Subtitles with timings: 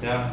[0.00, 0.30] 怎样？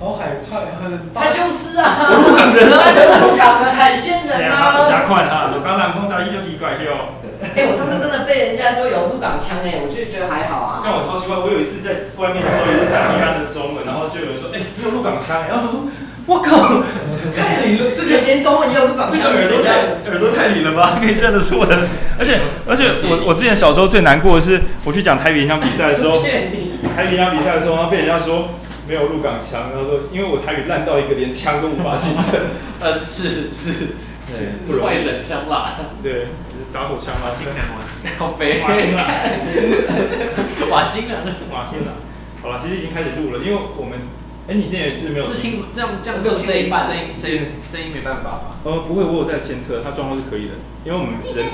[0.00, 4.80] 好害怕，很他就是啊，我鹿港人啊，他就是鹿港的海鲜人啊。
[4.80, 7.20] 瞎款啊，鹿港人讲台语就奇怪哟。
[7.52, 10.80] 哎，我上次真的被人家说有鹿港腔哎，我就觉得还好啊。
[10.80, 15.84] 但我超奇怪，我有一次在外面的时候也是讲一般的中文，然后就有人说，哎，你有鹿港腔，然后他说，
[16.30, 16.82] 我靠，
[17.34, 21.88] 太灵了，这个连中文也有鹿港腔，这个耳朵太耳朵太灵了吧，可以认得出的。
[22.18, 26.12] 而且 而且我我之前小时候最难过的是，我去讲台语演讲比赛的时候，
[26.94, 28.50] 台语演讲比赛的时候，然后被人家说。
[28.88, 32.40] 没有入港腔，然后说，因为我台语烂到一个连腔都无法形成。
[32.82, 33.72] 呃，是是是，
[34.66, 35.78] 是外省腔啦。
[36.02, 37.28] 对，是打火枪嘛。
[37.28, 38.58] 瓦辛兰，瓦辛兰，好悲。
[38.66, 39.06] 瓦辛兰，
[40.68, 41.94] 瓦辛兰，瓦辛兰。
[42.42, 43.96] 好了，其实已经开始录了，因为我们，
[44.48, 45.26] 哎，你现在也是没有。
[45.30, 48.56] 是听这样这样这种声音，声音声音声音没办法吧？
[48.64, 50.54] 呃，不会，我有在监测，它状况是可以的，
[50.84, 51.44] 因为我们人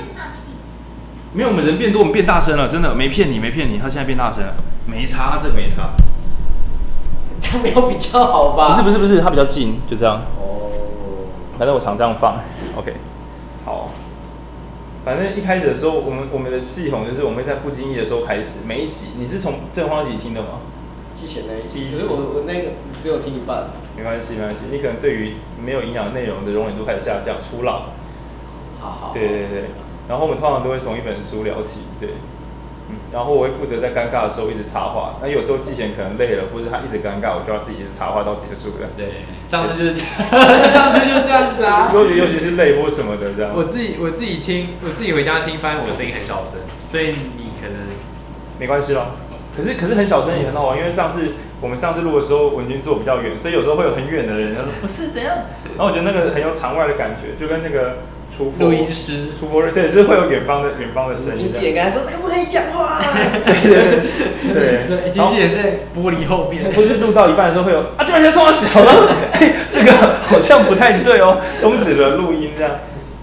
[1.33, 4.55] 没有，我们人变多，我们变大声了，真的没骗你，没骗你，他现在变大声了，
[4.85, 5.91] 没差，这没差。
[7.39, 8.69] 这样没有比较好吧？
[8.69, 10.23] 不是不是不是，它比较近，就这样。
[10.39, 10.71] 哦。
[11.57, 12.39] 反正我常这样放
[12.75, 12.93] ，OK。
[13.63, 13.91] 好。
[15.05, 20.47] 反正一开始的时候，我们我们的系统就是我们会在不经意的时候开始，每一集你是从正方集听的吗？
[21.17, 23.69] 之前那一期，其实我我那个只只有听一半。
[23.97, 27.89] 没关系没关系，你可能对于没有营养内容的容忍度开始下降，初老。
[28.79, 29.11] 好好。
[29.11, 29.63] 对对对，
[30.07, 32.09] 然后我们通常都会从一本书聊起，对。
[32.89, 38.87] 嗯，然后我会负责在尴尬的时候一直插话，那有时候季贤可能累了，或者他一直尴尬，我就要自己一直插话到结束的。
[38.95, 41.91] 对，上次就是这样， 上次就是这样子啊。
[41.91, 43.51] 尤其尤其是累或什么的这样。
[43.53, 47.75] 我自己我自己听，我自己回家听，发现我声音很小声，所以你可能
[48.57, 49.07] 没关系咯。
[49.57, 55.35] 可是可是很小声也很好玩，因为上次我们上次录的时候，文君坐比较远，所以有时候会有很远的人，他说不是怎样，
[55.75, 57.97] 然后我觉得那个很有场外的感觉，就跟那个。
[58.59, 61.49] 录音师，出播对，就是会有远方的远方的声音。
[61.49, 63.01] 经纪人跟他说：“这个不可以讲话。”
[63.47, 66.69] 对对对对，经纪人在玻璃后面。
[66.71, 69.15] 不是录到一半的时候会有啊，这边先这么小了，
[69.69, 69.91] 这个
[70.27, 72.73] 好像不太对哦，终止了录音这样。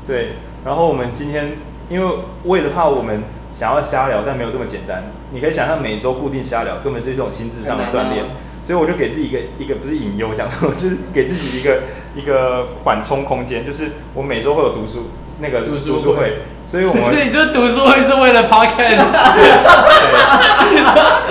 [0.06, 0.30] 对，
[0.64, 1.58] 然后我们今天
[1.90, 3.23] 因为为了怕我们
[3.55, 5.05] 想要瞎聊，但没有这么简单。
[5.33, 8.25] 你可以想象每周固定瞎聊，根本是一种心智上的锻炼。
[8.65, 11.83] 所以我就给自己一个一个不是隐忧讲说，就是给自己一个
[12.17, 16.33] 一个缓冲空间，就是我每周会有读书那个读书会，会
[16.67, 19.05] 所以我们所以你这读书会是为了 podcast，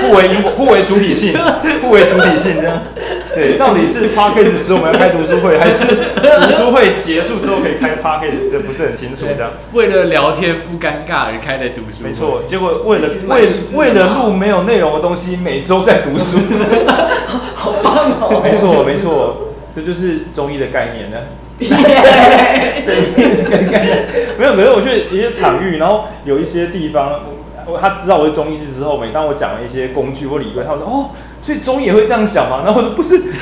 [0.02, 1.34] 互为因果，互为主体性，
[1.82, 2.82] 互为主体性这样。
[3.34, 9.52] 对，到底是 podcast 时我们要开读书会，还是读书会结束之后可以开 podcast，这不是很清楚这样。
[9.72, 12.44] 为了聊天不尴尬而开的读书会，没错。
[12.46, 16.38] 结果为了为为了录没有内容的东西，每周在读书。
[17.56, 18.42] 好棒哦！
[18.44, 21.18] 没错没错，这就是中医的概念呢。
[21.60, 21.68] 对，
[23.72, 24.06] 概念
[24.38, 27.22] 没有没有，我去一些场域，然后有一些地方，
[27.80, 31.10] 他知道我是中医师之后，每当我讲了一些工具或理论，他说哦。
[31.44, 32.62] 所以中医也会这样想吗？
[32.64, 33.34] 然后我说不是，不是，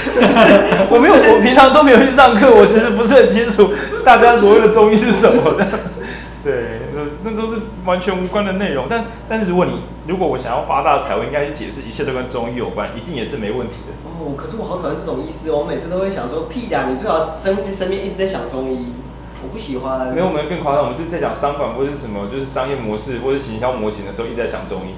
[0.89, 3.69] 我没有，我平常都没有去上课，我其实不是很清楚
[4.03, 5.67] 大家所谓的中医是什么的。
[6.43, 8.87] 对，那那都是完全无关的内容。
[8.89, 13.93] 但但是如果你如果我想要发大财，我应该去解释一切都跟中医有关，一定也是没问题的。
[14.21, 18.93] 哦，可是我好讨厌这种医师，我每次都会想说屁呀，你最好身身边一直在想中医，
[19.41, 20.13] 我不喜欢。
[20.13, 24.93] 没有，我们更夸张，我们是在讲商管或者是什么，就是商业模式或者行销模型的时候，一直在想中医。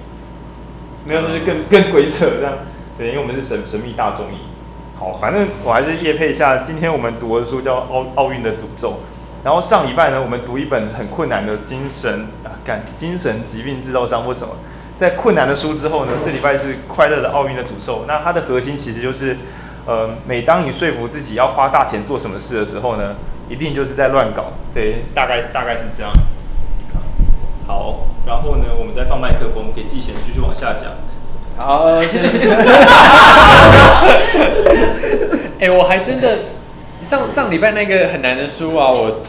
[1.06, 2.53] 没有，就是更更鬼扯这样。
[2.97, 4.38] 对，因为我们是神神秘大中医。
[5.00, 6.57] 好，反正我还是夜配一下。
[6.57, 8.90] 今天我们读的书叫《奥奥运的诅咒》，
[9.44, 14.53] 然后上礼拜呢，我们读一本很困难的精神啊，干精神疾病制造商或什么，
[15.03, 18.06] 在困难的书之后呢，这礼拜是快乐的奥运的诅咒。
[18.08, 19.36] 那它的核心其实就是，
[19.86, 23.16] 呃，每当你说服自己要花大钱做什么事的时候呢，
[23.50, 24.53] 一定就是在乱搞。
[24.74, 26.09] 对，大概大概是这样。
[27.68, 30.94] 好，然后呢，我们再放麦克风给季贤继续往下讲。
[31.58, 31.84] 好，
[35.59, 36.38] 哎、我还真的
[37.03, 39.20] 上上礼拜那个很难的书啊，我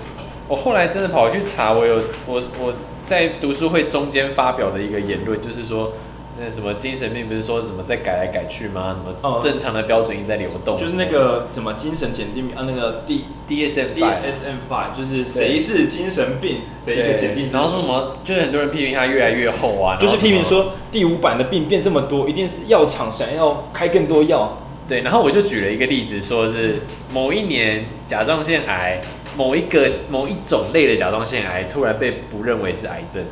[0.47, 1.97] 我后来真的跑去查，我有
[2.27, 2.73] 我我
[3.07, 5.93] 在读书会中间发表的一个言论，就是说。
[6.37, 8.93] 那什么精神病不是说什么在改来改去吗？
[8.93, 10.77] 什么正常的标准一直在流动？
[10.77, 17.49] 就是那个什么精神检定啊，那个 D D S M D S M five，就是谁是精神病的一个检定。
[17.53, 18.17] 然后说什么？
[18.25, 19.97] 就是很多人批评它越来越厚啊。
[20.01, 24.59] 就是批评说第五版的病变这么多，一定是药厂想要开更多药。
[24.89, 26.81] 对，然后我就举了一个例子，说是
[27.13, 29.01] 某一年甲状腺癌，
[29.37, 33.23] 某一个某一种类的甲状腺癌突然被不认为是癌症，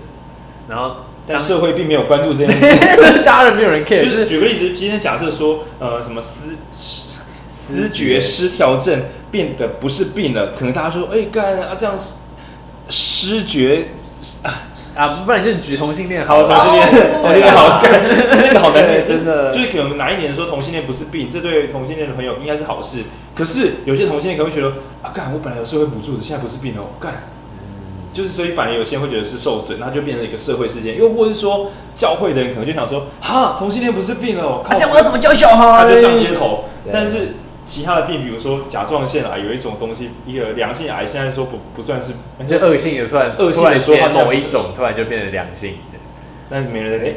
[0.69, 0.97] 然后。
[1.25, 4.03] 但社会并没有关注这件事，就 是当然没有人 care。
[4.03, 11.97] 就是举个例子，今天假设说，呃，什么思思思觉失调症变得不是病了，可能大家说，哎、欸，干啊这样
[12.89, 13.91] 失觉
[14.43, 14.63] 啊
[14.97, 16.89] 啊，不然就举同性恋，好，同性恋，
[17.21, 23.03] 同性恋好， 那个好难的，真的，就是可能哪一年说同性恋不是病，这对同性恋的朋友应该是好事。
[23.35, 27.25] 可是有些同性恋可能会觉得啊，干，我本来有社会补助的，现在不是病了，干，
[28.13, 30.97] 就是所以反而有些人会觉得是受损，那就变成一个社会事件。
[30.97, 35.85] 又或者是说教会的人可能就想说，哈，同性恋不是病了，啊，这样我要怎么教小孩？
[35.85, 37.35] 他就上街头，但是。
[37.64, 42.12] 其他的病，比如说甲状腺癌，有一种东西，一个良性癌，现在说不不算是，
[42.47, 45.99] 就恶性的突然恶性的说它某一种突然就变成良性的，
[46.50, 47.14] 但是没人。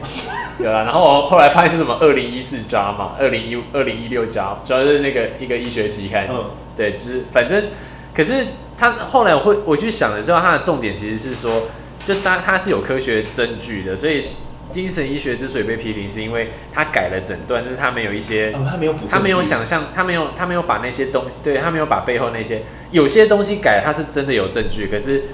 [0.60, 6.46] 有啦， 然后我后来发现是什么二零一四 JAMA 嘛，二零一二零一六 JAMA，主要是那个一个医学期刊，嗯，
[6.76, 7.66] 对，就是反正，
[8.14, 8.46] 可是
[8.78, 11.64] 他后来我会我去想了之后，他的重点其实是说，
[12.06, 14.24] 就当他是有科学证据的，所以。
[14.70, 25.26] 精神医学之所以被批评，是因为他改了诊断，就是他没有一些，哦、他没有补，他没有想象，他没有，他没有把那些东西，对他没有把背后那些有些东西改，他是真的有证据，可是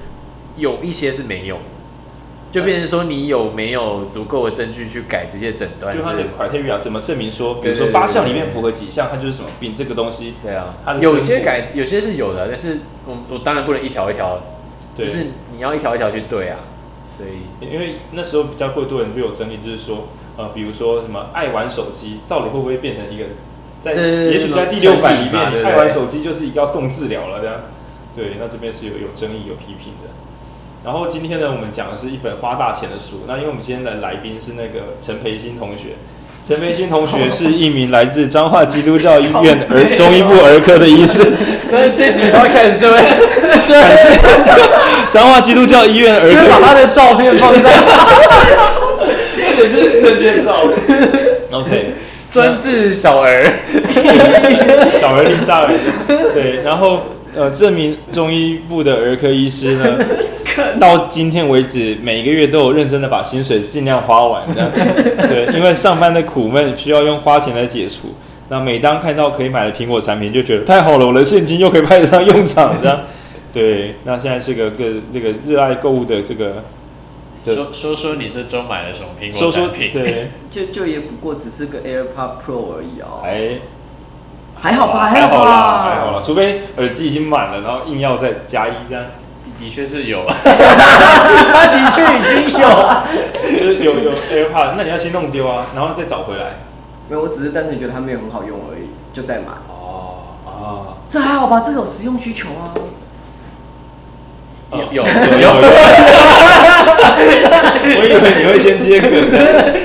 [0.57, 1.57] 有一些是没有，
[2.51, 5.95] 就变成说你有没有足够的证据去改这些诊断？
[5.95, 9.73] 就他的 criteria 怎么证明说，比如说八项里面符合几项，它就是什么病？
[9.73, 14.41] 这个东西，对啊，有些改，有些是有的，但是我我当然不能一条一条，
[14.93, 16.59] 就是你要一条一条去对啊。
[17.11, 23.25] 所以，因为那时候比较会多人就有争议，就是说，呃，比如说什么爱玩手机，到底会不会变成一个，
[23.81, 27.55] 在也许在第六版里面，爱玩手机就是要送治疗了这样。
[28.15, 30.09] 对，那这边是有有争议、有批评的。
[30.83, 33.21] 然后今天呢，我们讲的是一本花大钱的书。
[33.27, 35.89] 那因为我们今天的来宾是那个陈培新同学，
[36.47, 41.23] 陈培新同学是一名来自彰化基督教医院儿中医部儿科的医师。
[41.69, 42.97] 那这集刚开始就会，
[43.63, 44.09] 就感谢
[45.11, 47.69] 彰化基督教医院儿科，就会把他的照片放在，
[49.55, 50.63] 或者是证件照。
[51.51, 51.93] OK，
[52.31, 53.45] 专治小儿，
[54.99, 55.69] 小儿丽萨尔。
[56.33, 57.03] 对，然后。
[57.33, 59.97] 呃，这名中医部的儿科医师呢，
[60.77, 64.69] 到今天为止，每个月都有认真的把薪水尽量花完，这样
[65.29, 68.13] 对，因为上班的苦闷需要用花钱来解除。
[68.49, 72.99] 那每当看到可以买的苹果产品，就觉得太好了，我的现金又可以派得上用场，这样
[73.53, 73.95] 对。
[74.03, 76.65] 那现在是个个这个热爱购物的这个，
[77.45, 79.91] 说说说你这周买了什么苹果产品？
[79.93, 83.23] 对，就就也不过只是个 AirPod Pro 而已哦。
[83.23, 83.61] 哎。
[84.61, 89.03] 还好吧，还好啦，还好啦，除非耳机已经满了，然后硬要再加一这样，
[89.57, 90.33] 的确是有，他
[91.67, 92.67] 的确已经有，
[93.59, 96.59] 就是有有 AirPod，那你要先弄丢啊，然后再找回来。
[97.09, 99.47] 没有，我只是单纯觉得它没有很好用而已，就再买。
[99.67, 102.71] 哦啊，这还好吧，这个有实用需求啊。
[104.73, 105.49] 有有 有，有
[107.97, 109.09] 我以为你会先接梗，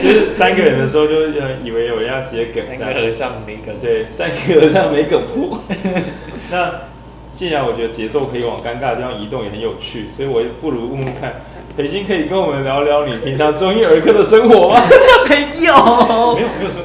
[0.02, 1.28] 就是三个人的时候就
[1.64, 5.58] 以为有人要接梗，三个和尚没梗，对，三个和尚没梗铺。
[6.50, 6.72] 那
[7.32, 11.42] 既然我觉得节奏可以往尴尬的地方移动，也很有趣，所以我不如问问看。
[11.76, 14.80] 培新可以跟我们聊聊你平常中医儿科的生活吗？
[15.28, 15.36] 没
[15.66, 15.74] 有，
[16.34, 16.80] 没有，没有说。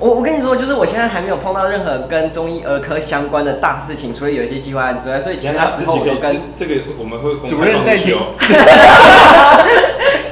[0.00, 8.18] 我我跟你说，就是我现在还没有碰到任何跟中医儿科相关的大事情，除了有一些计划案之外，所以其他时候我都跟这个我们会主任在听。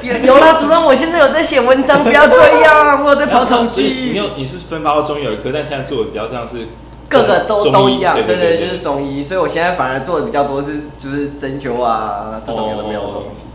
[0.03, 4.11] 有有啦，主任，我现在有在写文章，不要这样，我有在跑统计。
[4.11, 6.67] 你有你是分发到中医儿科，但现在做的比较像是
[7.07, 13.45] 各个都都一样，对对对，就是中医，所以我现在反而做的比较多是就是针灸啊这种有的没有的东西。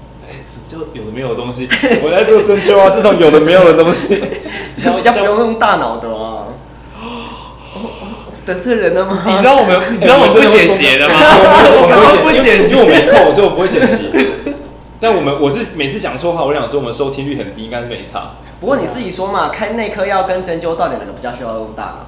[0.69, 1.69] 就有的没有的东西，
[2.03, 4.23] 我在做针灸啊，这种有的没有的东西，
[4.95, 6.45] 我家不用用大脑的啊。
[8.45, 9.25] 得罪人了吗？
[9.27, 11.15] 你知道我们，你知道我 不剪辑的吗？
[11.19, 14.09] 我们不剪，因为我没空，所以我不会剪辑。
[15.01, 18.37] 但我们我是每次讲错话，我想说我们收听率很低，应该是没差。
[18.61, 22.07] 不过你自己说嘛，开内科药跟针灸到底哪个比较需要用大脑？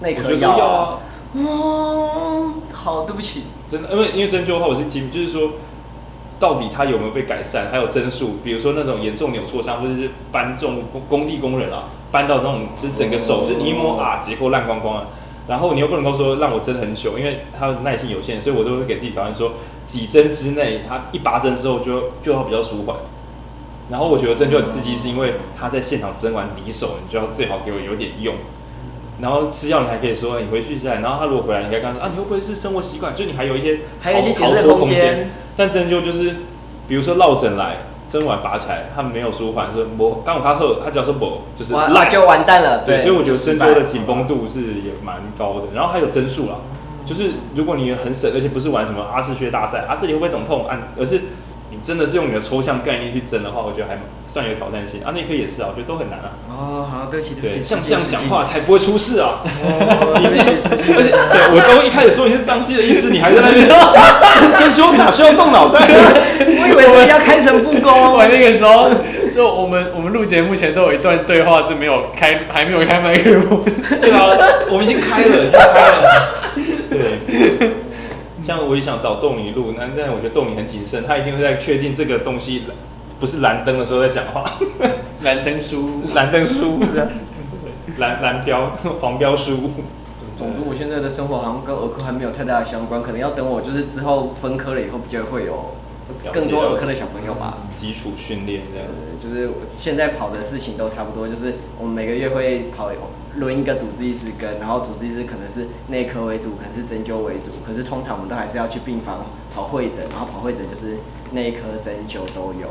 [0.00, 0.98] 内科药啊。
[1.32, 3.44] 嗯，好，对不起。
[3.66, 5.52] 真的，因为因为针灸的话，我是经，就是说。
[6.40, 7.70] 到底他有没有被改善？
[7.70, 15.06] 还有针数，比如说那种严重扭挫伤，或者是搬重工工地工人啊，搬到那种就是整个手是你一摸啊，结构烂光光啊。
[15.46, 19.52] 然后你又不能够说让我针很久，因为他的耐性有限，所以我都会给自己条件说
[19.84, 22.96] 几针之内，他一拔针之后就就要比较舒缓。
[23.90, 28.34] 然后我觉得针就很刺激，是因为他在现场针完离手，你就要最好给我有点用。
[29.20, 33.14] 然后吃药你还可以说你回去再，然后他如果回来，你应该跟他说啊，你会不会是生活习惯？
[33.14, 35.30] 就你还有一些还有一些解释空间。
[35.56, 36.36] 但针灸就是，
[36.88, 42.82] 比如说落枕来，针完拔起来，他没有舒缓，说不，刚好他喝，他只要说不，就是那就完蛋了。
[42.86, 45.66] 对，所以我觉得针灸的紧绷度是也蛮高的。
[45.74, 46.56] 然后还有针数啦，
[47.04, 50.78] 就是如果你很省，而且不是玩什么阿是穴大赛啊，这里会不会肿痛啊？
[50.98, 51.22] 而是你
[51.82, 55.12] 真的是用你的抽象概念去争的话，我觉得还算有挑战性啊。
[55.14, 56.36] 那科也是啊，我觉得都很难啊。
[56.48, 59.40] 哦，好，对不起，对不起，像这样讲话才不会出事啊。
[59.44, 60.50] 哦，对不起，
[60.94, 63.66] 而且对我都一开始说你是张希的意思，你还在那边
[64.58, 65.80] 针灸哪需要动脑袋？
[65.80, 67.90] 我以为我要开诚布公。
[68.12, 68.90] 我那个时候
[69.30, 73.62] 就我们我们录节目前都有一段对话是没有开，还没有开麦克风。
[74.00, 74.28] 对啊，
[74.70, 76.28] 我们已经开了，已经开了。
[76.90, 77.70] 对。
[78.50, 82.64] 像我也想找豆泥录，那但我觉得豆泥很谨慎，他一定会在确定这个东西
[83.20, 84.44] 不是蓝灯的时候在讲话。
[85.22, 86.80] 蓝灯书， 蓝灯书，
[87.98, 89.70] 蓝蓝标黄标书。
[90.36, 95.76] 总之，我现在的生活好像跟儿科还没有太大的相关，可能要等我就是之后分科了以后，比较会有
[96.32, 97.58] 更多儿科的小朋友吧。
[97.76, 98.86] 基础训练这样。
[99.22, 102.90] 就是现在跑的事情都差不多，就是我们每个月会跑。
[103.36, 110.98] 轮一个主治医师跟，然后主治医师可能是内科为主，可能是针灸为主，可是通常我们都还是要去病房跑会诊，然后跑会诊就是
[111.32, 112.68] 内科针灸都有。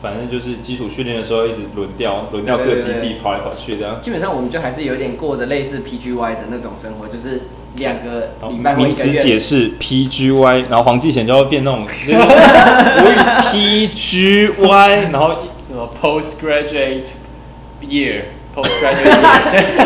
[0.00, 3.98] 反正就是基础训练的时候一直轮调，轮调各基地跑来跑去这样。
[4.02, 7.42] 基本上我们就还是有点过着类似 PGY 的那种生活，就是
[7.76, 9.12] 两个礼拜或一个月。
[9.12, 13.06] 名词解释 PGY，然后黄继贤就会变那种 我
[13.54, 17.06] 语 PGY，然后什么 Postgraduate
[17.82, 18.24] Year。
[18.62, 18.70] 我觉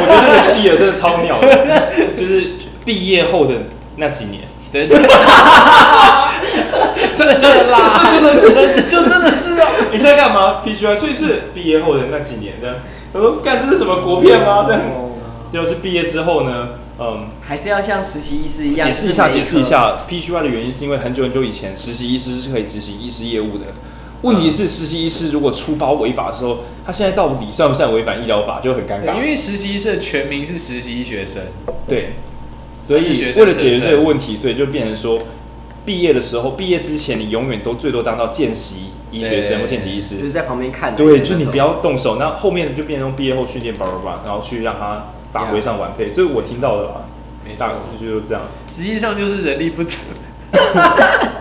[0.08, 2.52] 得那个是 year 真的超鸟的，就是
[2.84, 3.54] 毕业后的
[3.96, 4.42] 那几年。
[4.70, 5.02] 对， 真
[7.40, 9.66] 的啦，就真的是，就真的是啊。
[9.90, 12.80] 你现在干嘛？PGY，所以是毕业后的那几年的。
[13.12, 14.66] 我说，干这是什么国片吗？
[14.68, 14.76] 对，
[15.50, 18.87] 就是毕业之后呢，嗯，还是要像实习医师一样。
[18.87, 23.64] 解释一下，解释一下，PGY 的原因是因为很久很久以前，实习医师是可以执行医师业务的。
[24.22, 29.14] 问题是实习医师如果出包违法的时候，他现在到底算不算违反医疗法，就很尴尬。
[29.14, 31.42] 因为实习医师的全名是实习医学生，
[31.87, 32.14] 对，
[32.76, 35.20] 所以为了解决这个问题，所以就变成说，
[35.84, 40.96] 毕业的时候，毕业之前你永远都最多当到见习医学生或见习医师，就是在旁边看。
[40.96, 46.08] 对，就是你不要动手，那后面就变成毕业后训练，叭叭叭，然后去让他法规上完备。
[46.08, 47.04] 这是我听到的吧？
[47.46, 47.66] 没错，
[48.00, 48.42] 就是这样。
[48.66, 49.96] 实际上就是人力不足。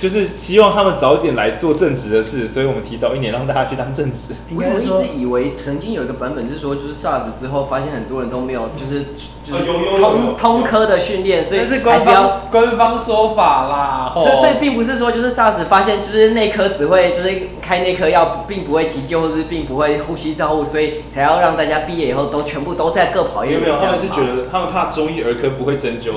[0.00, 4.34] 就是希望他们早点来做正职的事，所以我们提早一年让大家去当正职。
[4.56, 9.04] 我怎么一直以为曾经有一个版本就是说，就是 SARS 之后发现很多人都没有，就是
[9.44, 9.64] 就是
[10.00, 14.12] 通通科的训练，所以还是官方官方说法啦。
[14.14, 17.30] 所以所以并不是说就是 SARS 发现就是内科只会就是
[17.60, 23.60] 开内科药，并不会急救或是并不会呼吸照护，所以才要让大家毕业以后都全部都在各跑一个。
[23.60, 26.14] 没有，他们是觉得他们怕中医儿科不会针灸。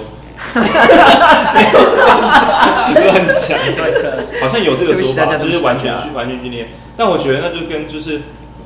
[2.94, 3.58] 乱讲，
[4.42, 6.70] 好像有这个说法，就是完全去完全训练。
[6.96, 8.22] 但我觉得那就跟就是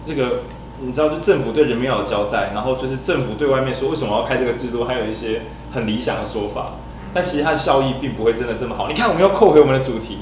[0.06, 0.42] 这个，
[0.82, 5.44] 你知道，就政府对人民要有交代，然后就是政府对外面说为什么要开这个制度，还有一些
[5.74, 6.74] 很理想的说法。
[7.14, 8.88] 但其实它的效益并不会真的这么好。
[8.90, 10.20] 你看，我们要扣回我们的主题，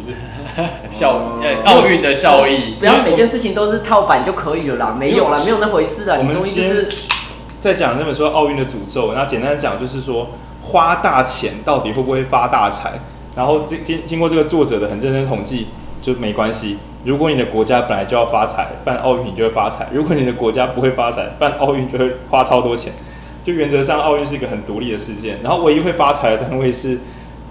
[0.92, 1.20] 效
[1.66, 6.18] 奥运的效益，不要每件事情都是套板就可以了啦，没有啦，没有那回事啊。
[6.22, 6.88] 你中医就是
[7.60, 10.30] 在讲那本书奥运的诅咒，然后简单的讲就是说。
[10.66, 12.94] 花大钱到底会不会发大财？
[13.36, 15.68] 然后经经经过这个作者的很认真统计，
[16.02, 16.80] 就没关系。
[17.04, 22.94] 如果你的国家本来就要发财，办奥运你就会发财；如果你的国家不会发财，办奥运就会花超多钱。
[23.44, 25.38] 就原则上，奥运是一个很独立的事件。
[25.44, 27.00] 然后唯一会发财的单位是，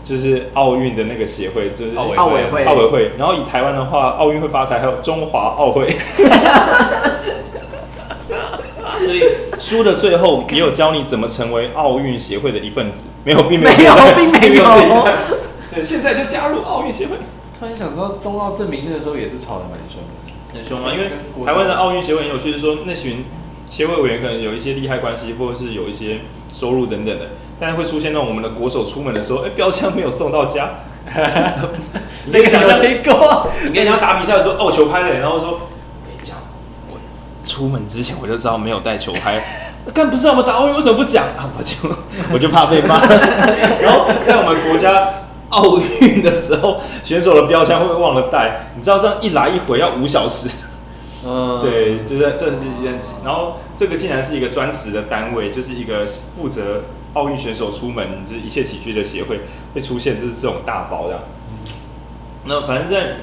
[0.02, 2.64] 就是奥运的那个协会，就是奥委会。
[2.64, 3.12] 奥委会。
[3.16, 5.88] 然后以台湾的话，奥运会发财，还有中华奥会。
[9.04, 9.23] 所以
[9.58, 14.64] 书的最后也有教你怎么成为奥运协会的一份子，没有，并没有，没有， 并没有。
[15.73, 17.16] 对，现在就加入奥运协会。
[17.58, 20.92] 突然想到，冬奥证明那个时候也是吵得蛮凶的，很凶啊！
[20.92, 21.11] 因为
[21.46, 23.25] 台湾的奥运协会很有趣，是说那群
[23.70, 26.20] 协会委员可能有一些利害关系，或者是有一些
[26.52, 30.70] 收入等等的，但是会出现那种我们的国手出门的时候，哎，标枪没有送到家。
[32.26, 35.61] 你可以想象，你可以想打比赛的时候，哦，球拍了，然后说。
[37.44, 39.42] 出门之前我就知道没有带球拍，
[39.92, 41.50] 干不是我们打奥运为什么不讲啊？
[41.56, 41.76] 我就
[42.32, 43.00] 我就怕被骂。
[43.80, 45.08] 然后在我们国家
[45.50, 48.68] 奥运的时候，选手的标枪会不会忘了带？
[48.76, 50.48] 你知道这样一来一回要五小时。
[51.26, 52.98] 嗯，对，就是这是一件。
[53.24, 56.82] 然后这个竟然是一个专职的单位，就是一个负责
[57.12, 59.40] 奥运选手出门就是一切起居的协会
[59.74, 61.20] 会出现，就是这种大包这样。
[62.46, 63.16] 那反正在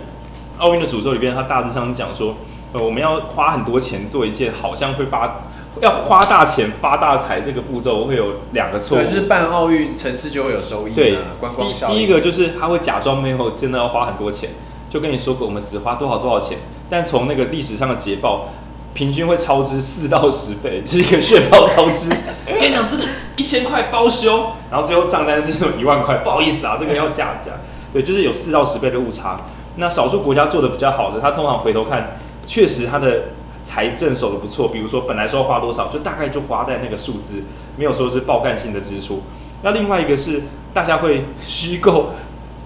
[0.57, 2.35] 奥运的诅咒里边，他大致上讲说。
[2.73, 5.41] 呃，我们要花很多钱做一件好像会发，
[5.81, 9.01] 要花大钱发大财这个步骤会有两个错误。
[9.01, 10.93] 对，就是办奥运城市就会有收益。
[10.93, 11.87] 对，观光效。
[11.87, 14.51] 第第一个就是他会假装没有真的要花很多钱，
[14.89, 16.57] 就跟你说过我们只花多少多少钱，
[16.89, 18.49] 但从那个历史上的捷报，
[18.93, 22.09] 平均会超支四到十倍，就是一个血包超支。
[22.59, 23.03] 跟你讲，这个
[23.35, 27.51] 一千块包修，然后最后账单是说一万块，不好意思啊，这个要加价。
[27.91, 29.37] 对，就是有四到十倍的误差。
[29.77, 33.23] 那少数国家做的比较好的，他通常回头看，确实他的
[33.63, 34.69] 财政守得不错。
[34.69, 37.43] 比如说本来说要花多少，就大概就花在那个数字，
[37.77, 39.21] 没有说是爆干性的支出。
[39.63, 40.43] 那另外一个是
[40.73, 42.13] 大家会虚构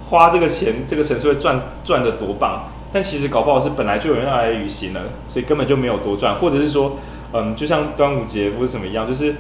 [0.10, 6.98] 花这个钱，这个城市会赚赚得多棒，但其实搞不好是本来就有人要来旅行了，所以根本就没有多赚，或者是说，
[7.34, 9.36] 嗯，就像端午节或者什么一样，就是。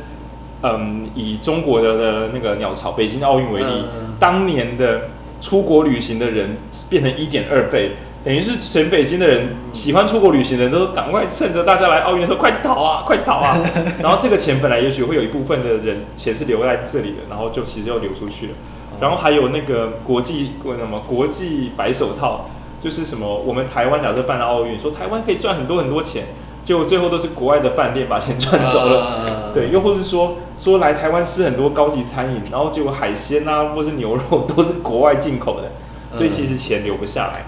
[0.61, 3.85] 嗯，以中国的的那个鸟巢北京奥运为例，
[4.17, 6.57] 当年的出国旅行的人
[6.89, 7.91] 变成一点二倍，
[8.25, 13.55] 等于是全北京的人喜欢出国旅行的人都赶快趁着大家来奥运的时候快逃啊， 快逃啊！
[14.01, 18.53] 然后这个钱本来也许会有一部分的人钱是留在这里的，然后就其实又流出去了。
[18.99, 22.49] 然后还有那个国际国什么国际白手套，
[22.81, 26.23] 就是什么我们台湾假设办了奥运，说台湾可以赚很多很多钱。
[26.63, 37.45] 结果最后都是国外的饭店把钱赚走了，对，又或是说说来台湾吃很多高级餐饮，然后结果海鲜啊或是牛肉都是国外进口的，所以其实钱留不下来。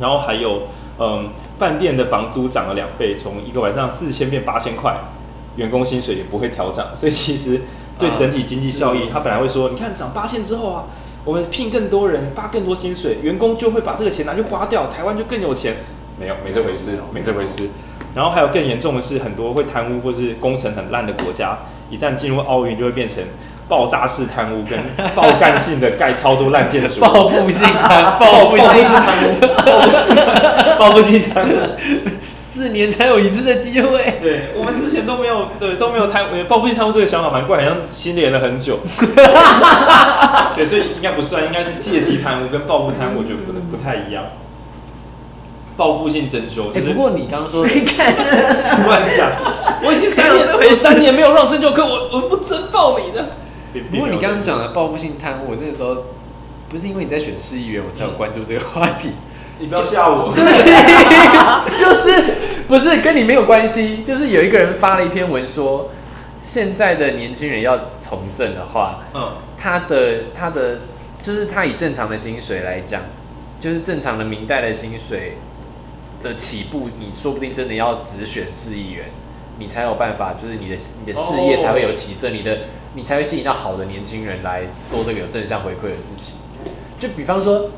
[0.00, 0.62] 然后还有，
[0.98, 4.96] 嗯，饭店的房租涨了两倍，从一个晚上四千变八千块，
[5.56, 7.62] 员工薪水也不会调涨，所以其实
[7.98, 10.84] 对整体经济效益，他本来会说，你看涨八千之后啊，
[11.24, 15.76] 我们聘更多人，发更多薪水，员工就会把这个钱拿去花掉，台湾就更有钱，
[16.18, 17.68] 没有，没这回事，没这回事。
[18.14, 21.56] 然后还有更严重的是，很多会贪污或是工程很烂的国家，
[21.90, 23.22] 一旦进入奥运，就会变成
[23.72, 24.78] 爆炸式贪污跟
[25.16, 27.00] 爆干性的盖超多烂建筑。
[27.00, 29.40] 报复性贪， 报复性贪污，
[30.78, 31.54] 报复性贪污，
[32.42, 34.18] 四年才有一次的机会。
[34.20, 38.80] 对，我们之前都没有，对，都没有贪，报复性贪污这个想法蛮怪，好像心连了很久。
[40.54, 44.24] 对，所以应该不算，应该是借机贪污跟报复贪污，我觉得不能不太一样。
[45.78, 46.70] 报复性征修。
[46.74, 49.30] 哎，不过你刚刚说，乱讲，
[49.82, 53.30] 我已经三年，我三年没有让征修课，我我不真报你的。
[53.90, 56.04] 不过你刚刚讲的报复性贪污，我那个时候
[56.68, 59.10] 不是因为你在选市议员，我才有关注这个话题。
[59.58, 60.70] 你不要吓我，对不起，
[61.76, 62.34] 就是
[62.68, 65.90] 不是跟你没有关系，就是有一个人发了一篇文说，
[66.40, 70.80] 现在的年轻人要从政的话，嗯，他的他的
[71.22, 73.02] 就是他以正常的薪水来讲，
[73.60, 75.36] 就是正常的明代的薪水。
[76.22, 79.06] 的起步，你说不定真的要只选市议员，
[79.58, 82.58] 你才有办法，就是你的你的事业才会有起色，你的
[82.94, 86.34] 你才会吸引到好的年轻人来做这个有正向回馈的事情。
[86.98, 87.70] 就比方说，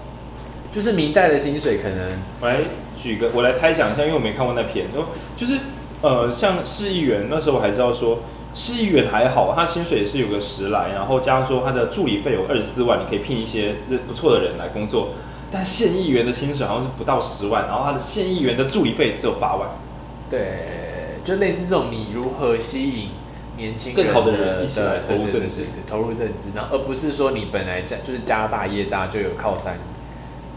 [0.73, 2.59] 就是明代的薪水可能，我来
[2.97, 4.87] 举个，我来猜想一下，因为我没看过那篇，
[5.37, 5.59] 就是
[6.03, 8.21] 呃，像市议员那时候我还知道说，
[8.55, 15.11] 市议员还好，他薪水也是有个十来，然后加上说他的助理费有二十四万，你可以聘一些不错的人来工作。
[15.51, 19.71] 但县议员的薪水好像是不到十万，然后他的县议员的助理费只有八万。
[20.29, 23.11] 对，就类似这种，你如何吸引
[23.57, 29.79] 年轻更好的人一起来投入政治，投入政治，然后而不是说你本来家就是家大业大就有靠山，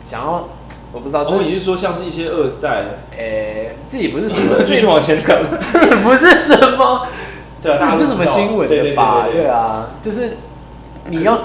[0.04, 0.50] 想要
[0.92, 1.22] 我不知道。
[1.22, 2.86] 哦，你是说像是一些二代？
[3.18, 5.38] 诶、欸，自己不是什么 继续往前讲，
[6.04, 7.08] 不是什么，
[7.62, 9.28] 对啊，不是什么新闻的吧？
[9.32, 10.38] 对啊，就是
[11.06, 11.40] 你要。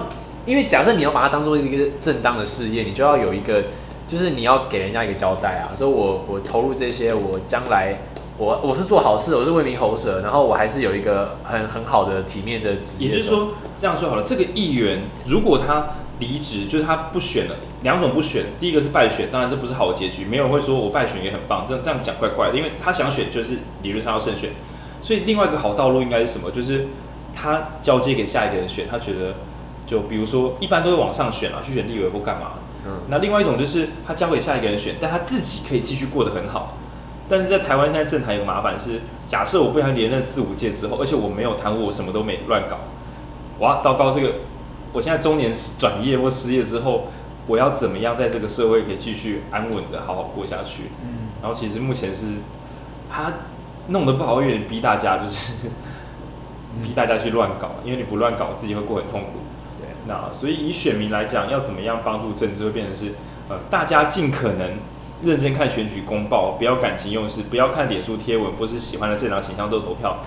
[0.45, 3.63] 因为假设你要把它当做一个正当的事业，你就要有一个，
[4.09, 7.97] 就是你要给人家一个交代啊，说我我投入这些，我将来
[8.43, 13.11] 我我是做好事，我是为民喉舌，然后我还是有一个很很好的体面的职业。
[13.11, 24.51] 也就是说，这样说好了，这个议员如果他离职，就是他不选了，两种不选，第一个是败选，当然这不是好的结局，没有人会说我败选也很棒，这样这样讲怪怪的，因为他想选就是理论上要胜选，
[25.01, 26.51] 所以另外一个好道路应该是什么？
[26.51, 26.89] 就是
[27.33, 29.35] 他交接给下一个人选，他觉得。
[29.85, 32.53] 就比如说，一般都会往上选啊，去选立委或干嘛。
[32.87, 32.93] 嗯。
[33.09, 36.79] 那另外一种就是他交给下一个人选，但他自己可以继续过得很好。
[37.33, 42.77] 但是在台湾现在政坛有个麻烦是，假设我不想连任四五届之后，而且我没有贪污，我什么都没乱搞。
[43.59, 44.13] 哇，糟糕！
[44.13, 44.35] 这个
[44.93, 47.07] 我现在中年转业或失业之后，
[47.47, 50.91] 我要怎么样在这个社会可以继续安稳的好好过下去？
[51.03, 51.31] 嗯。
[51.41, 52.23] 然后其实目前是
[53.11, 53.33] 他
[53.87, 55.71] 弄得不好，有点逼大家，就是
[56.83, 59.29] 逼大家去乱搞，因为你不乱搞，自己会过很痛苦。
[59.79, 63.15] 对那所以以选民来讲，要怎么样帮助政治，会变成是，
[63.49, 64.73] 呃，大家尽可能
[65.23, 70.19] 认真看选举公报，不要感情用事，不要看脸书贴文，不是喜欢的政党形象都投票。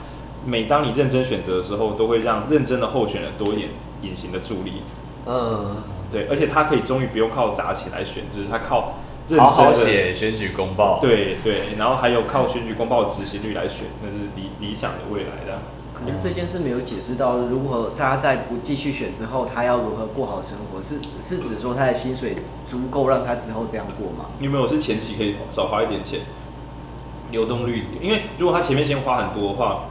[0.46, 3.70] 每当你认真选择的时候，都会让认真的候选人多一点
[4.02, 4.84] 隐形的助力。
[5.26, 5.78] 嗯，
[6.12, 8.96] 对，而且他可以终于不用靠砸钱来选，就是他靠
[9.28, 11.00] 认真的好好写选举公报。
[11.02, 15.60] 对对，然后还有靠选举公报的执行率来选，那是理理想的未来的。
[15.96, 20.82] 可是这件事没有解释到如何他在不继续选之后，他要如何过好生活？
[20.82, 24.30] 是是指说他的薪水足够让他之后这样过吗？
[24.40, 26.20] 你有没有是前期可以少花一点钱，
[27.32, 27.86] 流动率？
[28.02, 29.86] 因为如果他前面先花很多的话，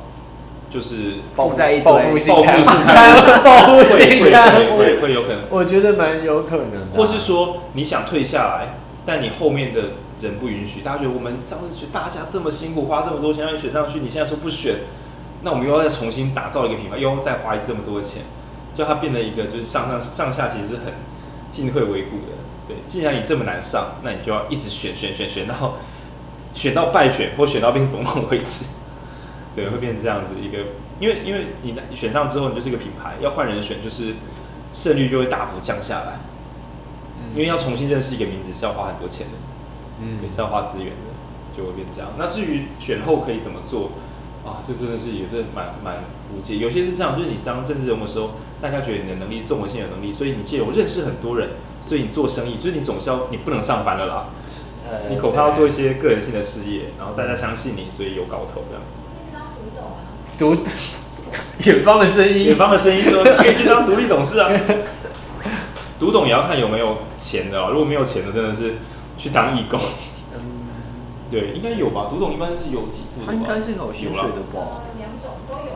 [0.70, 2.72] 就是负债一报复性报复性
[3.44, 5.40] 报复性会会会有可能。
[5.50, 6.96] 我觉得蛮有可能的。
[6.96, 9.80] 或是说你想退下来，但你后面的
[10.20, 14.80] 人不允许，大家觉得我们上次去大家这么辛苦，花这么多钱让你选上去，你现在说不选，
[15.44, 18.22] 那我们又要再重新打造一个品牌，又要再花这么多的钱，
[18.74, 20.94] 就它变得一个就是上上上下其实是很
[21.50, 22.34] 进退维谷的。
[22.66, 25.74] 对，既然你这么难上，那你就要一直选选选选，到
[26.54, 28.64] 选到败选或选到变总统为止。
[29.54, 34.14] 对，会变成这样子一个，因为因为你选上之后，你就是一个品牌，要换人选，就是
[34.72, 36.18] 胜率就会大幅降下来。
[37.34, 39.32] 因为要重新认识一个名字是要花很多钱的，
[40.00, 42.10] 嗯，对，是要花资源的，就会变这样。
[42.16, 43.90] 那至于选后可以怎么做
[44.44, 44.60] 啊？
[44.64, 46.04] 这真的是也是蛮蛮
[46.34, 46.56] 无解。
[46.58, 51.50] 有些是这样，就是你当政治人物的时候，大家觉得你的能力、综合性的能力，所以你借由认识很多人，
[51.86, 54.28] 所以你做生意，就是你总是要你不能上班了啦，
[54.88, 58.82] 呃，你恐怕要做一些个人性的事业，然后大家相信你，所以有搞头这样。
[60.36, 60.56] 独
[61.64, 64.50] 远方的声音，远方的声音说：“你可以去当独立董事啊。”
[65.98, 68.74] 独董也要看有没有钱的啊，如果没有钱的，真的是
[69.16, 69.80] 去当义工。
[71.34, 72.06] 嗯，对，应该有吧？
[72.08, 74.82] 读懂一般是有给付的，他应该是有薪水的吧？
[74.96, 75.72] 两种都有。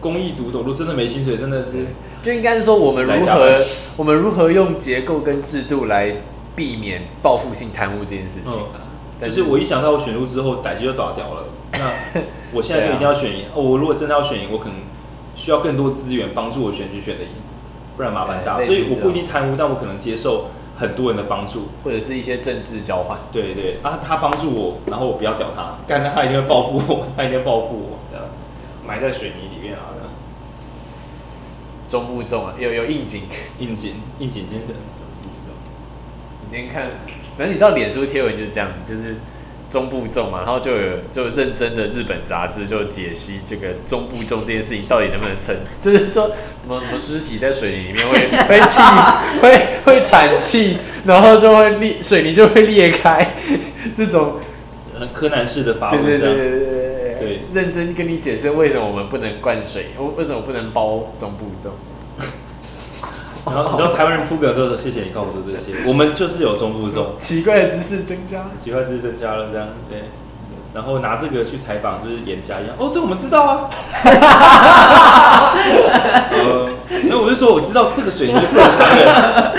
[0.00, 1.86] 公益读懂，如果真的没薪水，真的是
[2.22, 3.64] 就应该是说我们如何
[3.96, 6.16] 我们如何用结构跟制度来
[6.54, 8.84] 避免报复性贪污这件事情啊。
[9.20, 11.44] 嗯，就是我一想到我选入之后，代志就打掉了。
[11.72, 12.20] 那
[12.52, 13.46] 我现在就一定要选赢。
[13.54, 14.74] 哦，我如果真的要选赢，我可能
[15.34, 17.30] 需要更多资源帮助我选举选的赢。
[17.96, 23.18] 不然麻烦大，所以我不一定贪污，但我可能接受很多人的帮助，或者是一些政治交换。
[23.32, 28.26] 对对啊，他帮助我，然后我不要屌他，干他他一定会报复我，他一定会报复我，这样
[28.86, 29.96] 埋在水泥里面啊。
[31.88, 33.22] 中不中啊，有有应景，
[33.58, 34.74] 应景应景精神。
[36.42, 36.90] 你今天看，
[37.36, 39.16] 反正你知道脸书贴文就是这样，就是。
[39.76, 48.80] 中部粽嘛，然后就有就认真的日本杂志就解析这个中部粽这件事情到底能不能撑， 就是说什么什么尸体在水泥里面会 会气
[49.42, 53.34] 会会喘气，然后就会裂水泥就会裂开，
[53.94, 54.36] 这种
[54.98, 61.72] 很柯南式的发文，对对对对对对，对认真跟你解释为什么我们不能灌水，为什么不能包中部粽。
[63.46, 70.10] 然后你知道台湾人扑梗都说谢谢你告诉我这些，我们就是有中部中，奇怪的知识增加，奇怪的知识增加了这样，对，
[70.74, 73.70] 然后拿这个去采访就是严家一样，哦，这我们知道啊，
[76.32, 76.68] 呃，
[77.08, 79.06] 那我就说我知道这个水泥不能常人，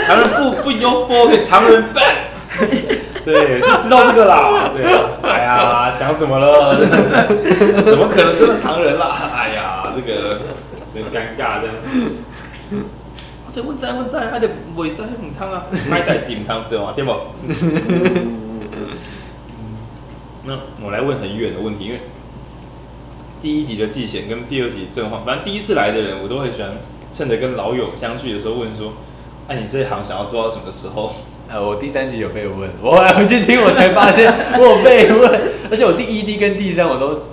[0.06, 2.04] 常人不不优波给常人办，
[3.24, 4.86] 对，是知道这个啦，对，
[5.30, 6.76] 哎呀，想什么了？
[7.84, 9.16] 怎么可能真的常人啦？
[9.34, 10.40] 哎呀，这个
[10.94, 11.62] 很尴尬
[13.62, 13.68] 的。
[13.68, 15.66] 问在问在，还得为啥还唔通啊？
[15.90, 17.14] 买代志唔通做啊，对不？
[20.46, 22.02] 那我来问很远的问题，因为
[23.42, 26.72] 第一集的季贤跟第二集正晃，反正第一次来的人，我都很喜欢
[27.12, 28.94] 趁着跟老友相聚的时候问说
[29.48, 31.12] ：“哎、啊，你这一行想要做到什么时候？”
[31.50, 35.42] 呃，我第三集有被问，我后来回去听，我才发现我有被问，
[35.72, 37.24] 而且我第一、第跟第三我都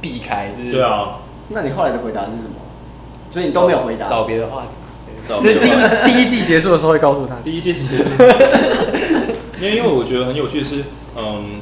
[0.00, 1.20] 避开，就是对啊。
[1.48, 2.60] 那你后来的回答是什么？
[3.30, 4.68] 所以你都没有回答，找别的话题。
[5.40, 5.72] 这第一
[6.04, 7.36] 第一季结束的时候会告诉他。
[7.44, 8.22] 第一季结束，
[9.60, 10.84] 因为因为我觉得很有趣的是，
[11.16, 11.60] 嗯，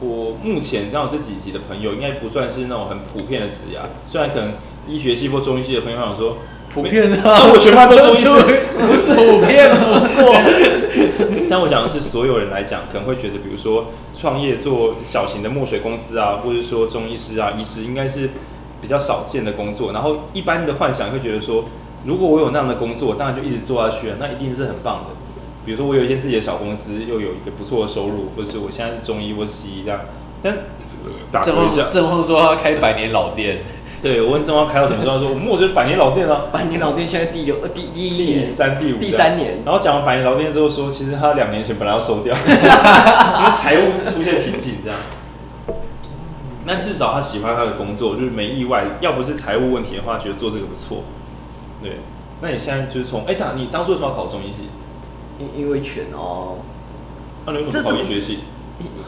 [0.00, 4.54] 我目前让这几集的朋友应该不算是那种很普遍的职涯，虽然可能
[4.88, 6.38] 医学系或中医系的朋友想说
[6.72, 7.16] 普遍的，
[7.52, 8.24] 我全班都中医师，
[8.78, 10.34] 不是普遍不过。
[11.50, 18.30] 但我想的是所有人来讲，可能会觉得，比如说创业做小型的墨水公司啊，或者说中医师啊、医师，应该是
[18.80, 19.92] 比较少见的工作。
[19.92, 21.64] 然后一般的幻想会觉得说。
[22.04, 25.14] 如果我有那样的工作，当然就一直做下去了，那一定是很棒的。
[25.64, 30.00] 比如说我有一间自己的小公司，又有一个不错的收入，或者是我现在是中医或西医这样。
[31.32, 33.60] 但正方正方说他开百年老店，
[34.02, 35.14] 对，我问正方开到什么时候？
[35.16, 39.62] 他说我们我觉得百年老店啊，百年老店现在第六第第一年第三第五第三年。
[39.64, 44.98] 然后讲完百年老店之后说，其实他两年前本来要收掉， 因为财务出现瓶颈这样。
[46.66, 48.84] 那至少他喜欢他的工作，就是没意外。
[49.00, 51.04] 要不是财务问题的话，觉得做这个不错。
[51.84, 51.98] 对，
[52.40, 54.70] 那你现在就是从哎，当你当初为什么要考中医系？
[55.38, 56.56] 因因为全哦。
[57.46, 58.40] 那你为什么考医学系？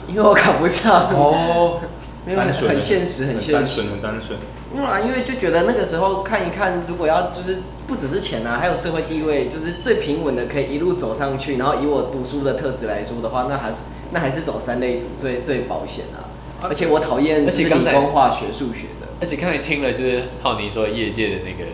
[0.06, 1.80] 因为我考不上哦。
[2.26, 4.38] 单纯，很现实，很现实，很单纯，很单纯。
[4.74, 11.56] 因为啊，因为就觉得那个时候看一看，如果要就是不只是钱啊，还有社会地位，就是最平稳的，可以一路走上去。
[11.56, 13.76] 然后以我读书的特质来说的话，那还是
[14.10, 16.26] 那还是走三类组最最保险啊。
[16.62, 19.06] 而且我讨厌是理工化学数学的。
[19.20, 21.70] 而且刚才听了就是浩尼说业界的那个。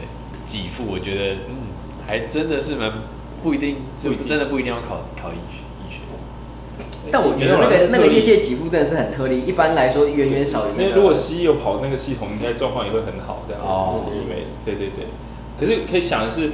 [0.53, 1.73] 给付，我觉得嗯，
[2.07, 2.93] 还真的是蛮
[3.43, 6.01] 不一定，就真的不一定要考考医学医学。
[7.11, 10.71] 但我觉得那个那个业界给付真的是很特例，一般来说远远少于。
[10.73, 13.63] 因为如果西医有跑那个系统，应该状况也会很好这样。
[13.63, 15.07] 哦，医美，对对对。
[15.59, 16.53] 可是可以想的是，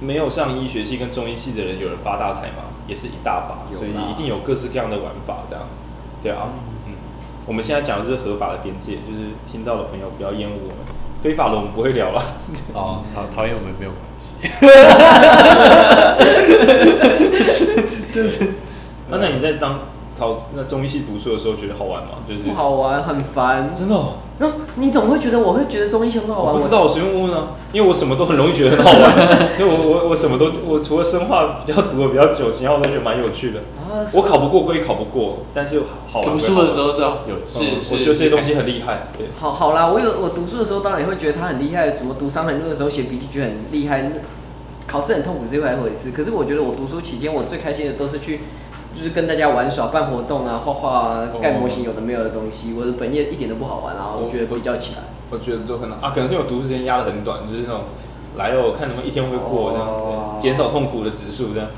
[0.00, 2.72] 没有上医学系跟中医系的人有人发大财吗？
[2.88, 5.66] 也是一大把，所以一定有各式各样的玩法，这样，
[6.22, 6.50] 对啊，
[6.86, 6.94] 嗯，
[7.44, 10.86] 我们现在讲的就是合法的边界，就是听到的朋友不要厌恶我们，
[11.26, 12.22] 非法的我们不会聊了。
[12.72, 14.00] 哦，讨讨厌我们没有关
[14.40, 14.48] 系。
[18.14, 18.46] 就是，
[19.10, 19.80] 那那你在当
[20.18, 22.10] 考那中医系读书的时候，觉得好玩吗？
[22.28, 24.14] 就是不好玩，很烦，真的、哦。
[24.38, 26.54] 那你怎么会觉得我会觉得中医系很好玩？
[26.54, 29.16] 我不知道，我随便问问啊，因为我什么都很容易觉得很好玩，
[29.56, 33.60] 所以我我我什么都我除了生化比较读的比较久，其他我都觉得蛮有趣的。
[33.76, 36.30] 啊，我考不过归考不过，但是好玩。
[36.30, 39.08] 读书的时候是要有是、嗯、是，我觉得这些东西很厉害。
[39.16, 44.10] 对，好好啦，我有我读书的时候当然也会觉得他很厉害，什么读伤寒论的时候写笔记觉得很厉害，
[44.86, 46.10] 考试很痛苦是一回事。
[46.10, 48.40] 可是我觉得我读书期间我最开心的都是去。
[48.96, 52.72] 就是跟大家玩耍、办活动啊、画画啊、盖模型，有的没有的东西。
[52.72, 56.12] 我的本业一点都不好玩啊，我觉得比较起来，我觉得都很难啊。
[56.14, 57.82] 可能是我读书时间压得很短，就是那种
[58.38, 61.68] 来哦，看什么一天会过这样，减少痛苦的指数这样。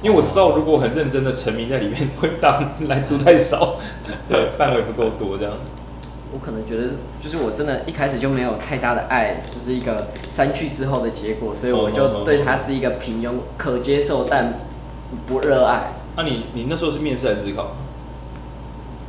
[0.00, 3.76] 因为我知道，如果很认真的沉迷在里面，会当 来读太少，
[4.26, 5.52] 对，范围不够多这样。
[6.32, 14.60] 我可能觉得，就是我真的一开始就没有太大的爱，就是一个删去之后的结果，所以我就对它是一个平庸、可接受但
[15.26, 15.92] 不热爱。
[16.16, 17.72] 那、啊、你你那时候是面试还是自考？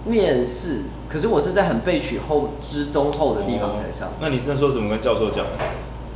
[0.06, 4.10] 面试，可是我是在很被取后之中后的地方才上。
[4.10, 4.12] 哦。
[4.20, 5.46] 那你那时候怎么跟教授讲？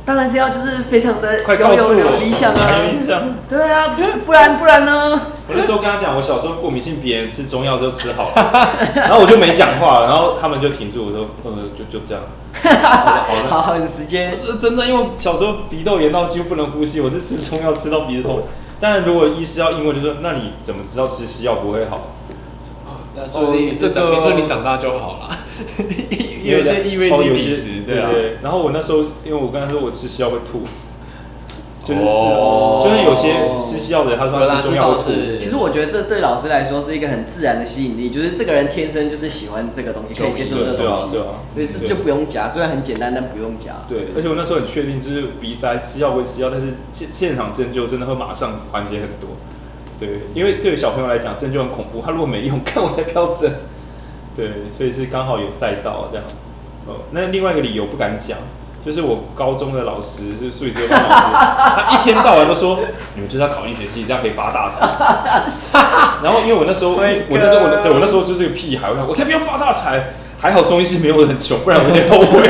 [0.04, 2.80] 当然是要就是非常的快告诉我理想啊。
[3.46, 5.20] 对啊，不然不然呢？
[5.46, 12.22] 我那时候跟他讲，我小时候过敏性鼻炎，吃中药就吃好了， 然后我就没讲话，然后他们就停住，我说呃就就这样。
[13.48, 14.34] 好，好，时间。
[14.58, 18.42] 真的，因为小时候鼻窦炎到几乎不能呼吸，我是吃中药吃到鼻子痛。
[18.80, 22.14] 当然，如果医师要因为，就说那你怎么知道吃西药不会好？
[23.16, 25.36] 那说不定是长，你说你长大就好了。
[26.44, 28.10] 有些异味性体质，对啊。
[28.42, 30.62] 然后我那时候，因为我跟他说我吃西药会吐。
[31.88, 35.38] 就是，哦、就是有些吃西药的人，他说他吃中药是。
[35.38, 43.72] 其实我觉得这对老师来说是一个很自然的吸引力，就是这个人天生就是喜欢这个东西，可以接受这个东西，对啊，所以这就不用夹，虽然很简单，但不用夹。
[43.88, 49.30] 对，而且我那时候很确定，就是鼻塞吃药归吃药，但是现现场针灸真的会马上缓解很多。
[49.98, 53.50] 对，因为对于小朋友来讲，针灸很恐怖，他如果没用，看我才不要针。
[54.36, 56.26] 对，所以是刚好有赛道这样。
[56.86, 58.36] 哦，那另外一个理由不敢讲。
[58.88, 61.26] 就是我高中的老师，就是数理科班老师，
[61.76, 62.78] 他一天到晚都说，
[63.14, 64.80] 你们就是要考医学系，这样可以发大财。
[66.24, 72.48] 然后因为我那时候，我那时候我对我那时候就是个屁孩，我想我才不要发大财，还好中医系没有很穷，不然我有点后悔。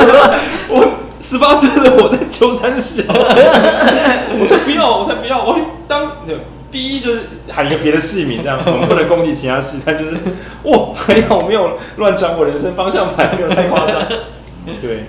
[0.72, 0.88] 我
[1.20, 6.12] 十八岁的我在求三小， 我才不要，我才不要，我会当
[6.70, 10.12] 第一就是喊一个别的系名，这样我们不能攻击其他系，但就是
[10.62, 13.96] 哇，还好没有乱转我人生方向盘，没有太夸张。
[14.80, 15.04] 对。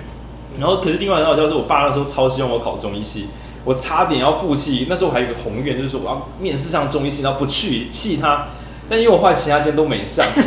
[0.58, 3.28] 然后，可是另外很好笑，是我爸那时候超希望我考中医系，
[3.64, 4.86] 我差点要负气。
[4.88, 8.48] 那时候我还有一个宏愿，就是说我要面试上中医系，然后不去气他。
[8.88, 10.44] 但因为我后来其他间都没上， 所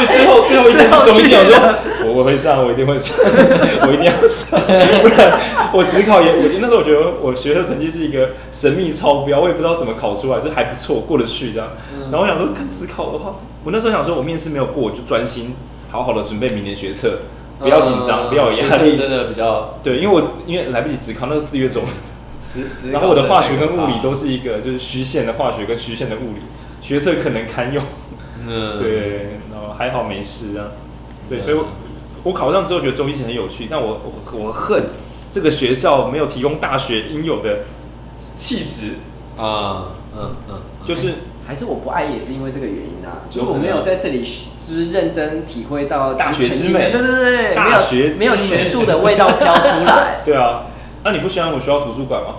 [0.00, 1.34] 以最后最后一间是中医系。
[1.34, 1.54] 我说
[2.06, 3.18] 我我会上，我一定会上，
[3.82, 4.58] 我一定要上，
[5.02, 5.38] 不然
[5.74, 11.68] 我只考也我那时候我觉得我学的成绩是一个神秘超标，我也不知道怎么考出来，就还不错，过得去这样。
[12.10, 15.54] 然后我想说，看只考的话，我那时候想说我面试没有过，我就专心
[15.90, 17.18] 好好的准备明年学测。
[17.60, 18.96] 不要紧张，不要有压力。
[18.96, 21.82] 真的比较 对，因为我因为来不及只考，那个四月中
[22.92, 26.40] 然后我的化学跟物理都是一个就是虚线的化学跟虚线的物理，
[26.82, 27.82] 学测可能堪用。
[28.46, 30.72] 嗯，对，然后还好没事啊。
[31.28, 31.68] 对，所以我
[32.22, 34.84] 我考上之后觉得中医系很有趣，但我我我恨
[35.32, 37.60] 这个学校没有提供大学应有的
[38.36, 38.96] 气质
[39.38, 39.92] 啊。
[40.16, 41.14] 嗯嗯，就是
[41.46, 44.22] 还是我不爱也是因为这个原因啊，就是我没有在这里。
[44.66, 47.76] 就是认真体会到大学之美，对对对，没有
[48.18, 50.20] 没有学术的味道飘出来。
[50.24, 50.62] 对啊，
[51.02, 52.36] 那你不喜欢我学校图书馆吗？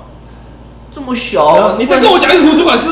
[0.92, 2.90] 这么小，你再跟我讲一次图书馆是？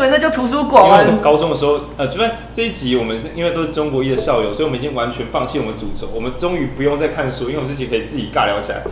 [0.00, 0.84] 为那叫图书馆？
[0.84, 8.82] 因为我们高中的时候，呃，就算这一集我们是因为都是中国一的校友，所以我们已经完全放弃我们主轴，我们终于不用再看书，因为我们自己可以自己尬聊起来。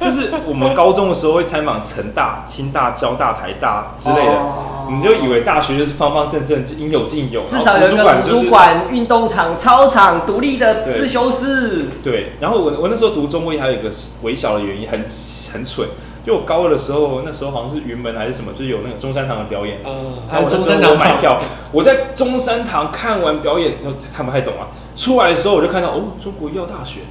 [0.00, 11.86] 就是我们高中的时候会参访成大、清大、交大、台大之类的，哦、你就以为大学就是方方正正，就应有尽有，至少有一个图书馆、运动场、操场、独立的自修室。
[12.04, 13.90] 对，然后我我那时候读中国医还有一个
[14.22, 15.04] 微小的原因，很
[15.52, 15.88] 很蠢。
[16.26, 19.78] 就我高二的时候，那时候好像是云门还是什么，就是有那个中山堂的表演。
[19.86, 21.38] 嗯，还有中山堂买票，
[21.70, 24.66] 我在中山堂看完表演都看不太懂啊。
[24.96, 27.02] 出来的时候我就看到哦，中国医药大学，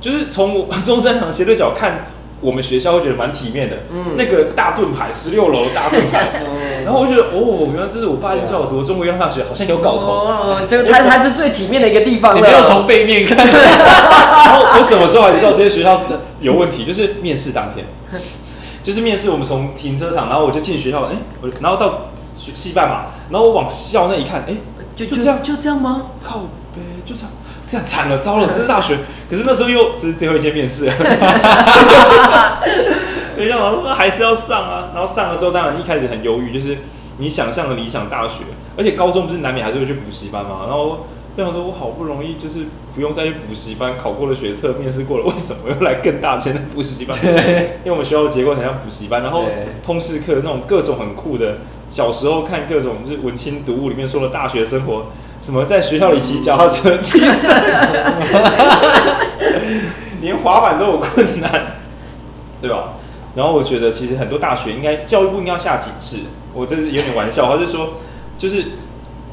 [0.00, 2.06] 就是从 中山堂斜对角看
[2.40, 3.78] 我们学校，会觉得蛮体面的。
[3.92, 6.44] 嗯，那个大盾牌，十六楼大盾牌。
[6.46, 10.06] 嗯， 然后我觉得哦，原来这是我爸一直叫我读中国医药大学，好像有搞头。
[10.06, 12.36] 哦，这个它才是最体面的一个地方。
[12.36, 13.36] 你不要从背面看。
[13.44, 16.00] 然后我什么时候才知道这些学校
[16.40, 16.84] 有问题？
[16.84, 17.84] 就是面试当天。
[18.82, 24.56] 就是面试我们从停车场，然后我就进学校，哎、欸，我然后到系办嘛，然后我往校那一看，哎、欸，
[24.96, 26.06] 就就这样就，这样吗？
[26.22, 26.40] 靠
[26.74, 27.30] 呗，就这样，
[27.68, 28.98] 这样惨了，糟了，这是大学。
[29.30, 30.90] 可是那时候又这是最后一间面试，
[33.36, 34.90] 没想到还是要上啊。
[34.94, 36.78] 然后上了之后，当然一开始很犹豫，就是
[37.18, 38.44] 你想象的理想大学，
[38.76, 41.06] 而且高中不是难免还是会去补习班嘛，然后。
[41.34, 47.16] 这样说，我好不容易就是不用再去补习班，考过了学测，面试过了，为什么我又来更大间的补习班？
[47.24, 49.46] 因为我们学校的结构很像补习班，然后
[49.82, 51.56] 通识课那种各种很酷的，
[51.88, 55.06] 小时候看各种就是文青读物里面说的大学生活，
[55.40, 57.96] 什么在学校里骑脚踏车骑三十，
[60.20, 61.78] 连滑板都有困难，
[62.60, 62.92] 对吧？
[63.34, 66.18] 然后我觉得其实很多大学应该教育部应该要下警示，
[66.52, 67.94] 我这是有点玩笑，他就说
[68.36, 68.66] 就是。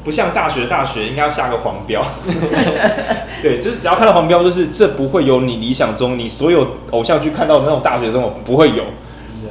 [0.02, 2.02] 不像大学，大学应该要下个黄标，
[3.42, 8.84] 对，就是只要看到黄标，就是这不会有你理想中你所有偶像剧看到的那种大学生活不会有，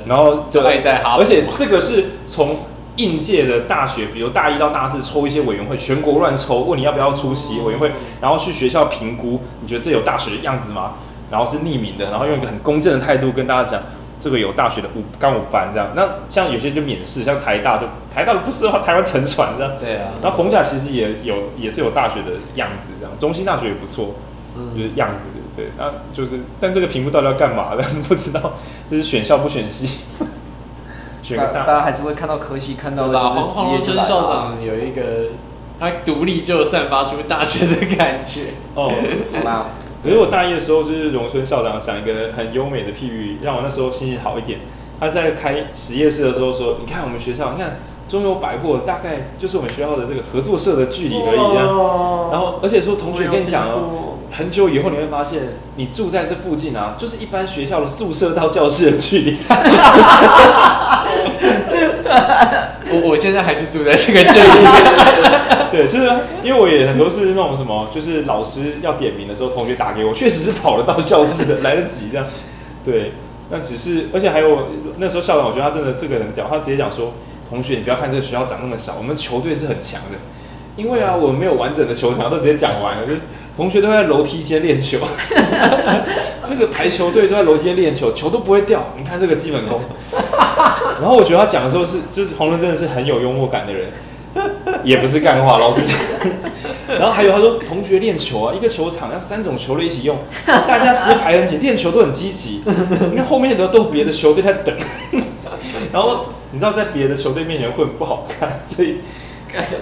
[0.08, 2.58] 然后就爱在哈，而且这个是从
[2.96, 10.94] 应届的大学，比如大一到大四抽一些委员会，全国乱抽，问你要不要出席委员会，然后去学校评估，你觉得这有大学的样子吗？
[11.30, 13.82] 然后是匿名的，然后用一个很公正的态度跟大家讲。
[14.20, 19.74] 这个有大学的五刚五班这样，那像有些就免试，像台大就台大的不是话台湾沉船这样。
[19.80, 20.12] 对啊。
[20.22, 24.16] 然后逢甲其实也有也是有大学的样子这样，中兴大学也不错，
[24.58, 25.24] 嗯、就是样子
[25.56, 25.68] 对。
[25.78, 27.70] 那就是但这个屏幕到底要干嘛？
[27.78, 28.54] 但是不知道，
[28.90, 30.00] 就是选校不选系。
[31.22, 35.30] 选个大，大家还是会看到科系，看到的就是职业村校长有一个，
[35.80, 38.54] 他独立就散发出大学的感觉。
[38.74, 38.92] 哦，
[39.36, 39.68] 好吧。
[40.02, 44.60] 可是我大一的时候，就是荣村校长讲一个很优美的譬喻，让我那时候心情好一点。
[45.00, 51.64] 他在开实验室的时候说：“你看我们学校，你看中友百货，大概就是我们学校的这个合作社的距离而已啊。”
[52.32, 59.38] 然后，而且说同学跟你讲哦，很久以后你会发现，你住在这附近啊，就是一般学校的宿舍到教室的距离。
[62.92, 64.50] 我我现在还是住在这个这里，
[65.72, 66.10] 对，就是
[66.44, 72.26] 因为我也很多是那种什么，就是老师要点名的时候，同学打给我，确实是跑得到教室的， 来得及这样。
[72.84, 73.12] 对，
[73.52, 77.14] 那只是，而且还有那时候校长，我觉得他真的这个很屌，他直接讲说，
[77.50, 80.18] 同学你不要看这个学校长那么小，我们球队是很强的，
[80.76, 83.20] 因为啊，我们没有完整的球场，都直接讲完了，就是
[83.56, 84.98] 同学都在楼梯间练球，
[86.50, 89.82] 这个排球队都在楼梯间练球，球都不会掉，你看这个基本功。
[91.02, 93.92] 然后我觉得他讲的时候是，就是黄伦真的是很有幽默感的人，
[94.84, 95.98] 也不是干话，老师讲。
[97.00, 102.64] 然后还有他说，同学练球啊，一个球场要三种球类一起用，大家时间排很紧，练球都很积极，
[103.12, 104.76] 因为后面的都别的球队在等。
[105.94, 108.98] 然后你知道在别的球队面前混不好看，所以，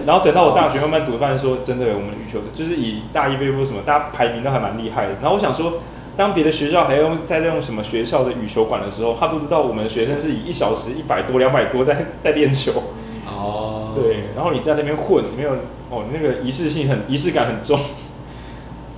[0.06, 5.14] 然后等到我大学慢慢读，发现说真的，我们羽球就是以大一杯或什么，大家排名都还蛮厉害的。
[5.22, 5.80] 然后我想说。
[6.18, 12.72] 当别的学校还用在用什么学校的羽球馆的时候，他不知道我们学生是以一小时一百多、两百多在在练球。
[13.38, 15.52] 哦，对，然后你在那边混，没有
[15.90, 17.80] 哦，那个仪式性很仪式感很重。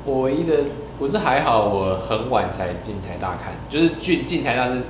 [0.06, 0.56] 我唯一的
[0.98, 4.82] 我是还好，我很晚才进台大看，就是进进台大是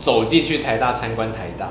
[0.00, 1.68] 走进去台大参观台大，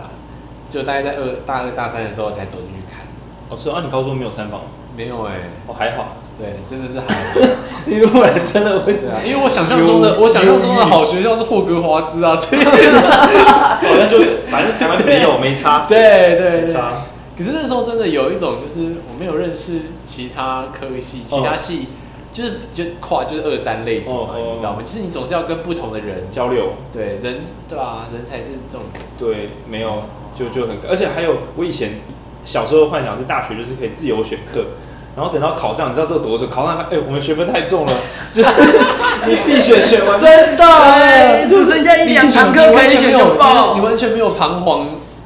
[0.70, 3.02] 就大概在二大二大三的时候才走进去看。
[3.50, 4.62] 哦，是啊，你高中没有参访？
[4.96, 6.18] 没有哎、欸，哦还好。
[6.38, 7.40] 对，真的是还好。
[7.88, 14.20] 因为真的会是啊，因为我想象中的我想象中的好学校是霍格华兹啊， 所以好像就
[14.50, 15.86] 反正台湾没有没差。
[15.88, 15.98] 对
[16.38, 16.74] 对对。
[16.74, 16.92] 差。
[17.38, 21.88] 可是那时候真的有一种，就是我没有认识其他科系，其他系
[22.34, 24.80] 就是就跨就是二三类组嘛，你知道吗？
[24.86, 26.74] 就是你总是要跟不同的人交流。
[26.92, 29.06] 对，人对啊，人才是重点。
[29.18, 30.04] 对，没有
[30.38, 32.02] 就就很，而且还有我以前
[32.44, 34.66] 小时候的幻想是大学就是可以自由选课。
[35.18, 36.46] 然后等到考上，你知道这个多少？
[36.46, 37.94] 考上，哎，我们学分太重了，
[38.36, 38.50] 就是
[39.26, 44.86] 你必选选完，真的，哎，只剩下一两堂课可以选，有报，你完全没有彷徨，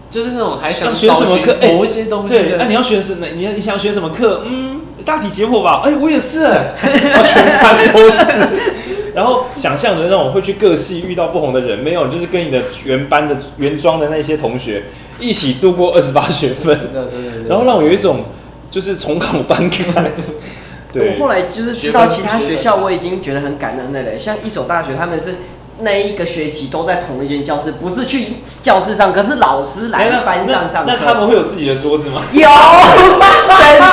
[0.10, 2.34] 就是那种还想学什么课，某一些东西。
[2.34, 3.26] 对，那你要选什么？
[3.36, 4.44] 你要你想选什么课？
[4.46, 5.82] 嗯，大体解剖吧。
[5.84, 6.48] 哎，我也是，
[6.82, 8.32] 全班都是。
[9.14, 14.84] 然后想象的那种会去各系遇到不同的人，没有，就是跟你的原班的原装的那些同学
[15.20, 16.80] 一起度过二十八学分。
[17.50, 18.24] 然后让我有一种。
[18.72, 20.12] 就是重考班开，
[20.94, 21.14] 对。
[21.14, 24.18] 我后来就是知道其他学校，我已经觉得很感恩的嘞。
[24.18, 25.36] 像一所大学，他们是
[25.80, 30.94] 那一个学期都在同一间教室，不是去教室上，可是老师来班上上课。
[30.94, 32.22] 那他们会有自己的桌子吗？
[32.32, 32.48] 有，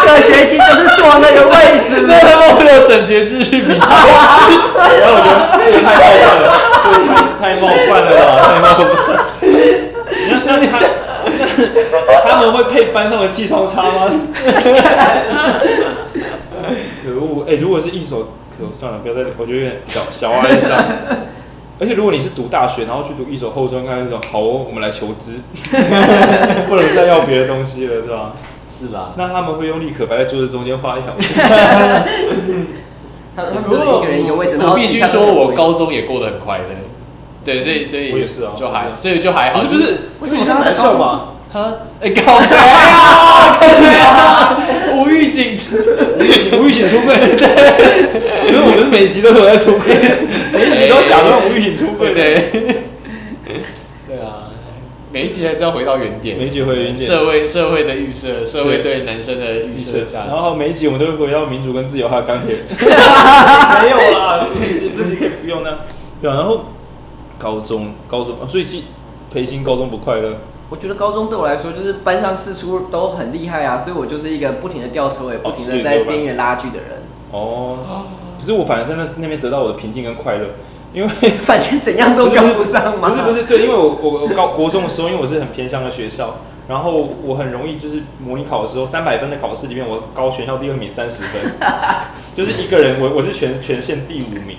[0.06, 1.54] 整个学期就是坐那个位
[1.88, 2.06] 置。
[2.08, 3.86] 那他们会有整洁秩序比赛？
[3.90, 6.46] 然后我觉得这个太冒犯了，
[7.40, 8.66] 太太冒犯了吧，太冒
[9.06, 9.08] 犯。
[10.44, 10.62] 那那
[12.24, 12.38] 他。
[12.38, 14.08] 们会配班上的气窗插吗？
[17.02, 17.42] 可恶！
[17.46, 20.78] 哎、欸，如果是一手，可算了，不要再，我觉得有点小小哀伤。
[21.80, 25.40] 而且如果你是读大学，然后去读一手后专，看那种好哦，我们来求知，
[26.68, 28.32] 不能再要别的东西了，是吧？
[28.70, 29.12] 是吧。
[29.16, 31.14] 那他们会用立可白在桌子中间画一条。
[33.34, 36.64] 他他们就是一个人一个位置，我必须说，我高中也过得很快乐。
[37.44, 39.58] 对，所以所以我也是啊，就还所以就还好。
[39.58, 41.37] 不是不是，为什么他的高中？
[41.50, 41.72] 他
[42.02, 44.60] 哎，高中啊，对啊，
[44.94, 45.56] 吴玉景，
[46.18, 47.48] 吴玉景，吴玉景出柜，对，
[48.48, 49.96] 因为我们是每一集都有在出柜，
[50.52, 52.22] 每一集都假装吴玉景出柜，的，
[54.06, 54.52] 对啊，
[55.10, 64.46] 每一集还是要回到原点，每一集回原点，社会社会的预设，社会对男生的预设价值，然后每一集我们都会回到民主跟自由还有钢铁， 没有啦，
[64.94, 65.70] 这集可以不用那，
[66.20, 66.66] 对啊，然后
[67.38, 68.84] 高中高中，所以其实
[69.32, 70.36] 培新高中不快乐。
[70.70, 77.02] 我觉得高中对我来说，就是班上四出都很厉害啊，所以我就是一个不停的吊车尾，不停的在边缘拉锯的人。
[77.30, 78.04] 哦，
[78.38, 80.46] 可是我反而在那那边得到我的平静跟快乐，
[80.92, 81.08] 因为
[81.40, 83.08] 反正怎样都跟不上嘛。
[83.08, 86.36] 不是不是，对，因为我我我高国中的时候，因为我是很偏向的学校，
[86.68, 91.40] 然后我很容易就是模拟考的时候，三百分的考试里面，我高全校第二名三十分，
[92.36, 94.58] 就是一个人，我我是全全县第五名。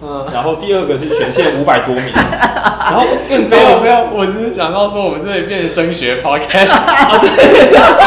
[0.00, 7.28] 嗯，然后第二个是全县五百多名， 然后更糟的是，我只是讲到说我们这里变成升学 podcast 啊，对，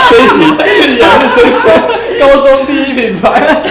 [0.10, 0.39] 这一集
[0.96, 1.56] 也是升学，
[2.18, 3.62] 高中第一品牌。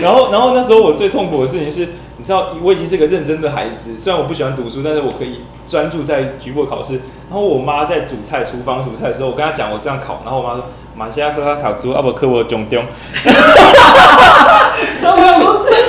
[0.00, 6.94] 然后，然后那时候我最痛苦的事情是，你知道，我已经是个认真的孩子，虽然我不喜欢读书，但是我可以专注在局部考试。
[7.28, 10.64] 然后我妈在煮菜，厨房煮菜的时候，我跟她讲我这样考，然后我妈说。
[10.96, 12.82] 马西亚喝他考猪，阿伯克我中中。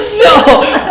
[0.09, 0.23] 笑！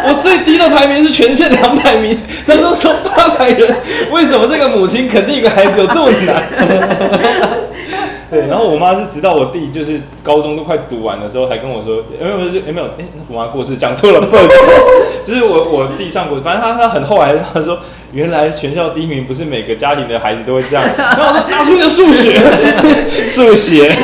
[0.07, 2.16] 我最低的排名是全县两百名，
[2.47, 3.77] 他说收八百人，
[4.12, 6.43] 为什么这个母亲肯定一个孩子有这么难？
[8.31, 14.21] 对，然后我妈是直到我弟就是高中都快读完的时候，还跟我说，哎没有没有，没有，哎，我妈过世讲错了，
[15.27, 17.79] 就是我我弟上过，反正他他很后来他说。
[18.13, 20.85] 原来全校第一名不是每个家庭的孩子都会这样。
[20.97, 22.41] 然后我说拿出你的数学，
[23.29, 23.95] 数学，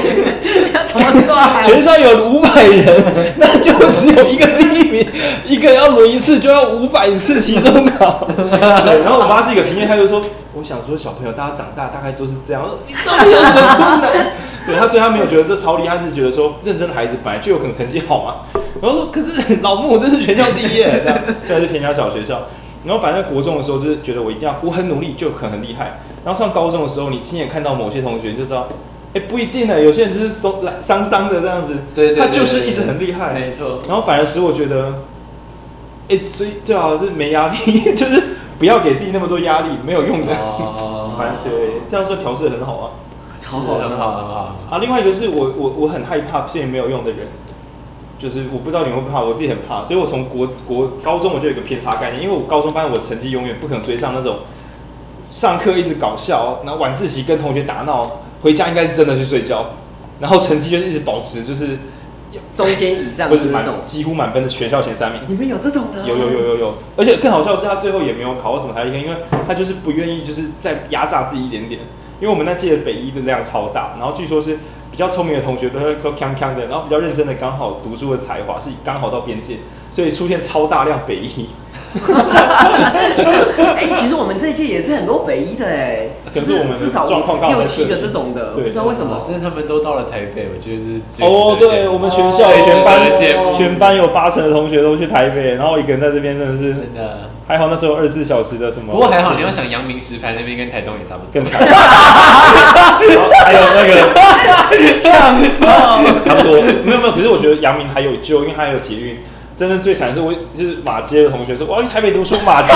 [0.86, 1.64] 怎么算？
[1.64, 5.06] 全校有五百人，那就只有一个第一名，
[5.46, 8.28] 一个要轮一次就要五百次期中考。
[8.84, 10.20] 对，然后我妈是一个平均，她就说，
[10.52, 12.62] 我想说小朋友大家长大大概都是这样。
[12.86, 14.26] 你到底有什么困难？
[14.66, 18.60] 对，她虽然没有觉得这超厉害，是觉得说认真的孩子本来就有可能成绩好嘛。
[18.82, 19.30] 然后说可是
[19.62, 22.42] 老木真是全校第一，这样虽然是田家小学校。
[22.84, 28.68] 然后反正国中的时候就是觉得我一定要我很努力就可能很厉害，然后上高中的时候你亲眼看到某些同学就知道，
[29.14, 33.78] 哎不一定呢，有些人就是松桑桑的这样子，对对，对，对，对，他就是一直很厉害，没错。
[33.88, 34.94] 然后反而使我觉得，
[36.08, 37.56] 哎所以最好是没压力，
[37.94, 38.22] 就是
[38.58, 40.34] 不要给自己那么多压力，没有用的。
[40.34, 41.12] 哦。
[41.16, 42.90] 反正对，这样说调适很好啊，
[43.40, 44.56] 超好，很好很好。
[44.68, 47.28] 啊，另外一个是我我我很害怕现在没有用的人。
[48.24, 54.38] 就是我不知道你会不会怕，我自己很怕，所以我从国国高中我就有一个偏差概念，因为我高中发现我成绩永远不可能追上那种
[55.30, 59.72] 上课一直搞笑，然后晚自习跟同学打闹，回家应该是真的去睡觉，
[60.20, 61.76] 然后成绩就一直保持就是
[62.54, 65.20] 中间以上，不是满几乎满分的全校前三名。
[65.28, 66.08] 你们有这种的？
[66.08, 69.16] 有有有有有，而且更好笑的是他最后也没有考到什么台大医科，因为
[69.46, 71.82] 他就是不愿意就是再压榨自己一点点，
[72.22, 74.58] 因为我们那届的北一的量超大，然后据说是。
[74.94, 79.56] 比较聪明的同学都都锵锵的，然后比较认真的刚好读书的才华是刚好到边界，
[79.90, 81.48] 所以出现超大量北医。
[83.74, 93.08] 哎、欸，其实我们这一届也是很多北医的哎，可是我们至少状况六七个这种的，不知道为什么，真的他们都到了台北，我觉得是哦，对我们全校全班
[93.54, 97.30] 全班有八成的同学都去台北，然后一个人在这边真的是真的。
[97.46, 98.90] 还好那时候二十四小时的什么？
[98.90, 101.60] 不过还好，你要想阳明石牌那边跟台中也差不多，更惨。
[103.44, 103.94] 还有那个
[105.02, 105.30] 差
[106.34, 107.12] 不多，没有没有。
[107.12, 109.18] 可是我觉得阳明还有救，因为还有捷运。
[109.56, 112.34] 真的最惨是我就是马街的同学说，我要去台北读书。
[112.44, 112.72] 马街，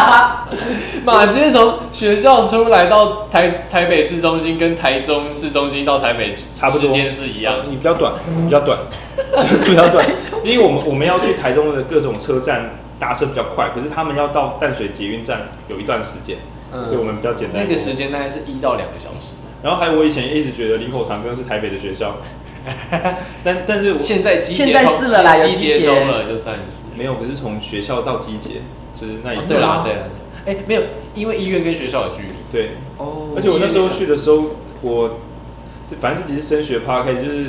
[1.04, 7.62] 马街从学校出来到台台北市中心，跟台中市中心到台北差不多时间是一样。
[7.68, 8.12] 你比较短，
[8.44, 8.78] 比较短，
[9.64, 10.06] 比较短。
[10.44, 12.70] 因为我们我们要去台中的各种车站。
[12.98, 16.38] 搭车比较快，可是他们要到淡水捷运站有一段时间，
[16.72, 17.62] 嗯，所以我们比较简单。
[17.62, 19.34] 那个时间大概是一到两个小时。
[19.62, 22.16] 然后还有我以前一直觉得林口长庚是台北的学校，
[23.44, 27.14] 但但是现在现在是了啦，有机捷了就算是没有。
[27.14, 28.62] 可是从学校到机捷
[29.00, 30.00] 就是那一段，对啦对啦，
[30.46, 30.82] 哎没有，
[31.14, 32.28] 因为医院跟学校有距离。
[32.50, 34.44] 对哦，而且我那时候去的时候，
[34.82, 35.18] 我
[36.00, 37.44] 反正自己是升学趴，可以就是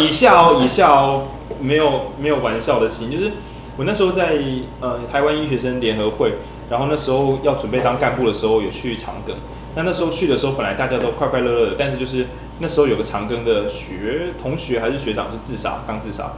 [0.00, 1.28] 以 以下哦以下哦，
[1.60, 3.30] 没有没有玩笑的心，就是。
[3.74, 4.36] 我那时候在
[4.80, 6.34] 呃台湾医学生联合会，
[6.68, 9.32] 然后那时候要准备当干部的时候，有去长庚。
[9.74, 12.26] 那那时候去的时候，本来大家都快快乐乐的，但是就是
[12.58, 16.32] 那时候有个长庚的学同学还是学长是自杀，刚自杀，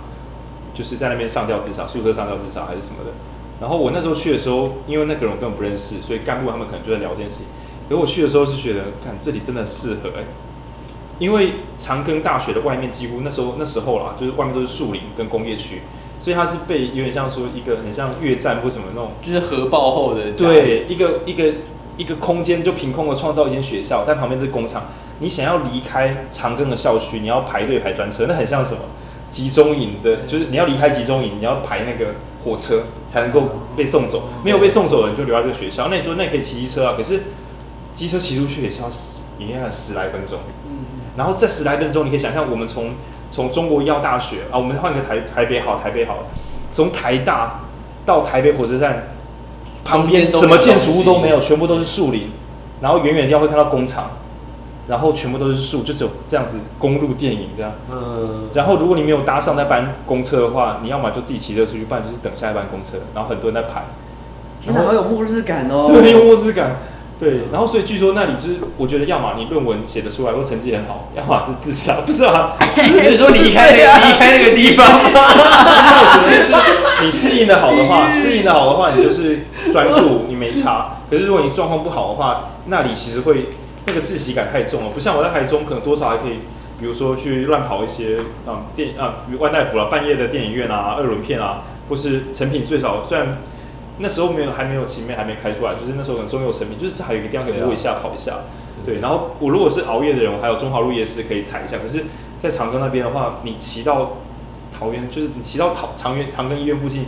[0.73, 3.11] 就是在那边上吊自杀，宿舍上吊自杀还是什么的。
[3.61, 7.47] 然后我那时候去的时候，因为那个人我根本不认识，所以干部他们可能就在聊这件事情。
[7.89, 10.25] 可我去的时候是觉得，看这里真的适合哎、
[11.19, 15.83] 因为长庚大学的外面几乎那时候那时候啦，就是外面都是树林跟工业区，
[16.19, 21.53] 所以它是被有点像说一个很像越战或什么那种，就是核爆后的对一个一个
[21.97, 24.83] 一个空间就凭空的创造一间学校，但旁边是工厂。
[25.21, 28.81] 你想要离开长庚的校区，你要排队排专车，那很像什么
[29.31, 32.15] 集中营的，就是你要离开集中营，你要排那个
[32.45, 33.43] 火车才能够
[33.77, 35.87] 被送走，没有被送走的人就留在这个学校。
[35.89, 37.23] 那你说那可以骑机车啊，可是
[37.93, 40.41] 机车骑出去也是要十，应该要十来分钟。
[41.17, 42.91] 然后这十来分钟，你可以想象我们从
[43.31, 46.25] 从中国医药大学啊，我们换个台台北好，台北好，
[46.73, 47.61] 从台大
[48.05, 49.14] 到台北火车站
[49.85, 52.31] 旁边什么建筑物都没有，全部都是树林，
[52.81, 54.11] 然后远远地方会看到工厂。
[54.87, 57.73] 然后全部都是树，就只有这样子公路电影这样。
[57.91, 58.51] 嗯。
[58.53, 62.99] 然后如果你没有搭上那班公车的话，你要么就自己骑车出去，不然就是等下一班公车。
[63.15, 63.87] 然后很多人在排。
[64.61, 65.87] 天哪，好有末日感哦。
[65.89, 66.77] 对，很有末日感。
[67.25, 67.41] 对。
[67.51, 72.53] 然后所以据说那里就是，我觉得要么你论文写得出来，或成绩很好， 要么就自杀， 不是啊？
[72.77, 75.11] 你是说离开那个离开那个地方吗？
[75.15, 80.99] 我觉得就是你适应的好的话，适应的好的话，你就是专注，你没差。
[81.09, 83.49] 可是如果你状况不好的话，那里其实会。
[83.87, 86.39] 那个窒息感太重了，不像我在台中，可能多少还可以，
[86.81, 88.17] 比如说去乱跑一些
[88.47, 93.37] 啊电啊，比如万代福啊，半夜的电影院啊，二轮片啊，或是成品最少，虽然
[93.99, 98.45] 那时候没有还没有前面还没开出来，就是那时候可能中有成品，就是还有一个地方可以摸一下、跑一下，
[98.85, 99.01] 对。
[99.01, 101.79] 然后我如果是熬夜的人，我还有中华路夜市可以踩一下。
[101.79, 102.05] 可是，
[102.39, 104.19] 在长庚那边的话，你骑到
[104.73, 107.07] 桃园，就是你骑到桃长园长庚医院附近。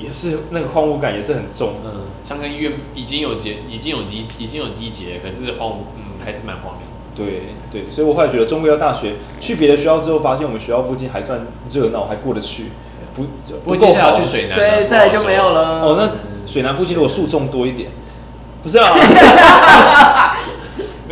[0.00, 6.82] 也是那个荒芜感也是很重，嗯，长庚医院已经有结，已经有机，已经有机结，可是荒芜，嗯，还是蛮荒凉。
[7.16, 11.40] 对对，所以我后来觉得中国医药大学去别的学校之后，发现我们学校附近还算
[11.72, 12.66] 热闹，还过得去。
[13.18, 15.82] 不，不过接下来要去水南，对，再来就没有了。
[15.82, 16.10] 哦，那
[16.50, 17.90] 水南附近如果树种多一点，
[18.62, 18.94] 不是啊？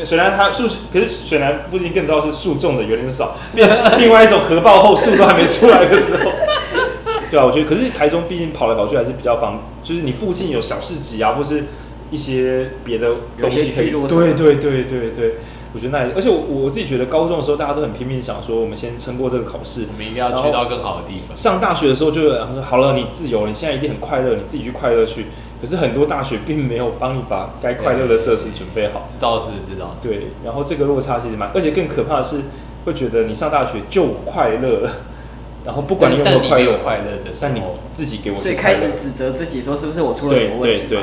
[0.04, 6.30] 水南它树，可是水南附近更糟是树种的有点少，变另外一种核爆后树都还没出来的时候。
[7.30, 11.64] 对啊，我觉得，可是台中毕竟跑来跑去还是比较方，就是你附近有小市集啊，或是
[12.10, 13.08] 一些别的
[13.40, 13.90] 东西可以。
[13.90, 15.34] 对对对对对，
[15.76, 21.36] 我觉得那，而且我我自己觉得高中的时候大家都很拼命想说，我们先撑过这个考试，我们一定要去到更好的地方。
[21.36, 25.26] 上大学的时候就然后说好了，你自由，你现在一定很快乐，你自己去快乐去。
[25.60, 29.04] 可是很多大学并没有帮你把该快乐的设施准备好。
[29.06, 29.94] 知道是知道。
[30.02, 32.40] 对，然后这个落差其实蛮，而且更可怕的是，
[32.86, 34.90] 会觉得你上大学就快乐了。
[35.66, 37.60] 然后不管你有没有快乐，快乐的时候，但你
[37.94, 40.82] 自己给我，所以开始指责自己说是不是我出了什么问题？
[40.88, 41.02] 对对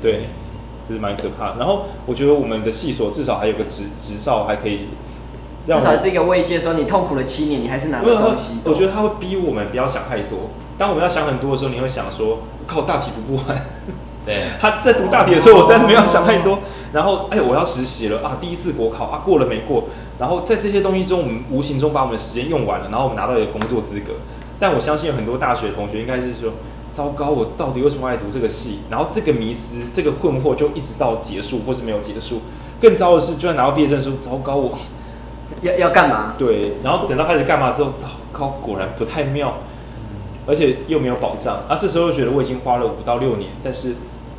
[0.00, 0.20] 对，对，
[0.88, 1.56] 这是蛮可怕的。
[1.58, 4.88] 然后我觉得我们的系所至少还有个执执照，还可以
[5.66, 8.54] 让，至少是一个慰藉，说你痛苦了七年，你还是拿到东西。
[8.64, 10.50] 我觉得他会逼我们不要想太多。
[10.78, 13.56] 当我们要想很多的时候，你会想说，靠，大题读不完。
[14.26, 16.58] 对， 他在读大题的时候，我实在是没有想太多。
[16.92, 18.38] 然后，哎，我要实习了啊！
[18.40, 19.84] 第一次国考啊，过了没过？
[20.18, 24.14] 然后在这些东西中，我们无形中把我们的时间用完了，然后我们拿到一个工作资格。
[24.58, 26.52] 但我相信有很多大学同学应该是说，
[26.96, 28.78] 糟糕，我到底为什么爱读这个系？
[28.88, 32.40] 然后这个迷思、这个困惑就一直到结束，或是没有结束。
[32.80, 34.78] 更糟的是，就算拿到毕业证书，糟糕，我
[35.60, 36.32] 要要干嘛？
[36.38, 39.58] 对，然后等到开始干嘛之后，糟糕，果然不太妙，
[40.46, 41.56] 而且又没有保障。
[41.68, 43.94] 啊，这时候又觉得我已经花了五到六年，但是。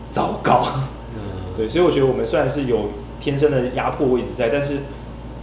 [0.09, 0.63] 糟糕，
[1.15, 2.89] 嗯，对，所以我觉得我们虽然是有
[3.19, 4.83] 天生的压迫位置在，但是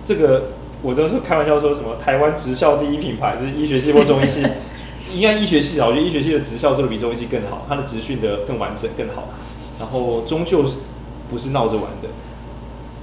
[0.03, 0.45] 这个
[0.81, 4.43] 我都是开玩笑说什么台湾职校第一品牌就是医学系或中医系，
[5.15, 9.29] 应该医学系啊，我觉得医学系的职校做的比中医系更好，它的职训的更完整更好，
[9.79, 10.65] 然后终究
[11.31, 12.09] 不是闹着玩的，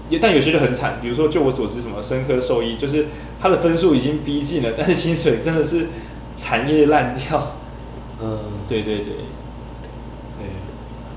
[0.09, 3.07] 也但有些就很惨，比如说就我所知，什么生科兽医，就是
[3.41, 5.88] 他的分数已经逼近了，但是薪水真的是
[6.36, 7.55] 产业烂掉，
[8.22, 9.16] 嗯，对对对对。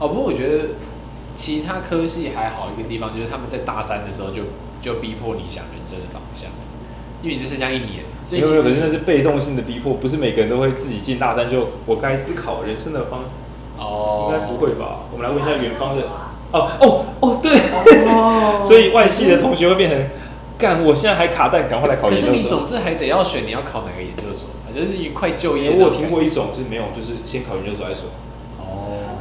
[0.00, 0.70] 哦，不过我觉得
[1.36, 4.42] 其他科系还好一个地方，就是他们在大三的时候就
[4.82, 6.50] 就逼迫你想人生的方向，
[7.24, 13.24] 因为你只剩下一年，所以其实可是那是被动性的逼迫，不是每个人都会自己进大三就我该思考人生的方
[13.78, 15.06] 哦，应该不会吧？
[15.10, 16.02] 我们来问一下远方的
[16.52, 17.56] 哦哦哦，对，
[18.06, 19.98] 哦、 所以外系的同学会变成
[20.58, 22.32] 干，我现在还卡蛋，赶快来考研究所。
[22.32, 25.70] 可是你总是还得要选你要考哪个研究所，就是一快就业。
[25.70, 28.10] 我有听过一种就是没有，就是先考研究所再说。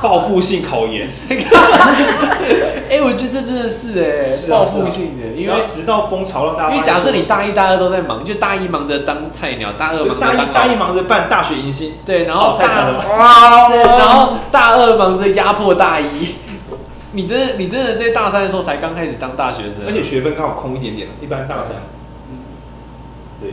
[0.03, 1.07] 报复性考研，
[2.91, 13.05] 哎，我觉得这真的是哎，报复性的，因为直到风潮让大家，因为假设你大一、大二都在忙，就大一忙着当菜鸟，大二忙着大一大一忙着办大学迎新，对，然后太惨了，
[13.97, 16.35] 然后大二忙着压迫大一，
[17.13, 21.77] 你真的你真的在大三的时候才刚开始当大学生，而且学分刚好空一点点，一般大三，
[23.39, 23.51] 对，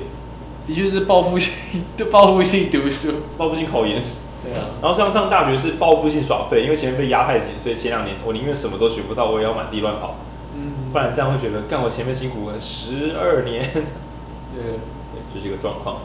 [0.67, 4.03] 的确是报复性，报复性读书，报复性考研。
[4.51, 4.67] 对啊。
[4.83, 10.17] 然后上上大学是报复性耍废，因为前面被压太紧，所以前两年我宁愿什么都学不到，我也要满地乱跑。
[10.57, 10.91] 嗯。
[10.93, 13.71] 不然这样会觉得，干我前面辛苦了十二年。
[13.73, 13.83] 对。
[15.15, 15.99] 对，就是一个状况。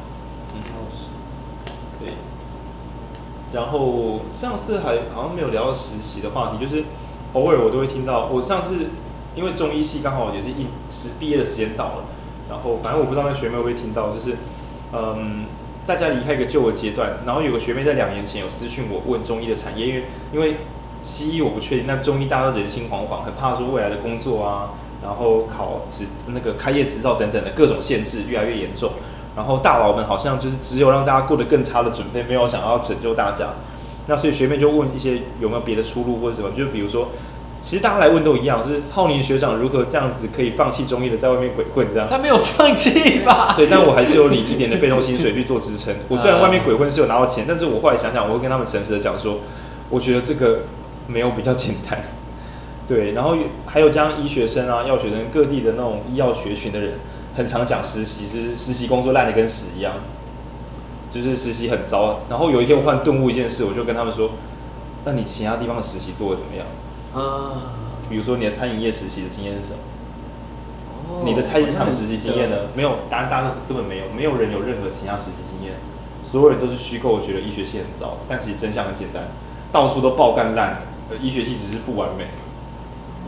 [0.54, 0.62] 嗯。
[2.00, 2.14] 对。
[3.52, 6.84] 然后上次还好像没有聊到实习的话题，就是
[7.34, 8.28] 偶尔我都会听到。
[8.28, 8.88] 我上次
[9.36, 12.04] 因为中医系刚好也是一时毕业的时间到了，
[12.50, 14.38] 然后反正我不知道那学妹会不会听到，就是
[14.94, 15.46] 嗯。
[15.88, 20.58] 大家离开一个旧的阶段，然后有个学妹在两年前有私讯我问中医的产业，因为因为
[21.02, 24.72] 西医我不确定，但中医大家都人心惶惶，很怕说未来的工作啊，
[25.04, 28.92] 然后考执那个开业执照等等的各种限制越来越严重，
[29.36, 33.50] 然后大佬们好像就是只有让大家过得更差的准备，没有想要拯救大家。
[34.08, 37.10] 那所以学妹就问一些有没有别的出路或者什么，就比如说。
[37.66, 42.08] 其实大家来问都一样，就是浩宁学长如何这样子可以放弃中医的，在外面鬼混这样。
[42.08, 43.56] 他没有放弃吧？
[43.58, 45.92] 对，但我还是有领一点的被动薪水去做支撑。
[46.08, 49.40] 我虽然外面鬼混是有拿到钱，但是我后来想想，我会跟他们诚实的讲说，
[49.90, 50.60] 我觉得这个
[51.08, 52.04] 没有比较简单。
[52.88, 53.36] 对，然后
[53.66, 57.00] 还有将医学生啊、药学生各地的那种医药学群的人，
[57.36, 59.96] 很常讲实习，就是实习工作烂的跟屎一样，
[61.12, 62.20] 就是实习很糟。
[62.30, 64.30] 然后有一天我突然顿悟一件事，我就跟他们说，
[65.04, 66.64] 那你其他地方的实习做的怎么样？
[67.16, 67.72] 啊，
[68.10, 69.80] 比如说你的餐饮业实习的经验是什么？
[71.08, 72.58] 哦，你的菜市场实习经验呢？
[72.76, 75.76] 没有，答案大家根本没有，没有人有任何其他实习经验，
[76.24, 79.30] 所有人都是虚构，觉得医学系很糟，但其实真相很简单，
[79.72, 82.26] 到处都爆干烂，呃，医学系只是不完美。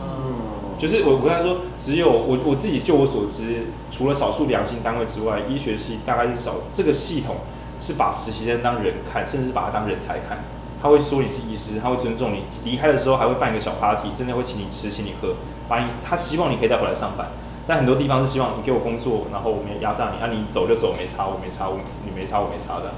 [0.02, 7.36] 嗯，就是我我跟他说，只有我我自己就我所知，除了少数良心单位之外，医学系大概是少这个系统
[7.80, 10.40] 是把实习生当人看，甚至把他当人才看。
[10.80, 12.44] 他会说你是医师，他会尊重你。
[12.64, 15.34] 离开的时候还会办一个小 party，甚至会请你吃，请你喝，
[15.68, 17.26] 把你他希望你可以再回来上班。
[17.66, 22.94] 但很多地方是希望你给我工作，然后我们也压榨你，啊你走就走，没差，我没差，我你没差，我没差的。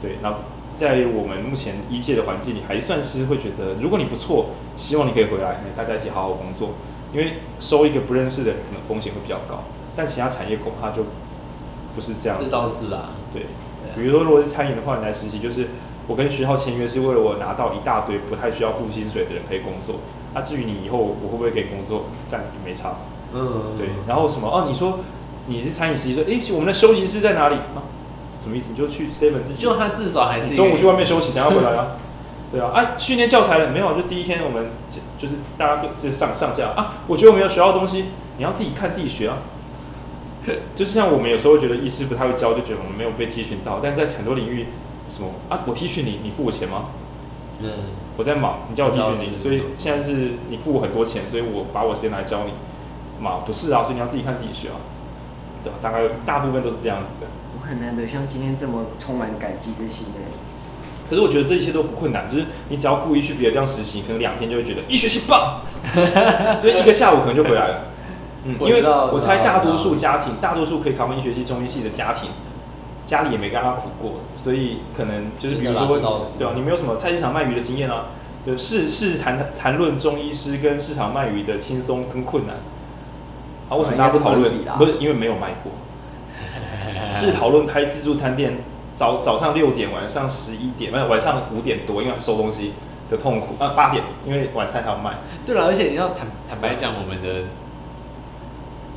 [0.00, 0.32] 对，那
[0.76, 6.70] 在我们目前医界的环境里，还算是会觉得，如果你不错，希望你可以回来，大家一起好好工作。
[7.12, 9.64] 因为收一个不认识的人，可能风险会比较高。
[9.96, 11.04] 但其他产业恐怕就
[11.94, 12.44] 不是这样子。
[12.44, 13.10] 这倒是啊。
[13.32, 13.46] 对，
[13.96, 15.68] 比如说如果是餐饮的话，你来实习就是。
[16.08, 19.96] 我跟学校签约是为了我拿到一大堆不太需要付薪水的人可以工作。
[20.34, 22.96] 那、啊、至于你以后我会不会给工作，但也没差。
[23.32, 23.88] 嗯，对。
[24.06, 24.48] 然后什么？
[24.48, 25.00] 哦，你说
[25.46, 27.54] 你是餐饮实习生，哎、欸，我们的休息室在哪里？
[27.54, 27.84] 啊，
[28.40, 28.68] 什么意思？
[28.70, 29.60] 你就去 seven 自己。
[29.60, 31.96] 就他至少还是中午去外面休息，等下回来啊。
[32.50, 32.70] 对啊。
[32.74, 33.94] 啊，训练教材了没有？
[33.94, 36.96] 就第一天我们就就是大家就是上上架啊。
[37.06, 38.06] 我觉得我们有学到东西，
[38.36, 39.38] 你要自己看自己学啊。
[40.74, 44.66] 就是像我们有时候会觉得医师不太会教，就觉得我们没有被提醒到，但是在很多领域。
[45.08, 45.60] 什么啊？
[45.66, 46.86] 我提训你，你付我钱吗？
[47.60, 47.70] 嗯，
[48.16, 52.52] 我在忙，你叫我提训你，所以现在是你付我很多钱，所以我把我时间来教你
[53.20, 53.40] 嘛？
[53.44, 54.76] 不是啊，所以你要自己看自己学啊。
[55.64, 57.26] 对啊，大概大部分都是这样子的。
[57.58, 60.20] 我很难得像今天这么充满感激之心的。
[61.10, 65.62] 可是我觉得这一切都不困难，就是你只要故意去别的地方实习，可能两天就会觉得一学期棒，
[66.62, 67.84] 所以一个下午可能就回来了。
[68.44, 72.30] 嗯，因为我猜大多数家庭，大多数可以考上医学系、中医系的家庭。
[73.08, 75.86] 家里也没跟他苦过，所以可能就是比如说，
[76.36, 78.08] 对啊，你没有什么菜市场卖鱼的经验啊？
[78.44, 82.56] 就是是谈谈论中医师跟市场卖鱼的轻松跟困难
[83.70, 83.76] 啊？
[83.76, 84.52] 为什么大家不讨论？
[84.76, 85.72] 不是因为没有卖过，
[87.10, 88.58] 是讨论开自助餐店，
[88.92, 92.74] 早早上六点，晚上十一点，没有晚上五点多，因为收东西
[93.08, 93.72] 的痛苦啊。
[93.74, 95.14] 八点，因为晚餐还要卖。
[95.46, 97.44] 对了，而且你要坦坦白讲，我们的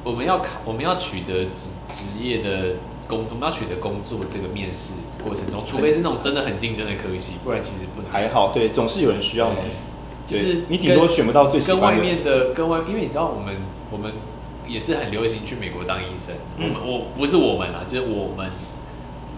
[0.04, 2.76] 我们要考，我们要取得职职业的。
[3.12, 8.54] 工我们要取得工作这个面试过程中，除非是那种真的很竞争的科系，不然其实不还好。
[8.54, 9.58] 对，总是有人需要你。
[10.28, 11.88] 就是你顶多选不到最喜欢的。
[11.88, 13.54] 跟外面的，跟外，因为你知道我们
[13.92, 14.14] 我们
[14.66, 16.34] 也是很流行去美国当医生。
[16.58, 18.50] 嗯、我们我不是我们啊，就是我们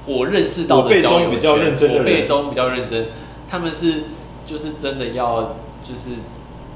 [0.05, 3.07] 我认识到的交友圈，我辈中比较认真的人，我辈中比较认真，
[3.49, 4.03] 他们是
[4.45, 6.11] 就是真的要就是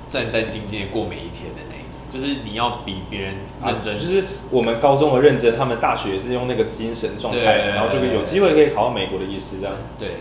[0.09, 1.66] 战战兢兢的过每一天的。
[2.09, 3.35] 就是你要比别人
[3.65, 9.75] 认真，啊，就是我们高中的认真，他们大学也是用那个精神状态，然后就可以有机会可以考到美国的医师这样。
[9.99, 10.17] 对，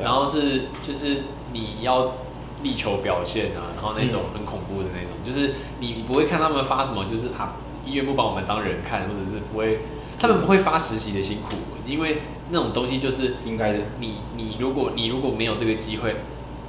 [0.00, 1.22] 然后是就是
[1.52, 2.14] 你要
[2.62, 9.80] 力求表现啊，然后那种很恐怖的那种，嗯、就是你不会看他们发什么，就是啊医院不把我们当人看，或者是不会，
[10.18, 13.78] 他们不会发实习的辛苦，因为那种东西就是应该的。
[13.98, 16.14] 你你如果你如果没有这个机会，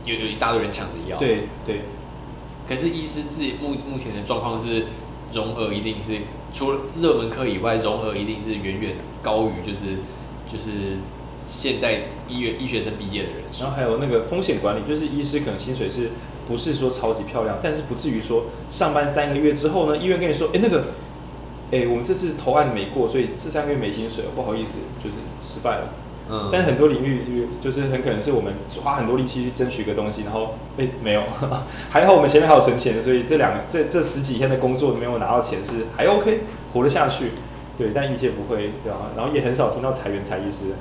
[0.03, 1.17] 有有一大堆人抢着要。
[1.17, 1.81] 对对。
[2.67, 4.85] 可是医师自己目目前的状况是，
[5.31, 6.17] 荣额一定是
[6.53, 9.97] 除了热门科以外，荣额一定是远远高于就是
[10.51, 10.97] 就是
[11.45, 13.43] 现在医院医学生毕业的人。
[13.59, 16.11] 然后还有那个风险管理，就是医师可能薪水是
[16.47, 20.87] 不是说超级漂亮，但是不至于说上班三个月之后呢，医院跟你说，哎那个，
[21.71, 25.89] 哎我们这次投案没过，所以这三个月没薪水，不好意思，就是失败了。
[26.29, 28.53] 嗯，但很多领域就是很可能是我们
[28.83, 31.23] 花很多力气去争取一个东西，然后哎、没有，
[31.89, 36.41] 还好我们前面还有存钱，所以这两个这这十几天的工作没有拿到钱是还 OK
[36.73, 37.31] 活得下去，
[37.77, 38.97] 对，但一切不会对吧？
[39.15, 40.75] 然后也很少听到裁员裁医师，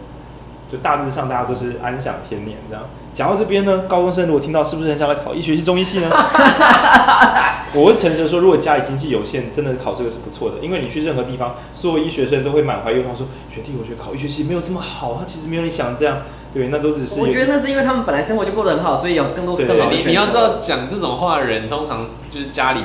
[0.71, 2.85] 就大致上大家都是安享天年这样。
[3.17, 6.11] 讲到这边呢，高中生如果听到是不是很想来考医学系中医系呢？
[7.73, 16.19] 我会诚实的说，如果家里经济有限，真的考这个是不错的，因为你去任何地方，所有医学生都会满怀忧伤说：“学弟，我觉得考医学系没有这么好，他其实没有你想这样。”
[16.53, 17.19] 对，那都只是。
[17.19, 20.05] 我觉得那是因为他们本来生活就过得很好，所以有更多更好的选择。
[20.05, 22.81] 你你要知道，讲这种话的人，通常就是家里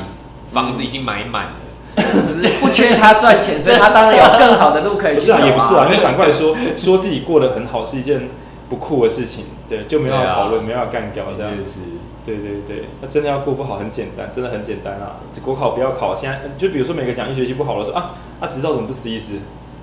[0.54, 1.52] 房子已经买满了，
[1.98, 5.40] 嗯、 不缺他赚钱，所以他当然有更好的路可以去走、啊。
[5.40, 8.30] 不是啊，也不是啊，因为反过来说，说自己过得很好是一件。
[8.72, 11.82] 不酷的事情，对，就没有讨论，啊、没有干掉这样子。
[12.24, 15.20] 对对对，那真的要过不好很简单，真的很简单啊！
[15.44, 19.40] 国考不要考，现在就比如说每个讲一学期不好的说啊啊，执照怎么不撕一撕？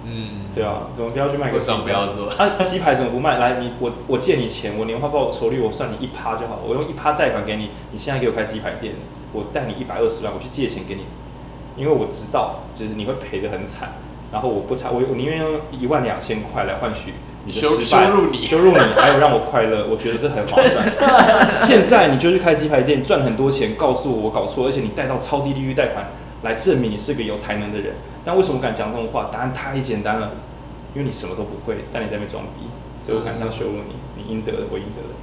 [0.07, 1.59] 嗯，对啊，怎么不要去卖个？
[1.59, 2.65] 不要做啊！
[2.65, 3.37] 鸡排怎么不卖？
[3.37, 8.95] 来，你我我借你钱，我年化报酬率我算你一趴就好，我用一趴贷款给你，你现在给我开鸡排店，
[9.35, 11.03] 我贷你一百二十万，我去借钱给你，
[11.77, 13.91] 因为我知道就是你会赔的很惨，
[14.33, 17.13] 然后我不差，我我宁愿用一万两千块来换取。
[17.51, 20.91] 羞羞辱你，羞辱你，还有让我快乐，我觉得这很划算。
[21.59, 26.11] 现在你就去开鸡排店赚很多钱，告诉我我搞错，而且你贷到超低利率贷款
[26.43, 27.95] 来证明你是个有才能的人。
[28.25, 29.31] 但为什么我敢讲这种话？
[29.33, 30.31] 答案太简单了，
[30.95, 32.67] 因为你什么都不会，但你在那边装逼，
[33.01, 35.15] 所以我敢这样羞辱你，你应得的，我应得的。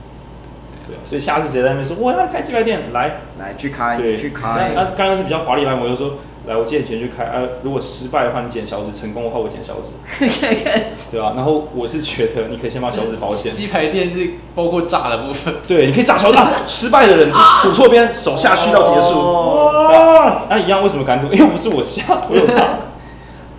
[0.88, 4.72] 对啊，所以下次谁在那边说我要开鸡排店，来来去开，对，去开。
[4.76, 6.18] 那刚刚是比较华丽版，我就说。
[6.48, 9.92] 来，我借你钱去开，呃，如果失败的话，你剪小指；成功的话，我剪小指。
[11.12, 11.34] 对吧？
[11.36, 13.52] 然后我是觉得，你可以先把小指保险。
[13.52, 15.56] 鸡排店是包括炸的部分。
[15.68, 16.38] 对，你可以炸小指。
[16.68, 17.32] 失败的人
[17.64, 19.18] 赌错边，手下去到结束。
[19.20, 20.44] 哇！
[20.50, 21.34] 那一样，为什么敢赌？
[21.34, 22.62] 因为不是我下， 我有炸。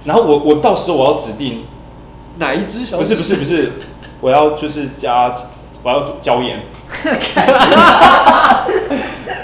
[0.05, 1.65] 然后我我到时候我要指定
[2.39, 3.03] 哪一只小指？
[3.03, 3.73] 不是不是不是，
[4.21, 5.35] 我要就是加，
[5.87, 6.61] 我要椒盐。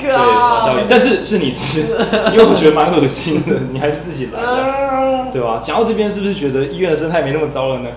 [0.01, 1.83] 对，但是是你吃，
[2.35, 5.61] 因为我觉得蛮恶心的，你还是自己来的，对吧？
[5.63, 7.91] 讲到这边，是不是觉得医院的生态没那么糟了呢？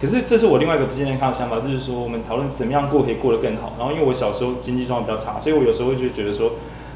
[0.00, 3.74] 可是这是我另外一个不健康的想法，就是说我们讨论怎么样过可以过得更好。
[3.76, 6.52] 然后因为我小时候经济状况比较差，所以我有时候就觉得说，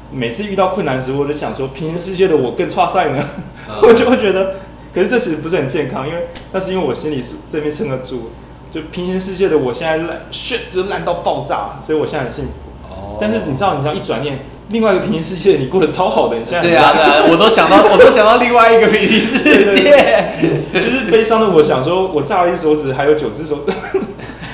[0.09, 3.21] 每次遇到困难的时候，我就想说，平行世界的我更差赛呢，
[3.83, 4.55] 我就会觉得，
[4.95, 8.29] 可是这其实不是很健康，因为那是因为我心里是这边撑得住，
[8.73, 12.51] 就平行世界的我现在烂，shit 就烂到爆炸，所以我现在很幸福。
[12.89, 14.39] 哦但是你知道，你知道一转念。
[14.69, 20.33] 另外一个平行世界，你过得超好的，你现在对啊，对啊，我都想到， 我都想到另外一个平行世界，
[20.73, 21.49] 就是悲伤的。
[21.49, 23.71] 我想说，我炸了一手指，还有九只手指。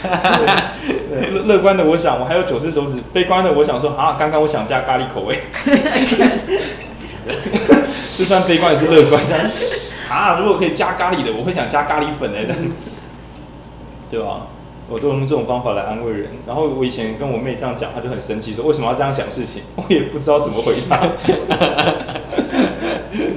[1.32, 2.98] 乐乐观的，我想我还有九只手指。
[3.14, 5.40] 悲观的，我想说啊，刚刚我想加咖喱口味。
[8.18, 9.46] 就算悲观也是乐观，这样
[10.10, 12.30] 啊，如果可以加咖喱的，我会想加咖喱粉
[14.10, 14.48] 对吧？
[14.92, 19.62] 我都用这种方法来安慰人，然后我以前跟我妹这样讲，她就很生气，说为什么要这样想事情？
[19.78, 21.00] 我也不知道怎么回答。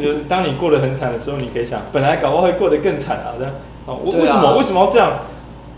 [0.02, 3.52] 就是当你过得很惨的时候，你可以想，本来搞不好会过得更惨啊，这样。
[3.84, 5.12] 哦，我为什么为什么要这样？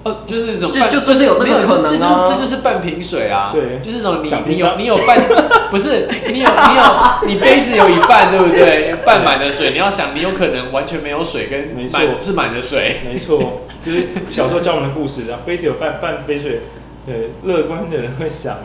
[0.04, 5.18] 呃，就是这种就就就是有那个可能啊，这就是半瓶水啊，对，就是这种你你有你有半，
[5.72, 6.82] 不是你有你有
[7.26, 8.94] 你杯子有一半，对不对？
[9.04, 13.62] 半满的水，你要想你有可能完全没有水，跟满是满的水，没错。
[13.84, 16.60] 就是小时候教我们的故事，然后杯子有半半杯水，
[17.04, 18.56] 对，乐观的人会想，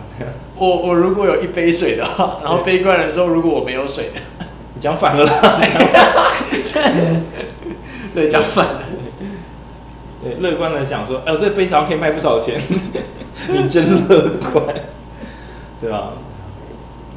[0.56, 4.12] 我我如果有一杯水的话，然后悲观的时候，如果我没有水，
[4.74, 5.60] 你讲反了啦，
[8.16, 8.84] 对，讲反了，
[10.24, 12.58] 对，乐观的想说，哎、欸，我这个杯子上可以卖不少钱，
[13.50, 14.74] 你真乐观，
[15.82, 16.14] 对吧？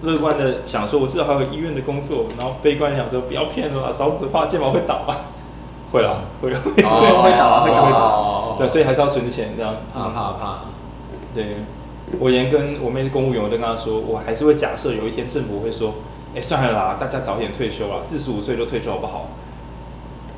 [0.03, 5.31] 乐观的想说，我至少还有医院的工作，然后悲观想说，不要骗了，少子化，健保会倒啊。
[5.93, 8.57] 会啦，会会会 会倒啊，会倒啊。
[8.59, 9.77] 对，所以还是要存钱这样。
[9.93, 10.59] 怕怕怕。
[11.35, 11.59] 对，
[12.19, 15.95] 我连跟我妹是公务员，我都跟她说，我还是会假设有一天政府会说，
[16.35, 19.29] 哎，算了啦，大家早点退休啦，四十五岁就退休好不好？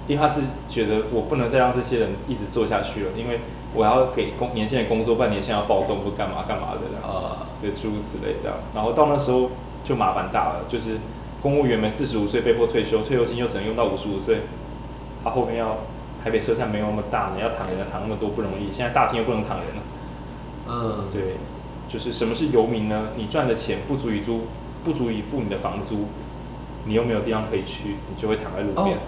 [0.06, 3.40] 因为他是觉得我不能再让这些人一直做下去了，因为
[3.74, 7.16] 我要给工年轻人工作，半年现在要暴动或干嘛干嘛的这样。
[7.16, 7.46] 啊。
[7.60, 8.58] 对，诸如此类的。
[8.74, 9.50] 然后到那时候
[9.82, 10.98] 就麻烦大了，就是
[11.40, 14.40] 公务员们四十五岁被迫退休，退休金又只能用到五十五岁。
[15.24, 15.78] 他、啊、后面要
[16.22, 18.70] 台北车站没有那么大，你要躺人躺那么多不容易。
[18.70, 19.82] 现在大厅又不能躺人了。
[20.68, 21.36] 嗯，对，
[21.88, 23.08] 就是什么是游民呢？
[23.16, 24.46] 你赚的钱不足以租，
[24.84, 26.08] 不足以付你的房租，
[26.84, 28.98] 你又没有地方可以去，你就会躺在路边。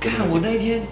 [0.00, 0.82] 看我那一天，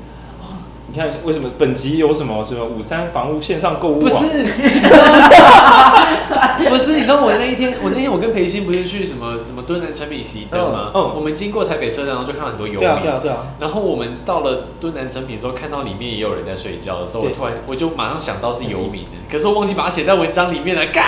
[0.89, 4.01] 你看为什么本集有什么什么五三房屋线上购物网？
[4.01, 4.45] 不是。
[6.69, 10.91] 不是，你知道我那一天，我那天我跟培新不是去什么什么敦南成品熄灯吗？
[10.95, 12.81] 嗯，我们经过台北车站，然后就看到很多游民。
[12.81, 13.47] 对啊，对啊，对啊。
[13.61, 20.85] 然后我们到了敦南成品的时候，看到里面也有人在睡觉的时候，我突然我就马上想到是游民，可是我忘记把它写在文章里面了。
[20.93, 21.05] 干！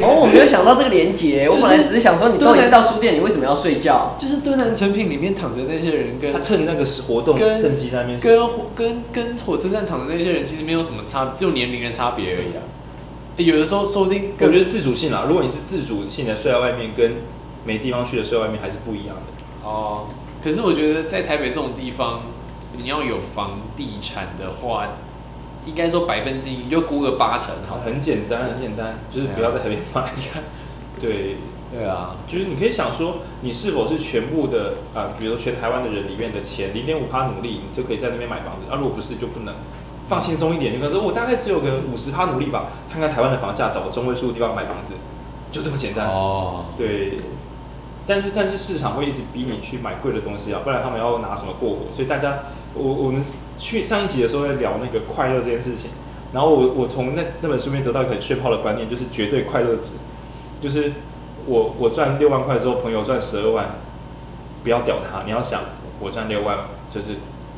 [0.00, 4.14] 哦，我没有想到这个连结， 我本来只是想说，你都已经到书店，你为什么要睡觉？
[4.16, 12.64] 就是敦南成品里面躺着那些人，跟他趁那个活动，趁机在那边，跟跟跟火车站躺的那些人其实没有什么差，只有年龄的差别而已啊。
[13.36, 15.24] 有的时候说不定，我觉得自主性啦。
[15.28, 17.14] 如果你是自主性的睡在外面，跟
[17.64, 19.68] 没地方去的睡在外面还是不一样的。
[19.68, 20.06] 哦，
[20.42, 22.22] 可是我觉得在台北这种地方，
[22.76, 24.88] 你要有房地产的话，
[25.66, 27.80] 应该说百分之一，你就估个八成好。
[27.84, 30.12] 很简单，很简单，就是不要在台北买。
[31.00, 31.36] 对，
[31.72, 38.70] 对啊，就是你可以想说，你是否是全部的啊、呃，比如说全台湾的人里面的钱零点五趴努力，你就可以在那边买房子。
[38.70, 39.52] 啊，如果不是，就不能。
[40.08, 44.92] 放轻松一点，就可能说，我大概只有个五十趴努力吧，看看台湾的房价，找个中位数的地方买房子，
[45.50, 46.06] 就这么简单。
[46.06, 47.16] 哦，对。
[48.06, 51.78] 但是但是市场会一直逼你去买贵的东西啊，不然他们要拿什么过活？
[51.90, 52.40] 所以大家，
[52.74, 53.24] 我我们
[53.56, 55.88] 去上一集的时候在聊那个快乐这件事情，
[56.34, 59.94] 然后我我从那那本书里面得到一个很炫炮的观念，就是绝对快乐值，
[60.60, 60.92] 就是
[61.46, 63.76] 我我赚六万块之后，朋友赚十二万，
[64.62, 65.62] 不要屌他，你要想
[65.98, 66.58] 我赚六万，
[66.90, 67.06] 就是。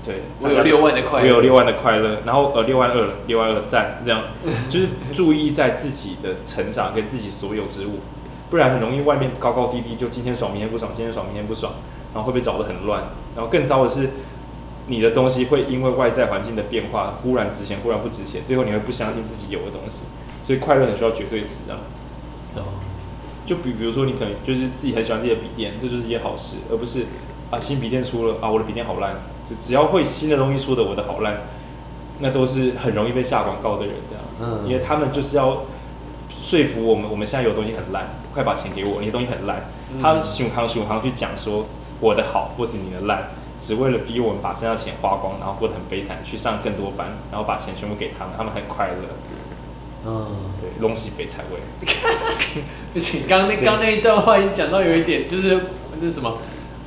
[0.07, 4.23] 对，我有六万的快乐，我有六万的快乐，然后呃六万二，六万二赞，这样
[4.71, 7.99] 就是注意在自己的成长跟自己所有之物，
[8.49, 11.73] 不然很容易外面高高低低，就今天爽明天不爽，今天爽明天不爽，
[12.15, 13.03] 然后会被找得很乱，
[13.35, 14.11] 然后更糟的是，
[14.87, 20.03] 你的东西会因为外在环境的变化，忽然值钱，忽然不值钱，最后你会不相信自己有的东西，
[20.45, 21.83] 所以快乐很需要绝对值啊。
[23.45, 27.07] 就比比如说你可能就是自己很喜欢自己的笔电，这就是一件好事，而不是
[27.51, 29.17] 啊新笔电出了啊我的笔电好烂。
[29.49, 31.43] 就只要会新的东西说的，我的好烂，
[32.19, 35.63] 那都是很容易被下广告的人的，嗯，因为他们就是要
[36.43, 41.67] 说服我们，我们现在有东西很烂，快把钱给我，你的东西很烂，嗯、他胸膛胸膛去讲说
[42.01, 43.31] 我的好或者你的烂，
[43.61, 49.15] 只为了逼我们把身上钱花光，然后过得很悲惨，去上更多班，然后把钱全部给他们，他们很快乐，
[50.07, 50.27] 嗯，
[50.59, 51.61] 对，东西悲惨味，
[52.93, 55.61] 不行，刚那刚那一段话已经讲到有一点，就是
[56.01, 56.39] 那是什么？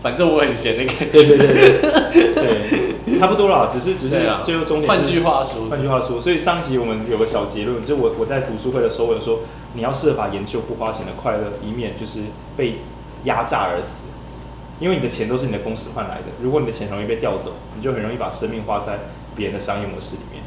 [0.01, 1.05] 反正我很闲的感觉。
[1.05, 2.33] 对对对对，
[3.05, 4.87] 对，差不多啦，只是只是最后终点。
[4.87, 9.41] 换句话说，换句话说，所以上集我们有个小结论，就我我在读书会的时候，我说
[9.73, 12.21] 你要设法研究不花钱的快乐，以免就是
[12.55, 12.75] 被
[13.25, 14.05] 压榨而死。
[14.79, 18.99] 因为你的钱都是你的公司换来的，如果你的钱容易被调走，你就很容易把生命花在
[19.35, 20.41] 别人的商业模式里面，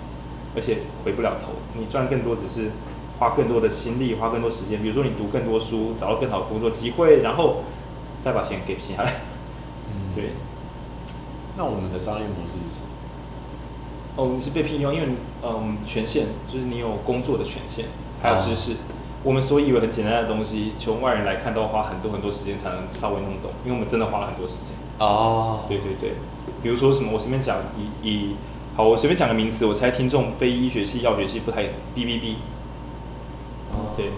[0.56, 1.52] 而且回不了头。
[1.78, 2.70] 你赚更多只是
[3.18, 4.80] 花更多的心力，花更多时间。
[4.80, 7.64] 比如说你读更多书，找到更好的工作机会，然后
[8.24, 9.12] 再把钱给其他人。
[10.14, 10.30] 对，
[11.56, 12.86] 那我们的商业模式是什么？
[14.14, 15.08] 哦，你是被聘用，因为
[15.42, 17.86] 嗯，权限就是你有工作的权限，
[18.20, 18.72] 还有知识。
[18.72, 18.76] 哦、
[19.24, 24.74] 我们所以为很简单的东西，从外人来看都要花很多很多时间才能稍微弄懂，因为我们真的花了很多时间。
[24.98, 26.12] 哦，对对对，
[26.62, 28.36] 比如说什么，我随便讲以以，
[28.76, 32.34] 好，我随便讲个名词，我猜听众非医学系、药学系不太懂，BBB。
[33.72, 34.10] 哦，对，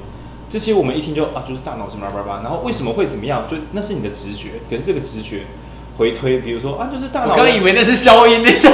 [0.49, 3.47] 这些我们一听就啊，就是大脑什么叭叭叭，然后为什么会怎么样？
[3.49, 5.45] 就那是你的直觉，可是这个直觉。
[5.97, 7.33] 回推，比如说啊，就是大脑。
[7.33, 8.69] 我刚以为那是消音，那是。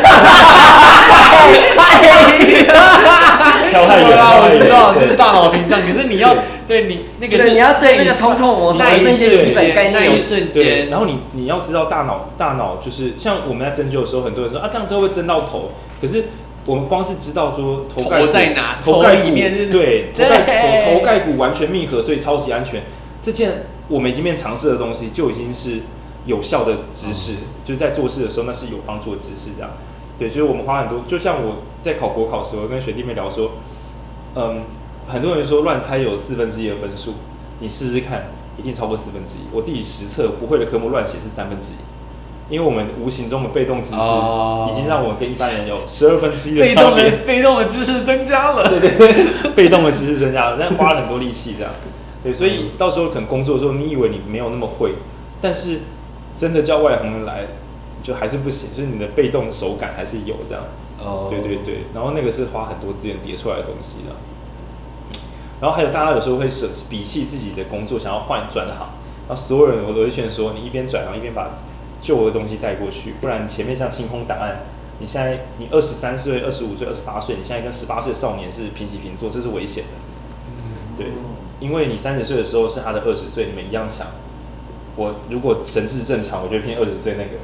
[3.70, 5.80] 跳太远了，我知道，就是大脑屏障。
[5.80, 6.34] 可是你要
[6.66, 10.88] 对你那个是，你要对那个通透模式那一瞬间，那一瞬间。
[10.88, 15.70] 然后你你要知道大脑，大脑就是像我们在针灸的时候，很多人说啊，这样之后会针到头。
[16.00, 16.24] 可是
[16.66, 22.82] 我们光是知道说头盖骨在哪，头盖里面是，对，头盖头头盖骨完全密合，所以超级安全。
[23.22, 25.82] 这件我们已经面尝试的东西，就已经是。
[26.26, 29.50] 有效的知识，就是在做事的时候，那是有帮助的知识。
[29.56, 29.70] 这样，
[30.18, 33.52] 对，就是我们花很多，就像我在考国考时，我跟学弟妹聊说，
[34.34, 34.62] 嗯，
[35.08, 37.14] 很多人说乱猜有四分之一的分数，
[37.60, 39.48] 你试试看，一定超过四分之一。
[39.50, 47.04] 我自己实测不会的科目乱写是三分之一，因为我们无形中的被动知识，已经让我们跟一般人有十二分之一的差别。
[47.04, 51.72] 被动的被动的知识增加了，对对对， 被动的知识增加了，但花了很多力气这样。
[52.22, 54.96] 对，所以到时候可能工作的时候，你以为你没有那么会，
[55.40, 55.80] 但是。
[56.36, 57.46] 真的叫外行人来，
[58.02, 60.64] 就还是不行，就是你的被动手感还是有这样。
[60.98, 61.26] 哦。
[61.28, 64.14] 对对对，然后那个是花很多资源叠出来的东西的。
[65.60, 68.88] 然后还有大家有时候会舍弃、鄙弃自己的工作，想要换转行。
[69.28, 71.50] 然后所有人我都会劝说，你一边转行一边把
[72.00, 74.60] 旧的东西带过去，不然前面像清空档案，
[74.98, 79.90] 你现在你二十三岁、二十五岁、二十八岁，你现在跟十八岁少年是平起平坐，这是危险的。
[80.46, 80.96] 嗯。
[80.96, 81.08] 对，
[81.60, 84.06] 因为你三十岁的时候是他的二十岁，你们一样强。
[84.96, 87.38] 我如果神智正常，我就偏二十岁那个，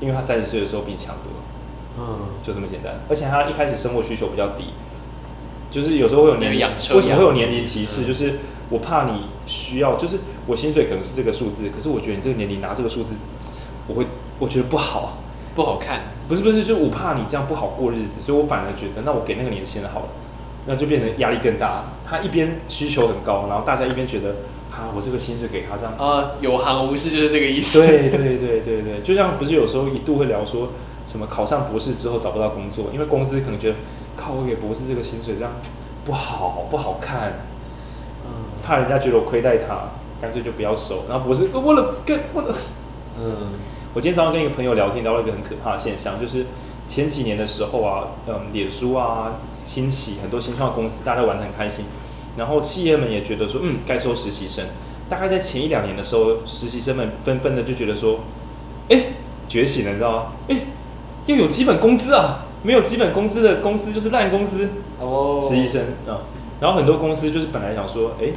[0.00, 1.32] 因为他三十岁的时候比你强多，
[1.98, 3.00] 嗯，就这么简单。
[3.08, 4.74] 而且他一开始生活需求比较低，
[5.70, 6.60] 就是有时候会有年龄，
[6.94, 8.04] 为什么会有年龄歧视？
[8.04, 8.38] 就是
[8.70, 13.14] 我怕你需要，就是我薪水可能是这个数字，可是我觉得你这个年龄拿这个数字，
[13.88, 14.06] 我会
[14.38, 15.18] 我觉得不好，
[15.54, 16.02] 不好看。
[16.26, 20.06] 不是不是，就我怕你这样不好过日子，所以我反而觉得，那我给那个年轻人好了，
[20.64, 21.84] 那就变成压力更大。
[22.06, 24.36] 他一边需求很高，然后大家一边觉得
[24.74, 27.78] 啊，我这个薪水给他这样啊，有行无市就是这个意思。
[27.78, 30.70] 对对对对对，就像不是有时候一度会聊说
[31.06, 33.76] 什么考上博士之后找不到工作，因为公司可能觉得
[34.16, 35.52] 靠我给博士这个薪水这样
[36.04, 37.46] 不好不好看，
[38.24, 41.04] 嗯，怕人家觉得我亏待他，干脆就不要收。
[41.08, 42.54] 然后博士为了跟为了
[43.18, 43.34] 嗯。
[43.94, 46.46] 我今天早上跟一个朋友聊天，聊了一个很可怕的现象，就是
[46.88, 51.84] 前几年的时候啊，嗯，脸书啊兴起，很多新创公司，大家都玩的很开心，
[52.36, 54.64] 然后企业们也觉得说，嗯，该收实习生。
[55.08, 58.20] 大概在前一两年的时候，实习生们纷纷的就觉得说，
[58.88, 59.04] 哎，
[59.48, 60.26] 觉醒了，你知道吗？
[60.48, 60.56] 哎，
[61.26, 64.70] 要有基本工资啊，没有基本工资的公司就是烂公司。
[64.98, 66.24] 哦，实习生啊，
[66.60, 68.28] 然后很多公司就是本来想说，哎，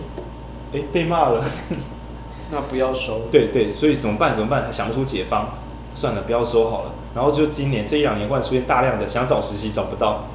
[0.73, 1.43] 哎，被骂了。
[2.51, 3.23] 那不要收。
[3.31, 4.35] 对对，所以怎么办？
[4.35, 4.71] 怎么办？
[4.71, 5.49] 想不出解方，
[5.95, 6.91] 算了，不要收好了。
[7.15, 10.27] 然后就今年这一两年，忽然出现大量的想找实习找不到，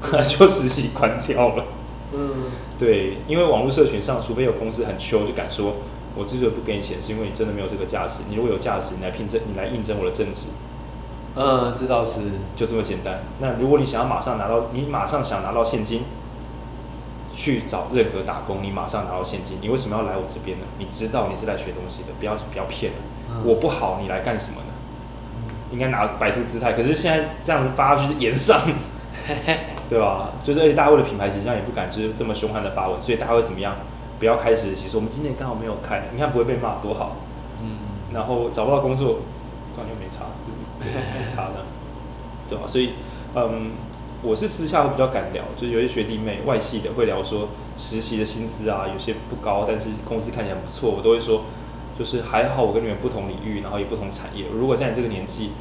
[0.22, 1.64] 就实习关掉了。
[2.12, 5.76] 嗯，对，因为网络社群上，除非有公司很秋，就敢说，
[6.16, 8.20] 我之所以不给你钱，是因为你真的没有这个价值。
[8.28, 10.48] 你如果有价值，你来聘证，你来应征我的正职。
[11.36, 12.20] 嗯，这倒是，
[12.56, 13.20] 就这么简单。
[13.40, 16.02] 那如果你想要马上拿到，你马上想拿到现金。
[17.36, 19.58] 去找任何打工，你马上拿到现金。
[19.62, 20.64] 你为什么要来我这边呢？
[20.76, 22.98] 你知道你是来学东西的，不要不要骗了。
[23.30, 24.72] 嗯、我不好，你来干什么呢？
[25.36, 26.72] 嗯、应该拿摆出姿态。
[26.72, 28.60] 可是现在这样子发就是炎上，
[29.88, 30.32] 对吧？
[30.44, 33.74] 就是而且大家为了品牌形象也不敢就是这么凶悍的发文，所以大家会怎么样？
[34.18, 37.16] 不要开实习，说我们今年刚好没有开，你看不会被骂多好。
[37.62, 38.12] 嗯。
[38.12, 39.20] 然后找不到工作，
[39.76, 40.26] 感觉没差，
[40.80, 41.64] 对，没差的，
[42.48, 42.64] 对吧？
[42.66, 42.90] 所以，
[43.34, 43.72] 嗯。
[44.20, 51.42] 我是私下会比较敢聊，就是有些学弟妹外系的会聊说实习的薪资啊，有些不高，但是工资看起来不错，我都会说，
[51.96, 54.46] 就是还好我跟你们不同领域，然后也不同产业。
[54.52, 55.52] 如果在你这个年纪，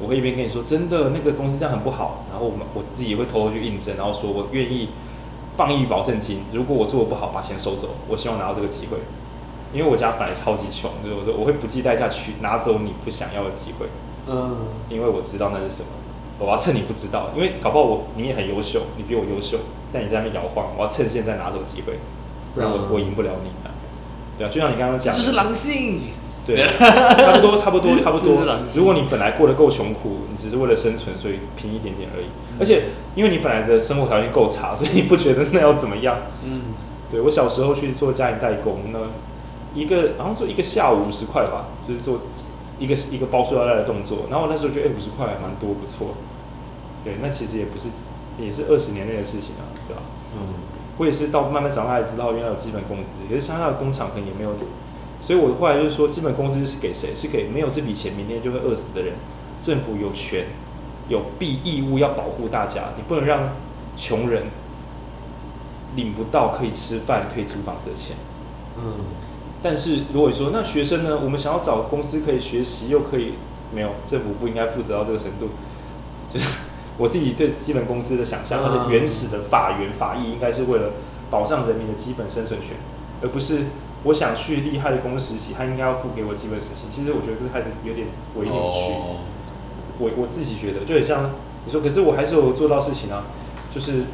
[0.00, 4.88] 我会一边跟你说真的那个公司这样很不好，然后我们我自己也会偷偷去应征，然后说我愿意
[5.56, 8.98] 放一笔保证金，如果我做的不好把钱收走，我希望拿到这个机会，
[9.72, 13.86] 因为我家本来超级穷，就是我说我会不计代价去拿走你不想要的机会，
[14.26, 14.56] 嗯，
[14.88, 15.88] 因为我知道那是什么。
[16.36, 19.58] 我要趁你不知道，因为搞不好我你也很优秀，你比我优秀，
[19.92, 21.94] 但你在那边摇晃，我要趁现在拿走机会，
[22.56, 23.70] 不然我、嗯、我赢不了你的。
[24.36, 26.00] 对啊，就像你刚刚讲，这就是狼性。
[26.46, 28.42] 对，差不多差不多 差不多。
[28.74, 32.26] 如果你本来过得够穷苦，你只是为了生存，所以拼一点点而已。
[32.26, 32.84] 嗯、而且
[33.14, 36.16] 因为你本来的生活条件够差， 所以你不觉得那要怎么样？
[36.44, 36.60] 嗯，
[37.10, 38.98] 对我小时候去做家庭代工，那
[39.74, 42.20] 一个好像做一个下午五十块吧，就是做。
[42.76, 46.16] 一个一个包塑料袋的动作，然后我那时候觉得，哎，五十块还蛮多，不错。
[47.04, 47.86] 对，那其实也不是，
[48.36, 50.02] 也是二十年内的事情啊，对吧？
[50.34, 50.58] 嗯，
[50.98, 54.50] 我也是到慢慢长大才知道，原来有基本工资，可是乡下的工厂可能也没有。
[55.24, 57.14] 所以我后来就是说，基本工资是给谁？
[57.16, 59.14] 是给没有这笔钱，明天就会饿死的人。
[59.62, 60.44] 政府有权，
[61.08, 63.48] 有必义务要保护大家，你不能让
[63.96, 64.48] 穷人
[65.96, 68.16] 领不到可以吃饭、可以租房子的钱。
[68.76, 69.06] 嗯。
[69.62, 71.18] 但是如果你说那学生呢？
[71.24, 73.32] 我们想要找公司可以学习，又可以
[73.74, 75.48] 没有政府不应该负责到这个程度。
[76.30, 76.60] 就是
[76.98, 80.90] 我自己对基本工资的想象，它的原始的法源法义应该是为了
[81.30, 82.76] 保障人民的基本生存权，
[83.22, 83.62] 而不是
[84.04, 86.86] 我想去厉害的公司实习，他应该要付给我基本实习。
[86.90, 88.94] 其实我觉得这个孩子有点伪扭曲。
[89.98, 91.32] 我我自己觉得就很像
[91.66, 93.24] 你说，可是我还是有做到事情啊，
[93.74, 94.04] 就是。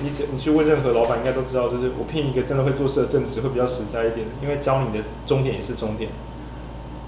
[0.00, 6.08] 你你去问任何老板，应该都知道，就是我聘一个真的会做事的正职会比较实在一点，因为教你的终点也是终点，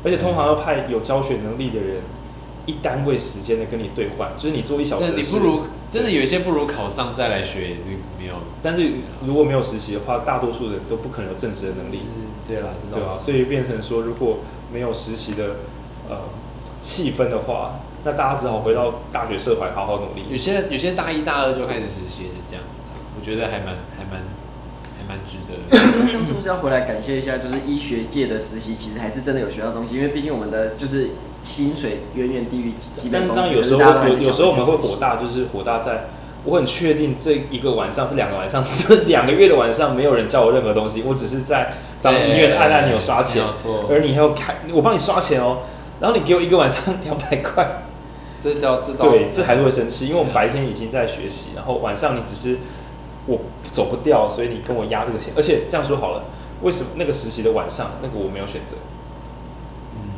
[0.03, 1.99] 而且通常要派有教学能力的人，
[2.67, 7.83] 一单位时间的跟你兑换，就是你做一小时你不如真的有一些不如考上再来学也是
[8.19, 8.93] 没有，但是
[9.25, 12.01] 如果没有实习的话，大多数人都不可能有正职的能力。
[12.47, 13.19] 对啦，对吧？
[13.23, 14.39] 所以变成说，如果
[14.73, 15.57] 没有实习的
[16.09, 16.17] 呃
[16.81, 20.25] 气氛的话，那大家只好回到大学社会好好努力。
[20.29, 22.65] 有些有些大一大二就开始实习，就这样。
[23.17, 24.23] 我觉得还蛮还蛮
[24.99, 25.55] 还蛮值得。
[26.11, 27.39] 这样是不是要回来感谢一下？
[27.39, 29.97] 就是医学界的实习，其实还是真的有学到东西。
[29.97, 31.11] 因为毕竟我们的就是
[31.43, 33.43] 薪水远远低于基本工资。
[33.43, 36.05] 但当有时候有有时候我们会火大，就是火大在
[36.45, 41.03] 我很确定这一个晚上、是两个晚上、 这两个月的晚上，没有人叫我任何东西。
[41.07, 41.71] 我只是在
[42.03, 43.43] 当医院按按钮刷钱，
[43.89, 45.59] 而你还要开我帮你刷钱哦，
[46.01, 47.83] 然后你给我一个晚上两百块，
[48.41, 52.59] 这叫这对，这还是会生气，因为我们白天已经在学习，然后晚上你只是。
[53.27, 53.39] 我
[53.71, 55.31] 走不掉，所以你跟我压这个钱。
[55.37, 56.25] 而且这样说好了，
[56.63, 58.77] 为什么那个实习的晚上，那个我没有选择？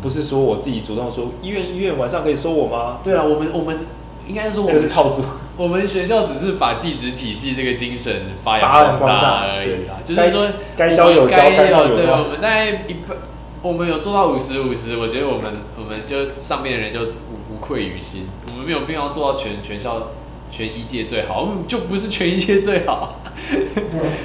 [0.03, 2.99] 嗯，不是说我自己主动说医院医院晚上可以收我吗？
[3.05, 3.79] 对啊，我们我们
[4.27, 5.23] 应该说我们是套租。
[5.57, 13.17] 我们学校只是把地址体系这个精神发发扬扬光大光大而已啦，对就是说该交有交该有对，报我们在一半，
[13.61, 20.09] 我们有做到五十五十，我觉得我们我们就上面的人就无无愧于心，我们没有必要做到全全校
[20.51, 23.21] 全一届最好，我们就不是全一届最好。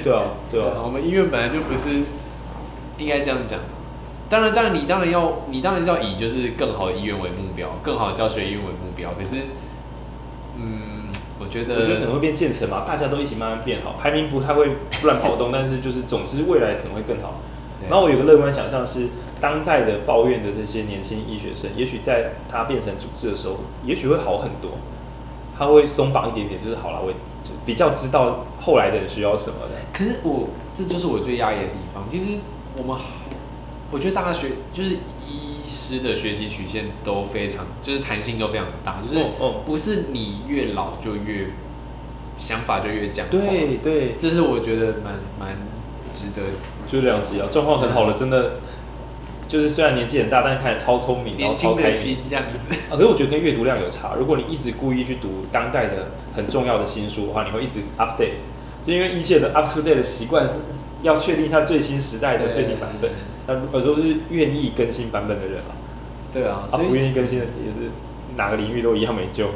[0.02, 1.90] 对啊，对啊，我们医院本来就不是
[2.96, 3.60] 应该这样讲。
[4.30, 9.10] 当然，当然，你当然要，你当然是要以就是更好的医院为目标，更好的教学医院为目标。
[9.18, 9.36] 可是，
[10.56, 11.08] 嗯，
[11.40, 14.68] 我觉得，我觉得可能会变渐层嘛，大家都一起慢慢变好，排名不太会
[15.02, 17.40] 乱跑动，但是就是总之未来可能会更好。
[17.88, 19.08] 然后我有个乐观想象是，
[19.40, 24.72] 当代的抱怨的这些年轻医学生，也许在他变成主治的时候，也许会好很多，
[25.56, 29.76] 他会松绑一点点，就是好了，我就比较知道后来的人需要什么的。
[29.90, 32.04] 可是我这就是我最压抑的地方。
[32.10, 32.26] 其实
[32.76, 32.94] 我们。
[33.90, 34.90] 我觉得大家学就是
[35.26, 39.24] 医师的学习曲线都非常，就是弹性都非常大，就是
[39.64, 41.48] 不是你越老就越
[42.36, 43.26] 想法就越僵。
[43.30, 45.56] 对对，这是我觉得蛮蛮
[46.12, 46.48] 值得。
[46.86, 48.60] 就两极啊，状况很好了，真的
[49.46, 52.74] 就是虽然年纪很大，但是看起来超聪明，然后超开心这样子。
[52.90, 54.14] 啊，可是我觉得跟阅读量有差。
[54.18, 58.40] 如果你一直故意去读当代的很重要的新书的话，你会一直 update，
[58.86, 60.54] 就因为一切的 up to date 的习惯是
[61.02, 63.10] 要确定它最新时代的最新版本。
[63.48, 65.72] 那有时候是愿意更新版本的人啊，
[66.32, 67.88] 对啊，啊不愿意更新的也是
[68.36, 69.46] 哪个领域都一样没救，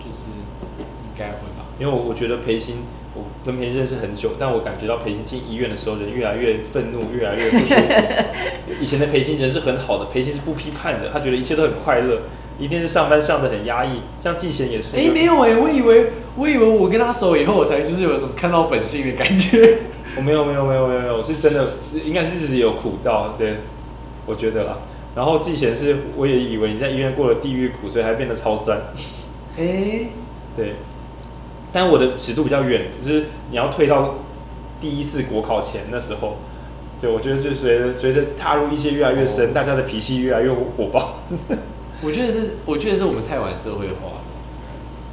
[0.00, 0.26] 就是
[0.76, 1.64] 应该会吧。
[1.78, 2.78] 因为我我觉得培新，
[3.14, 7.82] 我跟培新认识很久，但我感觉到培新进医院的时候人越来越愤怒，越来越不舒服。
[8.82, 12.22] 以前的培新人是很好的，培新是不批判的，他觉得一切都很快乐，
[12.58, 14.00] 一定是上班上的很压抑。
[14.20, 19.78] 像季贤也是，哎、欸，没有哎、欸，我以为我以为我跟他熟以后，我才就是有一种看到本性的感觉。
[20.18, 23.58] 我没有没有没有没有没有，是真的，应该是日子有苦到，对，
[24.26, 24.78] 我觉得啦。
[25.14, 28.78] 然后季贤是，我也以为你在医院过了地狱苦，所以还变得超酸。
[29.56, 30.06] 哎、欸，
[30.56, 30.74] 对。
[31.72, 34.16] 但我的尺度比较远，就是你要退到
[34.80, 36.38] 第一次国考前那时候，
[37.00, 41.20] 对，我觉得就随着随着踏入一些越来越深，哦、大家的脾气越来越火爆。
[42.02, 44.18] 我觉得是，我觉得是我们太晚社会化。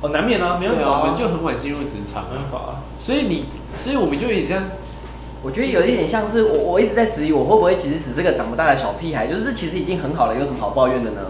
[0.02, 2.84] 哦，难免啊，没办法、啊，我们就很晚进入职场，没办法、啊。
[3.00, 3.46] 所以你，
[3.78, 4.64] 所以我们就有点像。
[5.46, 11.22] 我觉得有一点像是我，我一直在质疑我会不会其实只是个长不大的小屁孩，就是这其实已经很好了，有什么好抱怨的呢？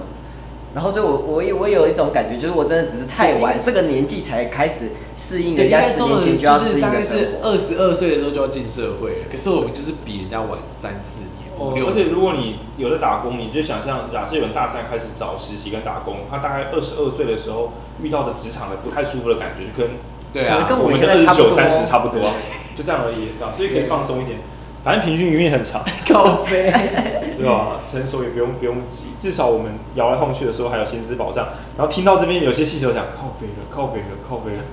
[0.73, 11.51] 然后，所以我我也我有一种感觉，就是我真的只是太晚这个年纪才开始适应人家十年前就要适应的是二十二岁的时候就要进社会了，可是我们就是比人家晚三四年。
[11.59, 19.95] 哦，而且如果你有的打工，你就想象，假设有人大三开始找实习跟打工，他大概二十二岁的时候遇到的职场的不太舒服的感觉，就跟
[20.35, 22.21] 对啊，跟我们现在二十九三十差不多，
[22.75, 24.39] 就这样而已，对吧，所以可以放松一点。
[24.83, 26.69] 反正平均余命很长， 靠北，
[27.39, 27.79] 对吧？
[27.89, 31.47] 成熟也不用不用急，至少我们摇来晃去的时候还有薪资保障。
[31.77, 34.63] 然后听到这边有些细球讲靠北了，靠北了，靠北了，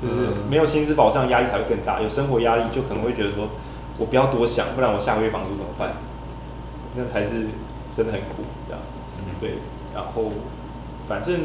[0.00, 2.00] 就是没有薪资保障，压力才会更大。
[2.00, 3.48] 有生活压力就可能会觉得说，
[3.98, 5.94] 我不要多想，不然我下个月房租怎么办？
[6.94, 7.48] 那才是
[7.94, 8.80] 真的很苦，这样。
[9.40, 9.58] 对，
[9.94, 10.30] 然后
[11.08, 11.40] 反正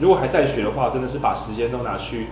[0.00, 2.28] 如果还在学的话，真的是把时间都拿去。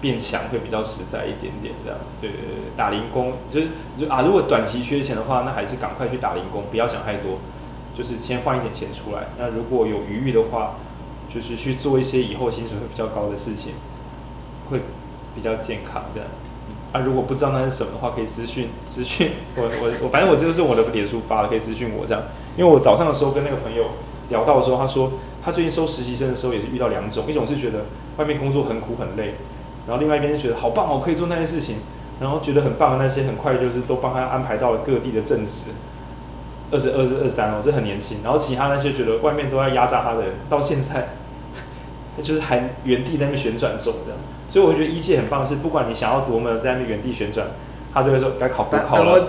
[0.00, 3.68] 变强会比较实在一点点，这样对对对，打零工就是
[3.98, 7.38] 就啊，如果短期缺钱的话，那还是赶快去打零工，不要想太多，
[7.96, 9.28] 就是先换一点钱出来。
[9.38, 10.76] 那如果有余裕的话，
[11.28, 13.72] 就是去做一些以后薪水会比较高的事情，
[14.70, 14.80] 会
[15.34, 16.28] 比较健康这样。
[16.92, 22.22] 啊，如果不知道那是什么的话，可以私讯 私讯我我我，反正我这个是我的脸书发的，可以私讯我这样。
[22.56, 23.86] 因为我早上的时候跟那个朋友
[24.30, 25.12] 聊到的时候，他说
[25.44, 27.86] 他最近收实习生的时候也是遇到两种，一种是觉得
[28.16, 29.34] 外面工作很苦很累。
[29.88, 31.78] 然后另外一边就觉得好棒哦，可以做那些事情，
[32.20, 35.70] 然后觉得很棒的那些，很快就是都帮他安排到了各地的正职，
[36.70, 38.18] 二十二、是二三哦，这很年轻。
[38.22, 41.08] 然后其他那些觉得外面都在压榨他的人，到现在，
[42.22, 44.14] 就是还原地在那旋转中的。
[44.48, 47.46] 所以我觉得一届很棒，是不管你想要多么在那原地旋转。
[47.92, 49.26] 他就会说该考补考了，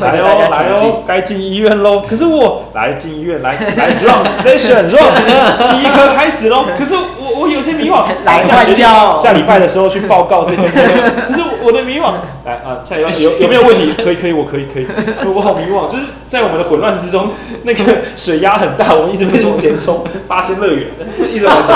[0.00, 2.02] 来哦来哦，该进医院喽。
[2.08, 6.64] 可是我来进医院，来来 run station run，第一科开始喽。
[6.78, 10.62] 可是我我有些迷惘， 来下学掉下礼拜的时候去报告这些。
[10.62, 12.14] 可是我的迷惘，
[12.44, 13.92] 来啊，下礼拜有有没有问题？
[14.02, 14.86] 可以可以，我可以可以。
[15.26, 17.30] 我好迷惘，就是在我们的混乱之中，
[17.64, 17.82] 那个
[18.16, 20.88] 水压很大，我们一直被往前冲， 八仙乐园
[21.32, 21.74] 一直往前，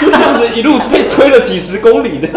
[0.00, 2.28] 就这样子一路被推了几十公里的。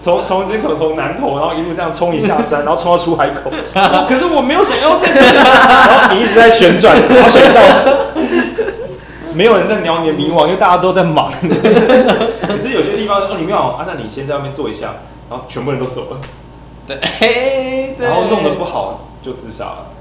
[0.00, 3.50] 从从这口从南头，然后一路这样冲一下山， 然后冲到出海口。
[4.08, 7.60] 可是我没有想要在这里，然后你一直在旋转滑水道，
[9.34, 11.30] 没有人在鸟你的迷惘，因为大家都在忙。
[11.40, 14.94] 可是有些地方哦，你没有啊，那你先在外面坐一下，
[15.28, 16.20] 然后全部人都走了。
[16.86, 19.92] 对，然后弄得不好就自杀了，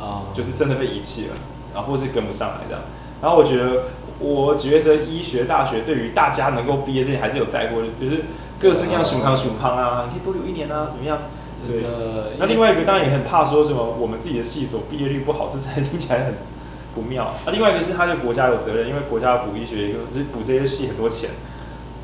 [0.00, 1.34] 啊，就是真的被遗弃了，
[1.74, 2.82] 然后或是跟不上来这样。
[3.20, 3.84] 然后我觉得，
[4.18, 8.24] 我觉得医学大学对于大家能够毕业这件还是有在乎的，就是
[8.58, 11.18] 各式各样熊康熊康啊，你可以多留一年啊，怎么样？
[11.68, 11.84] 对。
[12.38, 16.34] 那另外一个当然也很怕说什么我们自己的系所毕业率不好，这才听起来很
[16.94, 17.34] 不妙。
[17.44, 21.28] 那另外一个是他对国家有责任，因为国家要补医学，就是补这些系很多钱。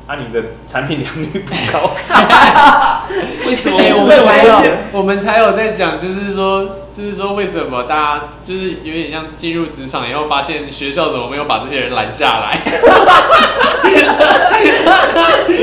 [0.09, 1.91] 啊，你的产品良率不高，
[3.45, 3.77] 为什么？
[3.77, 4.61] 欸、 我们才有，
[4.91, 12.57] 我们才有在讲，就是说，就是说，为什么大家就是有点像进入职场以后，发现学校怎么没有把这些人拦下来？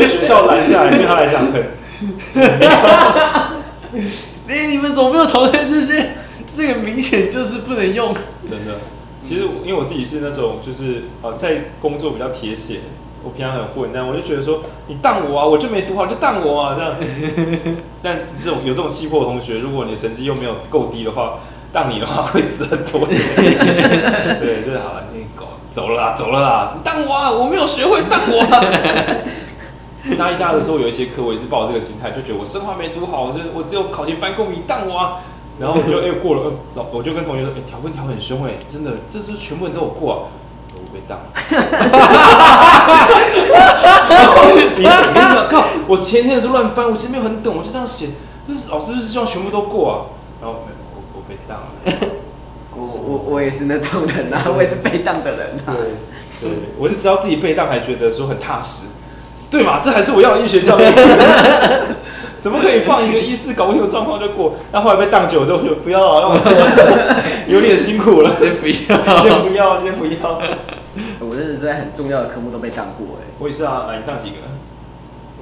[0.07, 1.65] 学校拦下来对他来讲很，
[4.47, 6.11] 哎，你们怎么没有淘汰这些？
[6.57, 8.15] 这个明显就是不能用。
[8.49, 8.79] 真的，
[9.27, 12.83] 其实因为我自己是那种，就是呃，在工作比较铁血。
[13.27, 16.95] 我平常很混，但我就觉得说，你当我啊，我就没读好，就当我啊，这样。
[18.01, 21.41] 但这种有这种气魄的同学，如果你成绩又没有够低的话，
[21.73, 23.01] 当你的话会死很多。
[23.11, 28.63] 对，就是好了，你狗走了啦，走了啦，你当我啊，我没有学会当我啊。
[30.17, 35.19] 大一、大二的时候有一些课，我也是抱这个心态，就觉得我生化没读好，我就我只有考前班公你当我啊。
[35.59, 40.19] 然后我就哎、欸、过了，老我就跟同学说，哎、欸，调分调很凶哎、欸，真的，这是全部人都有过啊。
[40.93, 41.19] 被当，
[44.09, 48.09] 然 后你你讲靠，我前天的时候乱翻，我其实没有很懂，我就这样写，
[48.49, 49.97] 就是老师就是希望全部都过啊，
[50.41, 50.63] 然后
[50.95, 51.67] 我我被当了，
[52.75, 55.75] 我我我也是那种人啊，我也是被当的人啊，
[56.41, 58.87] 对对，我是知道自己被当还觉得说很踏实，
[59.51, 60.83] 对嘛，这还是我要的医学教育。
[62.39, 64.55] 怎么可以放一个医师搞不清楚状况就过？
[64.71, 66.41] 那后来被当久之后就不要了，
[67.49, 70.41] 有点辛苦了，先不要，先不要，先不要。
[71.37, 73.29] 我真的是在很重要的科目都被当过哎。
[73.39, 74.37] 我也是啊，来你当几个？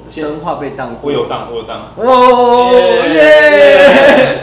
[0.08, 1.02] 生化被当过。
[1.04, 1.82] 我有当，我有当。
[1.94, 2.72] 哦
[3.14, 4.36] 耶！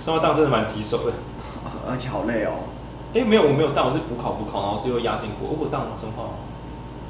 [0.00, 1.12] 生化当真的蛮棘手的，
[1.88, 2.66] 而且好累哦。
[3.14, 5.48] 哎，没有，我没有当，我是补考补考，然后最后压线过。
[5.48, 6.34] 我当生化，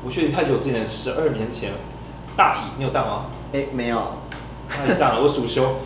[0.05, 1.73] 我确定太久之前，十二年前，
[2.37, 3.23] 大体你有当吗？
[3.55, 4.03] 哎，没有。
[4.69, 5.77] 太大了，我暑修，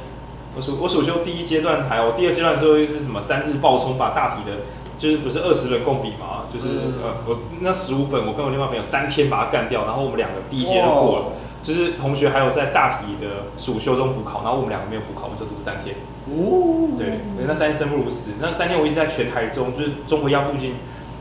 [0.56, 4.56] 我暑我暑修第一阶段还有第二阶段的时候是什么三日爆冲，把大体的，
[5.00, 11.24] 就是不是二十人共笔嘛，就是、嗯、呃我那十五本我跟我另外朋友三天把它干掉，然后我们两个第一节就过了，
[11.62, 15.96] 就是同学还有在大体的暑修中补考，然后我们两个没有补考，我们就读三天。
[16.28, 20.74] 哦，对，那三天生不如死，那三天我一直在全台中，就是中国医药附近，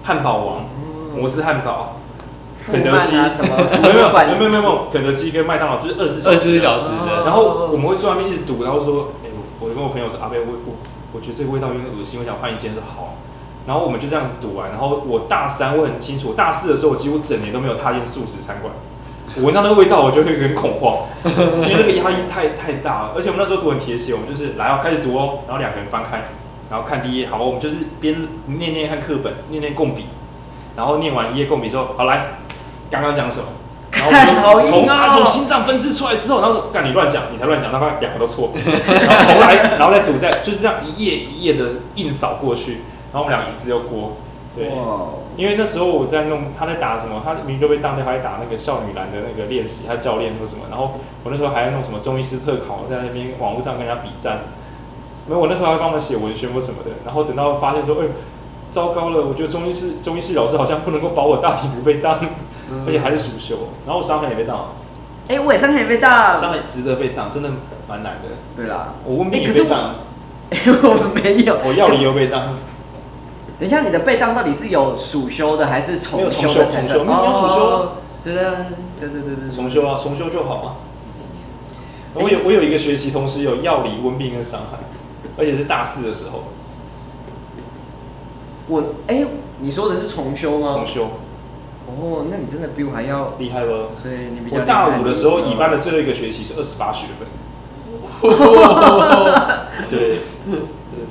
[0.04, 0.66] 汉堡王、
[1.18, 1.96] 摩斯汉堡。
[2.62, 3.94] 肯德基，什么 没有
[4.38, 7.24] 没有没有没有，肯德基跟麦当劳就是二十二十四小时的。
[7.24, 10.76] 然后我们会坐外面一直读，然后说，哎、欸，我我跟我朋友说，阿贝，我我
[11.14, 13.16] 我觉得这个味道有点恶心，我想换一间就好。
[13.66, 14.70] 然后我们就这样子读完。
[14.70, 18.74] 然后我大三我很清楚，大四的时候我几乎整年都没有踏进素食餐馆。
[19.36, 23.14] 我闻到那个味道，我就会很恐慌， 因为那个压力太太大了。
[23.16, 26.24] 而且我们那时候读很铁血，我们就是来哦，开始读哦，然后两个人翻开，
[26.70, 28.16] 然后看第一页，好，我们就是边
[28.46, 30.06] 念念看课本，念念共笔，
[30.76, 32.40] 然后念完一页共笔之后，好来。
[32.92, 33.46] 刚刚讲什么？
[33.92, 42.82] 然后从啊从心脏分支出来之后，然后说干你乱讲，你才乱讲，他两个都错，然后重来，然后再读在就是这样一页一页的硬扫过去，
[43.12, 44.18] 然后我们俩一次又过，
[44.56, 44.72] 对，
[45.38, 54.40] 因为那时候我在弄他在打什么，他明明就被当掉，还在打那个少女篮的那个练习，他教练或什么，然后我那时候还在弄什么中医师特考，在那边网络上跟人家比战，
[55.28, 58.06] 没有我那时候还帮他们写文宣或什么的，然后等到发现说，哎，
[58.72, 62.20] 糟糕了，我觉得中医师中医师老师好像不能够保我大体不被当。
[62.86, 64.76] 而且还是暑修，然后我伤痕也被当，
[65.28, 67.50] 哎、欸，我也伤痕也被当，伤痕值得被当，真的
[67.88, 68.30] 蛮难的。
[68.56, 69.96] 对啦，我问病也被当，
[70.52, 72.54] 哎、欸， 我没有，我要理又被当。
[73.60, 76.48] 等一下，你的被当到底是有暑修的还是重修？
[76.48, 77.92] 重修，重修，没有暑修。
[78.24, 78.44] 对对
[79.02, 80.76] 对对对对，重修啊，重修就好啊。
[82.14, 84.78] 我有我有一个学期，同时有药理、温病跟伤害，
[85.38, 86.46] 而且是大四的时候。
[88.68, 89.28] 我哎、欸，
[89.60, 90.74] 你说的是重修吗？
[90.74, 91.10] 重修。
[91.88, 93.90] 哦，那你真的比我还要厉害了。
[94.02, 94.60] 对，你比较。
[94.60, 97.28] 我大五的时候，乙班的最后一个学期是二十八学分。
[99.90, 100.20] 对，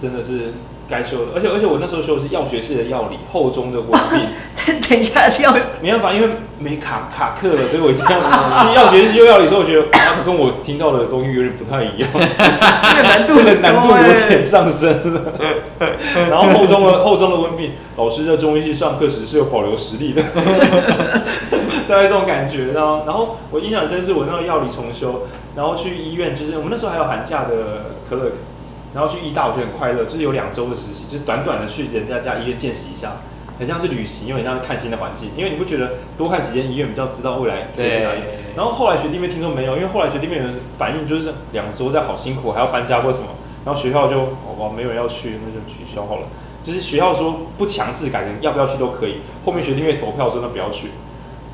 [0.00, 0.54] 真的是
[0.88, 1.32] 该修的。
[1.34, 4.20] 而且而且我那时候修的是药学系的药理，后中的温病。
[4.88, 6.28] 等一下，这样 没办法，因为
[6.58, 9.46] 没卡卡课了，所以我一定要去药学系修药理。
[9.46, 9.86] 所以我觉得
[10.26, 15.20] 跟我听到的东西有点不太一样， 这个难度的难度有点上升了。
[16.28, 20.22] 然后后中的后中的温病，老师在中医系上课时是有保留实力的，
[21.88, 22.72] 大概这种感觉。
[22.74, 28.32] 然后然后我印象很深是我那个药理重修，然后去医院，就是我们那时候还有寒假的可乐，
[28.94, 33.18] 然后去医大，我觉得很快乐，就是有两周的实习，就是短短的去人家家医院见习一下。
[33.58, 38.20] 很像是旅行，又很像是看新的环境，因为你不觉得多看几间医院比较知道未来可以去哪里？
[38.54, 40.44] 然后后来学弟妹听说没有，因为后来学弟妹的
[40.78, 43.26] 反应就是两周在好辛苦，还要搬家或什么，
[43.64, 46.28] 然后学校就哦没有人要去，那就取消好了。
[46.62, 50.90] 就是学校说不强制改成要不要去都可以，后面学弟妹投票说那不要去。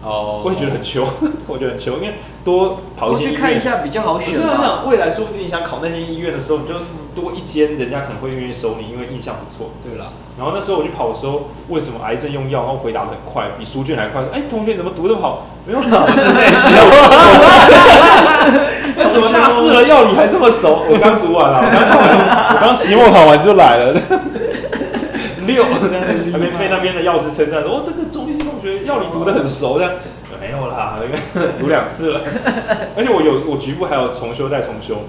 [0.02, 1.09] 哦，我也觉得很穷，
[1.48, 4.28] 我觉得很穷，因为多跑一些医院去看一下比较好选。
[4.28, 6.74] 不是啊，想未来说不定你想考那些医院的时候，你就
[7.14, 9.70] 多一间，人家可能会愿意收你，因为印象不错。
[9.82, 12.62] 对了，然后那时候我去跑的时候，为什么癌症用药？
[12.64, 14.20] 然后回答的很快，比书卷还快。
[14.22, 15.46] 说，哎，同学你怎么读的好？
[15.64, 16.76] 没有啦， 我正在学。
[19.12, 20.84] 怎么大四了药理还这么熟？
[20.90, 22.08] 我刚读完了，我刚考完，
[22.54, 23.94] 我刚期末考完就来了。
[25.46, 25.64] 六，
[26.32, 30.00] 还没被那边的药师称赞说，哦，这个中医师同学药理读得很熟的。
[30.40, 30.98] 没有啦，
[31.60, 32.20] 读两次了。
[32.96, 35.04] 而且我有我局部还有重修再重修，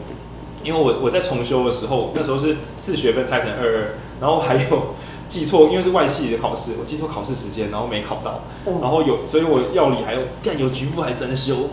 [0.66, 4.96] 因为我我在重修的时候，那时候是四学分拆成二二，然后还有
[5.30, 8.42] 记错，因为是外系的考试，我记错考试时间，然后没考到，
[8.82, 11.70] 然后有，所以我药理还有干有局部还三修，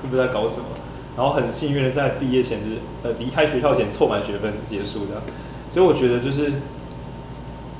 [0.00, 0.64] 不知道在搞什么。
[1.16, 5.22] 然后很幸运的在毕业前就是呃离开学校前凑满学分结束的，
[5.70, 6.52] 所以我觉得就是。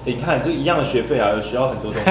[0.04, 2.10] 你看，就一样的学费啊，有需要很多东西。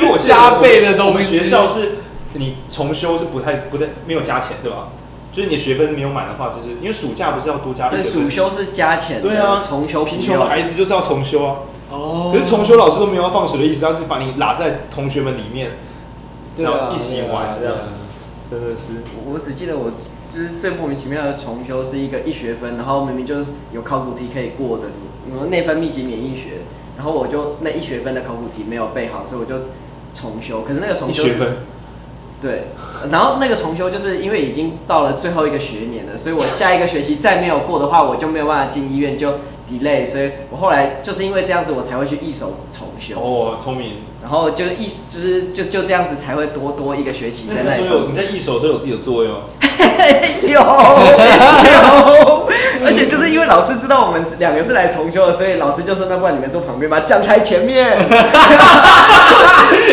[0.00, 1.96] 因为我加倍的东西，我们学校是，
[2.32, 4.88] 你重修是不太不太没有加钱，对吧？
[5.34, 8.08] 就是你的学分没有满的话，就是因为暑假不是要多加一些。
[8.08, 9.20] 暑修是加钱。
[9.20, 11.56] 对啊，重修贫穷的孩子就是要重修啊。
[11.90, 12.30] 哦。
[12.32, 15.72] 可是重修老师都没有要放水的意思，他是把你拉在同学们里面，
[16.56, 17.74] 然后一起玩这样。
[18.48, 19.90] 真的是，我只记得我
[20.32, 24.84] 就是最莫名其妙的重修是一个一学分，然后明明就是有考古题可以过的。
[25.26, 26.60] 什么内分泌及免疫学，
[26.96, 29.56] 然后我就那一学分的考古题没有背好，所以我就
[30.14, 30.62] 重修。
[30.62, 31.24] 可是那个重修，
[32.44, 32.64] 对，
[33.10, 39.30] 然后那个重修就是因为已经到了最后一个学年了，所以我下一个学期再没有过的话，我就没有办法进医院，就
[39.66, 40.06] delay。
[40.06, 43.18] 所以我后来就是因为这样子，我才会去一手重修。
[43.18, 43.92] 哦，聪明。
[44.22, 47.76] 然后就一就是就就这样子才会多多一个学期在那里。
[47.76, 49.36] 所以有你在一手都有自己的座位吗？
[50.42, 52.48] 有有，
[52.84, 57.88] 而且就是因为老师知道我们两个是来重修的，所以老师就说：“那不然你们坐旁边吧，讲台前面。”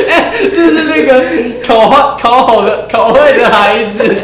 [0.10, 1.24] 哎，这是那个
[1.66, 4.16] 考好考好的考坏的孩子，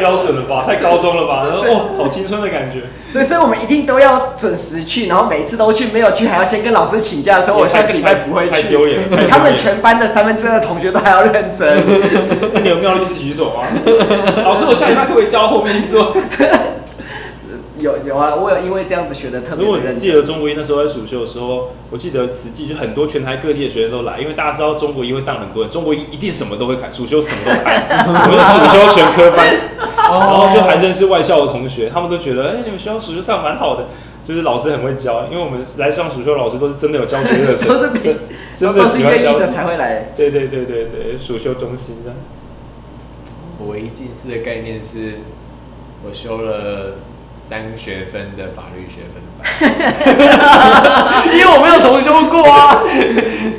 [0.00, 0.64] 标准了吧？
[0.66, 1.46] 太高中了吧？
[1.46, 2.80] 然后哦，好青春的感觉。
[3.08, 8.68] 所以，所以我们一定都要准时去，然后每一次都去，没有去还要先跟老师请假，说我下个礼拜不会去。
[8.68, 9.00] 丢脸！
[9.28, 11.78] 他们全班的三分之二的同学都还要认真。
[12.54, 13.62] 那你有妙丽是举手吗？
[14.44, 16.16] 老师，我下礼拜可不可以调到后面去做？
[17.80, 19.80] 有有啊，我有因为这样子学的特别认真。
[19.80, 27.74] 如果你记得中国音那时候在暑修的时候，我记得慈济就很多全台各地的学生都来，因为大家知道中国音会当很多人，中国音一定什么都会开，暑修什么都开，
[28.06, 29.46] 我们暑修全科班，
[29.96, 33.86] 然后就还认识外校的同学，他们都觉得，哎、欸，你们学校暑修上蛮好的，
[34.26, 38.16] 就是老师很会教，因为我们来上暑修老师都是真的有教学热忱， 都是真
[38.56, 40.12] 真的喜欢教的才会来。
[40.16, 42.18] 对对对对对，暑修中心这样。
[43.58, 45.18] 我唯一近视的概念是，
[46.06, 46.96] 我修了。
[47.40, 49.42] 三学分的法律学分班，
[51.34, 52.82] 因为我没有重修过啊。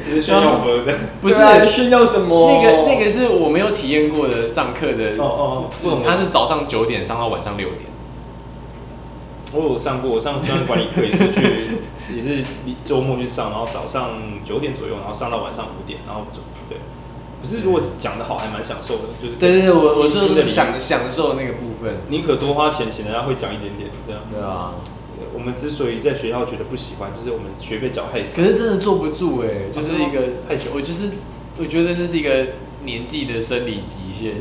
[0.08, 1.36] 是炫耀的，不是
[1.66, 2.62] 炫耀什么？
[2.62, 5.16] 那个那个是我没有体验过的上课的。
[5.18, 7.82] 哦哦，他是早上九点上到晚上六点。
[9.54, 11.42] 我有上过，我上专业管理课也是去，
[12.16, 12.44] 也是
[12.86, 14.12] 周末去上，然后早上
[14.46, 16.42] 九点左右，然后上到晚上五点，然后走。
[16.70, 16.78] 对。
[17.42, 21.96] 可是如果讲的好，还蛮享受的，就是对对对，我我就是享享受那个部分。
[22.10, 24.22] 宁可多花钱，请人家会讲一点点，这样。
[24.32, 24.76] 对啊，
[25.34, 28.42] 我们之所以在学校觉得不喜欢，就是我们学费缴太少。
[28.42, 30.70] 可是真的坐不住哎、欸，就是一个太久。
[30.76, 31.10] 我就是
[31.58, 32.48] 我觉得这是一个
[32.86, 34.36] 年纪的生理极限。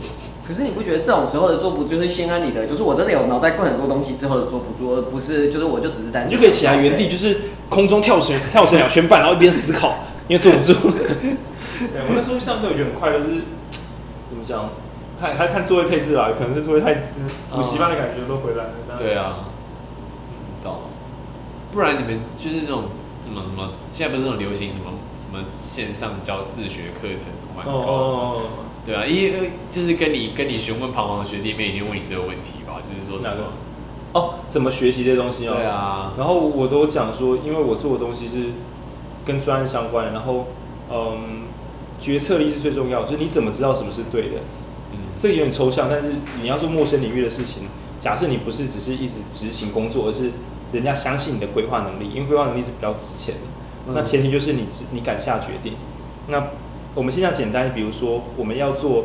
[0.46, 2.66] 可是你不觉得这种时候的坐不住就是心安理得？
[2.66, 6.28] 就是我真的有脑袋灌很多东西之后的坐不住，而不是就是我就只是单纯。
[6.28, 10.74] 你就可以起来原地，就是空中跳绳，跳绳两圈半，然后一边思考，因为坐不住。
[11.88, 13.40] 对，我那时候去上课，我觉得很快乐，就是
[14.28, 14.68] 怎么讲，
[15.18, 16.94] 看还看座位配置啦，可能是座位太
[17.52, 18.70] 补习班的感觉都回来了。
[18.90, 19.48] 嗯、对啊，
[20.36, 20.80] 不知道，
[21.72, 22.84] 不然你们就是这种
[23.22, 28.42] 怎么怎么，现在不是那种流行什么什么线上教自学课程蛮高的哦，哦，
[28.84, 33.52] 对啊，因为就是跟你跟你询问彷徨的学弟妹，一定问你这个问题吧，就是说什么
[34.12, 35.54] 哦，怎么学习这些东西哦？
[35.56, 38.50] 对啊，然后我都讲说，因为我做的东西是
[39.24, 40.48] 跟专业相关的，然后
[40.90, 41.49] 嗯。
[42.00, 44.38] 决策力是最重要的，就是你怎么知道什么是对的？
[44.92, 47.64] 嗯，这个有点抽象，但是你要做陌生领域的事情，
[48.00, 50.30] 假设你不是只是一直执行工作，而是
[50.72, 53.40] 人家相信你的规划能力，因为规划能力是比较值钱的。
[53.88, 55.74] 嗯、那前提就是你你敢下决定。
[56.28, 56.48] 那
[56.94, 59.04] 我们现在简单，比如说我们要做，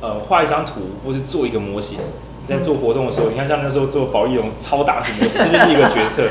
[0.00, 1.98] 呃，画一张图，或是做一个模型。
[2.46, 6.28] 你在做活动的时候， 你看像那时候做保丽龙超大型模型，这就是一个决策。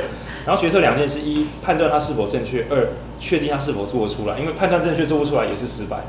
[0.47, 2.87] 然后决策两件事：一，判断它是否正确；二，
[3.19, 4.39] 确定它是否做得出来。
[4.39, 6.03] 因为判断正确做不出来也是失败。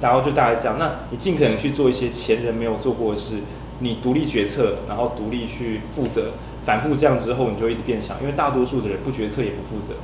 [0.00, 0.76] 然后就大概这样。
[0.78, 3.38] 那你尽可能去做一些前人没有做过的事，
[3.80, 6.30] 你独立决策，然后独立去负责。
[6.64, 9.94] 反复这样之后，你就一直变强，因为大多数的人不决策也不负责。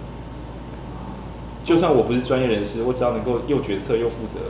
[1.64, 4.40] 就算我不是专业人士，我只要能够又决策又负责，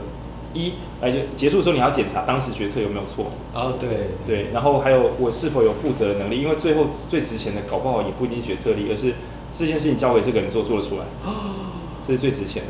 [0.57, 3.27] 一来就结束的时候你要检查当时决策有没有错。
[3.53, 9.13] 哦，对对，然后还有我是否有负责的能力，因为最后最值钱的搞不好也不一定决策力，而是
[9.53, 11.05] 这件事情交给这个人做做得出来，
[12.05, 12.69] 这是最值钱的。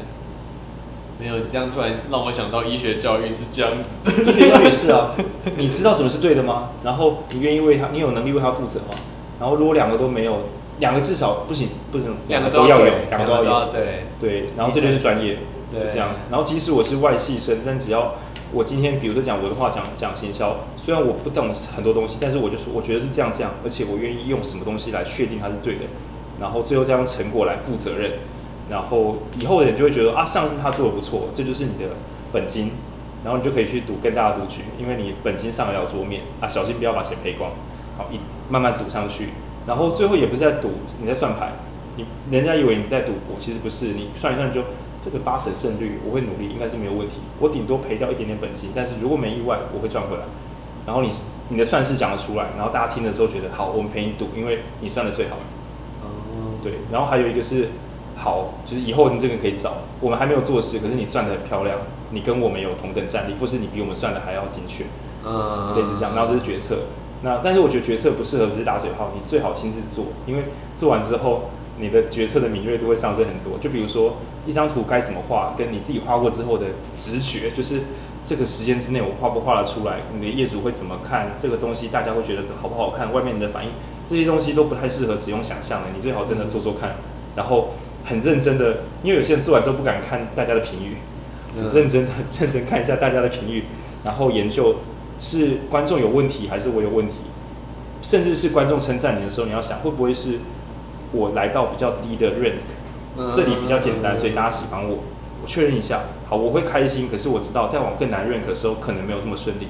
[1.20, 5.16] 没有，你这样突然让我想到医学教育是这样子，医学教育也是啊，
[5.58, 6.70] 你知道什么是对的吗？
[6.84, 8.96] 然后你愿意为他，你有能力为他负责吗？
[9.40, 10.42] 然后如果两个都没有，
[10.80, 15.42] 两个至少不行，不行，两个都要有，两个都要有，对对，然后这就是专业，对
[15.74, 16.10] 就这样。
[16.30, 18.16] 然后即使我是外系生，但只要
[18.54, 25.82] 我今天比如说讲文化，讲讲行销，虽然我不懂很多东西，但是我就说我觉得是这样这样，而且我愿意用什么东西来确定它是对的，
[26.40, 28.12] 然后最后再用成果来负责任。
[28.70, 31.92] 然后以后的人就会觉得啊，上次他做的不错，这就是你的
[32.34, 32.72] 本金，
[33.24, 37.52] 然后你就可以去赌更大的赌局，因为你本金上得了桌面啊，小心不要把钱赔光，
[37.98, 38.20] 好，一
[38.50, 39.30] 慢慢赌上去，
[39.66, 41.54] 然后最后也不是在赌，你在算牌，
[41.96, 44.64] 你人家以为你在赌博，其实不是，你算一算就
[45.08, 50.24] 这个八成胜率，我会努力，应该是没有问题，我顶多赔掉一点点本金，但是如果没意外，我会赚回来，
[50.86, 51.12] 然后你
[51.48, 55.38] 你的算式讲得出来，然后大家听了之后觉得好，我们陪你赌，因为你算的最好，
[56.04, 57.70] 嗯，对，然后还有一个是。
[58.20, 61.78] 好，就是以后你这个可以找，我们还没有做事，可是你算的很漂亮，
[62.10, 64.86] 你跟我们有同等战力，或是你比我们算的还要精确，
[65.24, 66.80] 嗯，类似这样，然后这是决策。
[67.22, 73.58] 那但是我觉得决策不适合只是打嘴炮，你最好亲自做，因为做完之后，你的决策的敏锐度会上升很多。
[73.60, 77.82] 就比如说一张图该怎么画，跟你自己画过之后的直觉，就是
[78.26, 83.72] 这个时间之内我画不画得出来，你的业主会怎么看这个东西，大家会觉得好不好看，外面的反应，
[84.06, 86.96] 这些东西都不太适合只用想象的，你最好真的做做看，
[87.36, 87.70] 然后。
[88.10, 90.96] 很认真的，因为有些人做完之后不敢看大家的评语，
[91.54, 92.10] 很认真的
[92.40, 93.66] 认真看一下大家的评语，
[94.06, 94.78] 然后研究
[95.20, 97.16] 是观众有问题还是我有问题，
[98.02, 100.40] 甚至是观众称赞你的时候，你要想会不会是
[101.12, 105.00] 我来到比较低的 rank，这里比较简单，所以大家喜欢我，
[105.42, 109.68] 我确认一下，好，我会开心，可是我知道再往更难 rank 的时候可能没有这么顺利，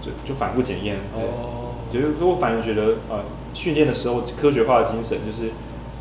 [0.00, 0.96] 就就反复检验。
[1.14, 3.20] 哦，就是说我反而觉得呃，
[3.54, 5.52] 训练的时候科学化的精神就是。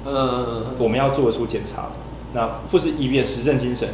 [0.08, 1.88] 嗯，我们要做得出检查。
[2.36, 3.90] 那复试一遍实证精神，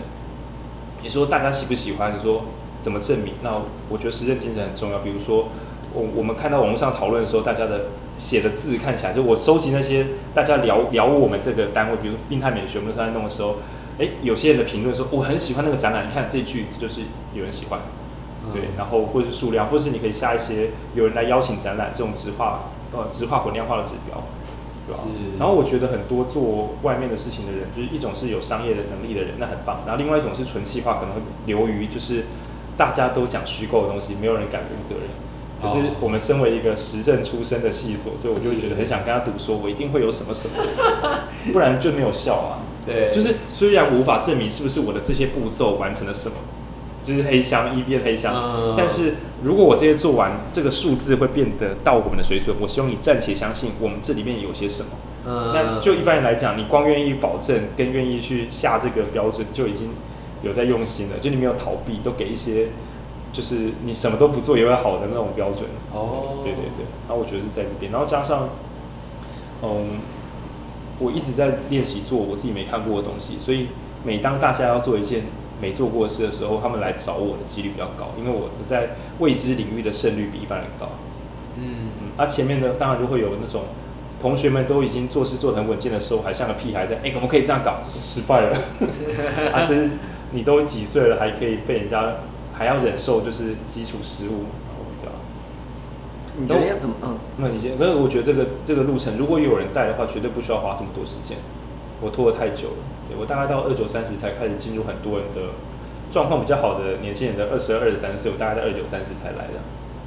[1.01, 2.13] 你说大家喜不喜欢？
[2.13, 2.43] 你说
[2.81, 3.35] 怎么证明？
[3.41, 4.99] 那我觉得实证精神很重要。
[4.99, 5.47] 比如说，
[5.93, 7.85] 我我们看到网络上讨论的时候，大家的
[8.21, 13.55] 写的字看起来，就我收集那些大家聊聊我们这个单位，比如病态美学，我们在弄的时候，
[13.97, 17.01] 哎，有些人的评论说我很喜欢那个展览，你看这句这就是
[17.33, 17.79] 有人喜欢，
[18.53, 24.21] 对，然后或者是数量，或者是你可以下一些有人来邀请展览这种直化呃直化混量化的指标。
[24.87, 25.03] 对吧？
[25.37, 29.81] 然后我觉得很多做外面的事情的人，就是一种是有商业的能力的人，那很棒。
[29.85, 32.25] 然后另外一种是纯气化，可能会流于就是
[32.75, 35.09] 大家都讲虚构的东西，没有人敢负责任。
[35.61, 40.55] 可是我们身为一个实证出身的系所，所以我就会觉得很想跟他赌，说我一定会有什么什么，
[41.53, 42.57] 不然就没有效嘛。
[42.85, 46.35] 对，就是虽然无法证明是不是我的这些步骤完成了什么。
[47.03, 52.55] 就是黑箱一变黑箱，嗯、但是如果我这些做完，这个数字会变得到我们的水准。
[52.61, 54.89] 我希望你暂且相信我们这里面有些什么。
[55.25, 59.89] 嗯，那就一般人来讲，你光愿意保证跟愿意去下这个标准，就已经
[60.43, 61.13] 有在用心了。
[61.19, 62.67] 就你没有逃避，都给一些，
[63.31, 65.65] 就是你什么都不做也会好的那种标准。
[65.93, 66.85] 哦，对对对。
[67.07, 68.49] 然后我觉得是在这边，然后加上，
[69.61, 69.99] 嗯，
[70.99, 73.67] 我一直在练习做我自己没看过的东西，所以
[74.03, 75.23] 每当大家要做一件。
[75.61, 80.89] 没做过的事的时候，他们来找我的几率比较高，因为我在未知领域的胜率比一般人高。
[81.55, 83.61] 嗯嗯，那、啊、前面呢当然就会有那种
[84.19, 87.75] 同学们都已经做事做得很稳健的时候，还像个屁孩在，哎，怎么可以这样搞？
[88.01, 88.57] 失败了。
[89.53, 89.91] 啊，真是
[90.31, 92.15] 你都几岁了，还可以被人家
[92.61, 94.45] 还要忍受就是基础失误，
[95.01, 95.13] 对吧？
[96.37, 96.95] 你觉得要怎么？
[97.01, 101.39] 嗯，那你先，可是我觉得这个这个路程，如果有人带的话，绝对不需要花这么多时间。
[102.01, 105.57] 我拖得太久了，对，我大概到二九三十才开始进入很多人的
[106.11, 109.57] 状况比较好的年轻人的二十二、二十三岁，我大概在二九三十才来的。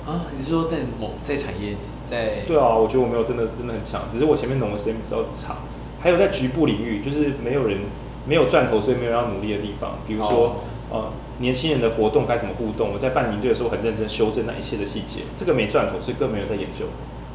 [0.06, 1.74] 啊，你是说在某在产业
[2.09, 2.47] 在？
[2.47, 5.56] 对啊，我觉得我没有真的真的很强，只是我前面弄的时间比较长，
[5.98, 7.78] 还有在局部领域，就是没有人
[8.26, 9.98] 没有赚头，所以没有要努力的地方。
[10.06, 10.56] 比如说，哦、
[10.90, 12.93] 呃，年轻人的活动该怎么互动？
[12.93, 16.86] 我在办营队的时候很认真修正那一切的细节，这个没赚头，所以更没有在研究。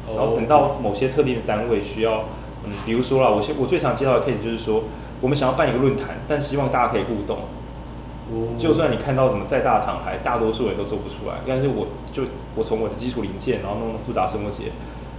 [0.08, 2.24] 然后等到某些特定的单位需要。
[2.62, 4.84] 嗯，比如说啦，我我最常接到的 case 就是说，
[5.22, 7.38] 我们想要办一个论坛，但希望大家可以互动。
[7.38, 8.52] 哦。
[8.58, 11.36] 就算你看到什么再大的厂牌，大多数人都做不出来。
[11.48, 12.24] 但是我就
[12.54, 14.72] 我从我的基础零件，然后弄复杂生活节，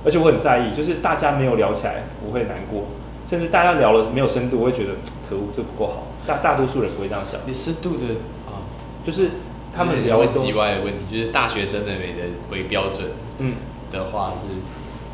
[0.06, 2.84] 而且我很在意，就是大家没有聊起来，我会难过。
[3.28, 4.94] 甚至大家聊了没有深度，我会觉得
[5.30, 6.08] 可恶，这不够好。
[6.26, 7.40] 大大多数人不会这样想。
[7.46, 8.06] 你深度的
[8.46, 8.68] 啊，
[9.06, 9.30] 就是
[9.76, 13.08] 他们聊问题外的问题，就是大学生的美的为标准。
[13.40, 13.56] 嗯，
[13.92, 14.48] 的话是。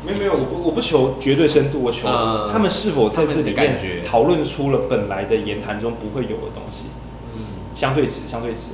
[0.06, 2.06] 没有没有，我不我不求绝对深度，我求
[2.52, 3.76] 他们是否在这里面
[4.06, 6.86] 讨论出了本来的言谈中不会有的东西，
[7.34, 7.40] 嗯，
[7.74, 8.70] 相对值相对值，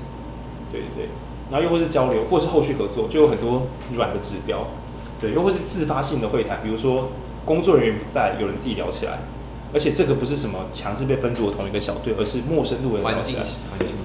[0.70, 1.09] 对对对，
[1.51, 3.62] 然后又或是交流，或是后续合作，就有很多
[3.97, 4.66] 软的指标，
[5.19, 7.09] 对，又或是自发性的会谈，比如说
[7.45, 9.19] 工作人员不在，有人自己聊起来，
[9.73, 13.43] 而且这个不是什么强制被分组的同一个小队，而是陌生路人聊起来，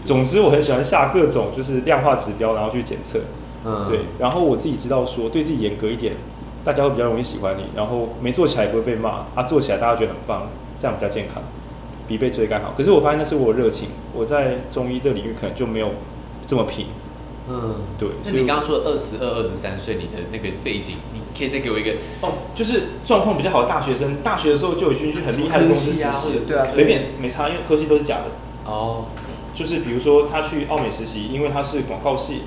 [0.05, 3.19] 总之我很喜欢下各种就是量化指标，然后去检测，
[3.65, 6.13] 嗯，对，然后我自己知道说对自己严格一点。
[6.61, 11.41] 大家会比较容易喜欢你，然后没做起来也不会被骂，啊，做起来大家觉得很棒，这样比较健康，
[12.05, 12.73] 比被追赶好。
[12.77, 15.91] 可是我发现那是我的热情，我在中医这领域可能就没有
[16.45, 16.87] 这么拼。
[17.49, 18.09] 嗯，对。
[18.25, 21.91] 那你刚刚说的二十二、二十三岁，你的那个背景，你可以再给我一个
[22.21, 26.05] 哦，就是状况比较好的大学生，大学的时候就有去去很厉害的公司实习，
[26.47, 28.25] 对啊，随便没差，因为科技都是假的。
[28.69, 29.05] 哦，
[29.55, 32.41] 就是比如说他去奥美实习，因为他是广告系。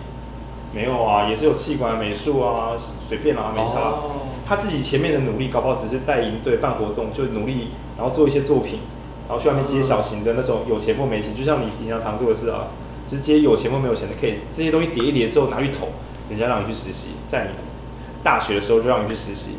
[0.74, 2.72] 没有啊，也是有器管、美术啊，
[3.06, 3.90] 随便啊，没差。
[3.90, 4.12] Oh.
[4.46, 8.78] 他自己前面的努力，搞不好只是带营队办活动，就努力，然后做一些作品，
[9.28, 12.68] 然后去外面接小型的那种有钱或没钱，就像你平常常做的事啊，
[13.10, 15.88] 就是接有钱或没有钱的 case，这些东西叠一叠之后拿去投，
[16.30, 17.50] 人家让你去实习，在你
[18.22, 19.56] 大学的时候就让你去实习，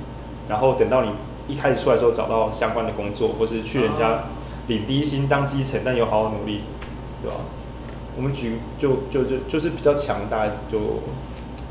[0.50, 1.12] 然后等到你
[1.48, 4.24] 一开始出来的时候找到相关的工作，或是去人家
[4.68, 6.62] 领低薪当基层，但有好好努力，
[7.22, 7.38] 对吧？
[8.16, 11.02] 我们举就就就就是比较强大，就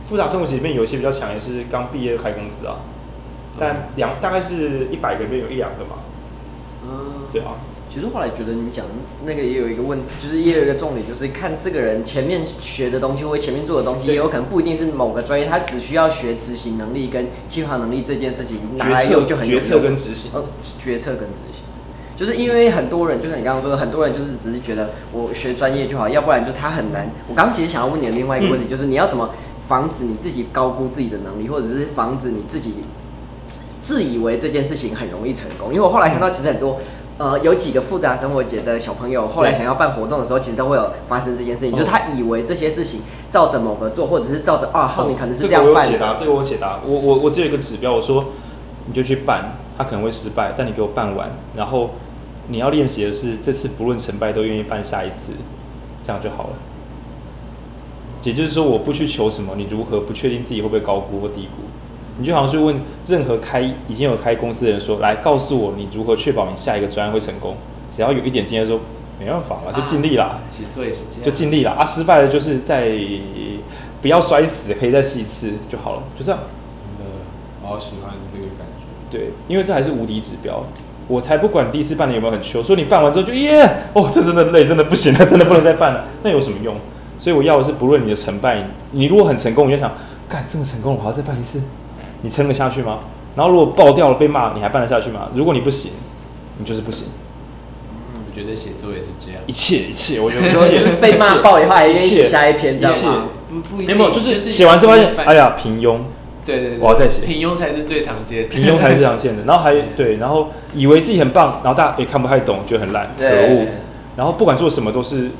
[0.06, 2.77] 复杂生活里面有一些比较强，也是刚毕业开公司啊，
[3.59, 5.97] 但两大概是一百个里面有一两个嘛。
[6.85, 7.52] 嗯，对啊。
[7.93, 8.86] 其实后来觉得你讲
[9.27, 19.47] 那个也有一个问题，就是也有一个重点，就是看这个人前面学的东西或者前面做的东西，也有可能不一定是某个专业，他只需要学执行能力跟计划能力这件事情拿来用就很。
[19.47, 20.31] 决策跟执行。
[20.32, 20.43] 呃，
[20.78, 21.62] 决策跟执行。
[22.16, 27.06] 就是因为很多人，就像你刚刚说的，很多人就是只是觉得我学专业就好，要不然就是他很难。
[27.28, 29.28] 我刚刚其实想要问你的另外一个问题，就是你要怎么
[29.66, 32.74] 防止你自己高估自己的能力，或者是防止你自己
[33.82, 35.69] 自以为这件事情很容易成功？
[35.70, 36.81] 因为我后来看到，其实很多
[37.23, 45.93] 呃有几个复杂生活节的小朋友，后来想要办活动的时候，其实都会有发生这件事情，就是他以为这些事情照着某个做，或者是照着啊后面可能是这样办的。
[45.93, 46.81] 这个我有解答，这个我有解答。
[46.85, 48.24] 我我我只有一个指标，我说
[48.86, 51.90] 你就去办，他可能会失败，但你给我办完，然后。
[52.49, 55.32] 你要练习的是，这次不论成败都愿意办下一次，
[56.05, 56.51] 这样就好了。
[58.24, 61.62] 也就是说，我不去求什么，你如何不确定自己会不会高估或低估？
[62.23, 67.57] 你就好像去问任何开已经有开公司的人说，来告诉我你如何确保你下一个专案会成功？
[67.90, 68.78] 只要有一点经验，说
[69.19, 70.39] 没办法了，就尽力啦。
[70.49, 71.73] 其实做也是这样，就尽力了。
[71.73, 72.93] 啊，失败了就是在
[74.01, 76.40] 不要摔死，可以再试一次就好了，就这样。
[76.97, 77.12] 真的，
[77.65, 78.86] 我好喜欢这个感觉。
[79.11, 80.65] 对，因为这还是无敌指标。
[81.09, 86.77] 我才不管第一次办的有没有很糗，说你办完之后就耶，哦，这真的累，真的不行了，真的不能再办了，那有什么用？
[87.19, 89.93] 所以我要的是不论你的成败，你如果很成功，你就想，
[90.28, 91.61] 干这么成功，我还要再办一次，
[92.23, 93.01] 你撑得下去吗？
[93.36, 95.28] 然后如果爆掉了被骂，你还办得下去吗？
[95.35, 95.93] 如果你不行，
[96.59, 97.09] 你就是不行。
[98.15, 103.28] 嗯，我觉得写作也是这样，一切一切，我觉得一切 被骂爆以后还愿意写下一篇，这样吗？
[103.49, 105.99] 不不，没有，就是写完之后发现，哎呀，平庸。
[106.44, 107.24] 对对对，我要再写。
[107.24, 109.44] 平庸才是最常见的，平庸才是最常见的。
[109.47, 113.66] 然后还 对，然后以为自己很棒，然后大家也看不太懂，觉得很烂，可恶。
[114.16, 115.31] 然后不管做什么都是，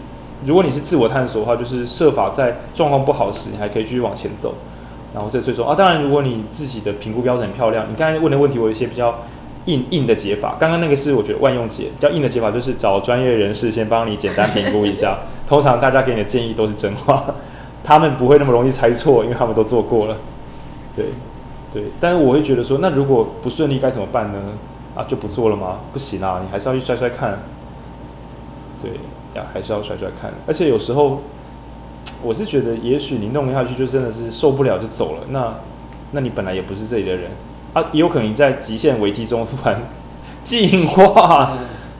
[0.47, 4.55] 如果你是自我探索的话，就是设法在状况不好时，你还可以继续往前走。
[5.15, 5.75] 然后这最重要啊。
[5.77, 9.19] 当然，如果你自己的评估标准很漂亮，你刚才问的问题，我有一些比较
[9.67, 10.57] 硬硬的解法。
[10.59, 15.19] 刚刚那个是我觉得万用解，比较硬的解法就是找专业人士先帮你简单评估一下。
[15.47, 17.25] 通常大家给你的建议都是真话，
[17.85, 20.17] 他们不会那么容易猜错，因为他们都做过了。
[20.97, 21.07] 对，
[21.73, 24.39] 对，但是我会觉得说，那如果不顺利该怎么办呢？
[24.95, 25.81] 啊，就不做了吗？
[25.93, 27.39] 不行啊，你还是要去摔摔看。
[28.81, 28.91] 对
[29.35, 30.31] 呀，还是要摔摔看。
[30.47, 31.23] 而且有时候，
[32.23, 35.23] 我是觉得，也许你弄下去就真的是受不了就走了。
[35.31, 35.55] 那，
[36.13, 37.31] 那你本来也不是这里的人
[37.73, 39.83] 啊，也有可能你在极限危机中突然
[40.45, 41.57] 进化。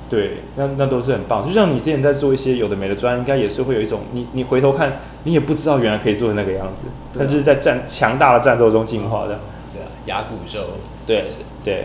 [0.09, 1.47] 对，那那都是很棒。
[1.47, 6.83] 就像你之前在做一些有的没的专，应该也是会有一种你你回头看，你也不知道原来可以做的那个样子。
[7.19, 9.41] 但就是在战强大的战斗中进化的。
[9.73, 10.61] 对啊，亚古兽。
[11.07, 11.25] 对，
[11.65, 11.85] 对。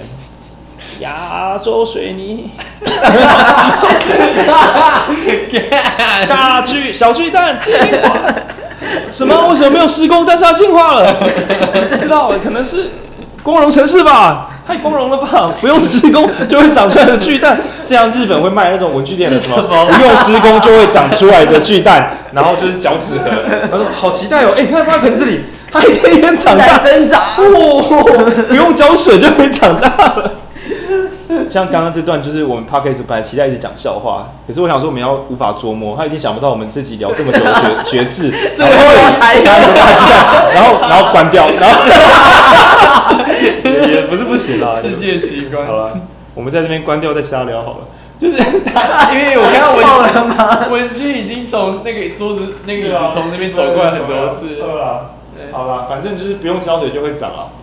[1.00, 2.50] 亚洲水泥。
[6.28, 8.18] 大巨小巨蛋进化。
[9.12, 9.48] 什么？
[9.50, 11.14] 为什么没有施工，但是它进化了？
[11.90, 12.92] 不知道，可能是
[13.44, 14.50] 光荣城市吧。
[14.68, 15.50] 太光荣了吧！
[15.62, 19.56] 不用施工就会长出来的巨蛋，这样日本会卖那种文具店的什么？
[19.64, 23.30] 不用施工就会长出来的巨蛋， 然后就是脚趾盒。
[23.72, 24.50] 他说好期待哦！
[24.58, 25.40] 哎、欸，你看放在盆子里，
[25.72, 28.44] 它一天天长大生长，哇、哦！
[28.50, 30.32] 不用浇水就会长大了。
[31.50, 37.54] 像刚刚这段，就是我们 Podcast 本来期待一直讲笑话，可是我想说我们要无法捉摸，他一定想不到我们自己聊这么久的
[37.86, 39.52] 学 学制，最后要猜一下，
[40.54, 41.84] 然后然后关掉，然后
[43.64, 45.68] 也也不是不行啊， 世界奇观。
[45.68, 46.00] 好了，
[46.34, 47.78] 我们在这边关掉再瞎聊好了。
[48.20, 49.76] 就是因为我看到
[50.70, 54.56] 文文君已经从那个桌子那个椅子从那边走过来很多次。
[54.56, 55.12] 对啊，
[55.52, 57.54] 好了，反正就是不用浇水就会长啊。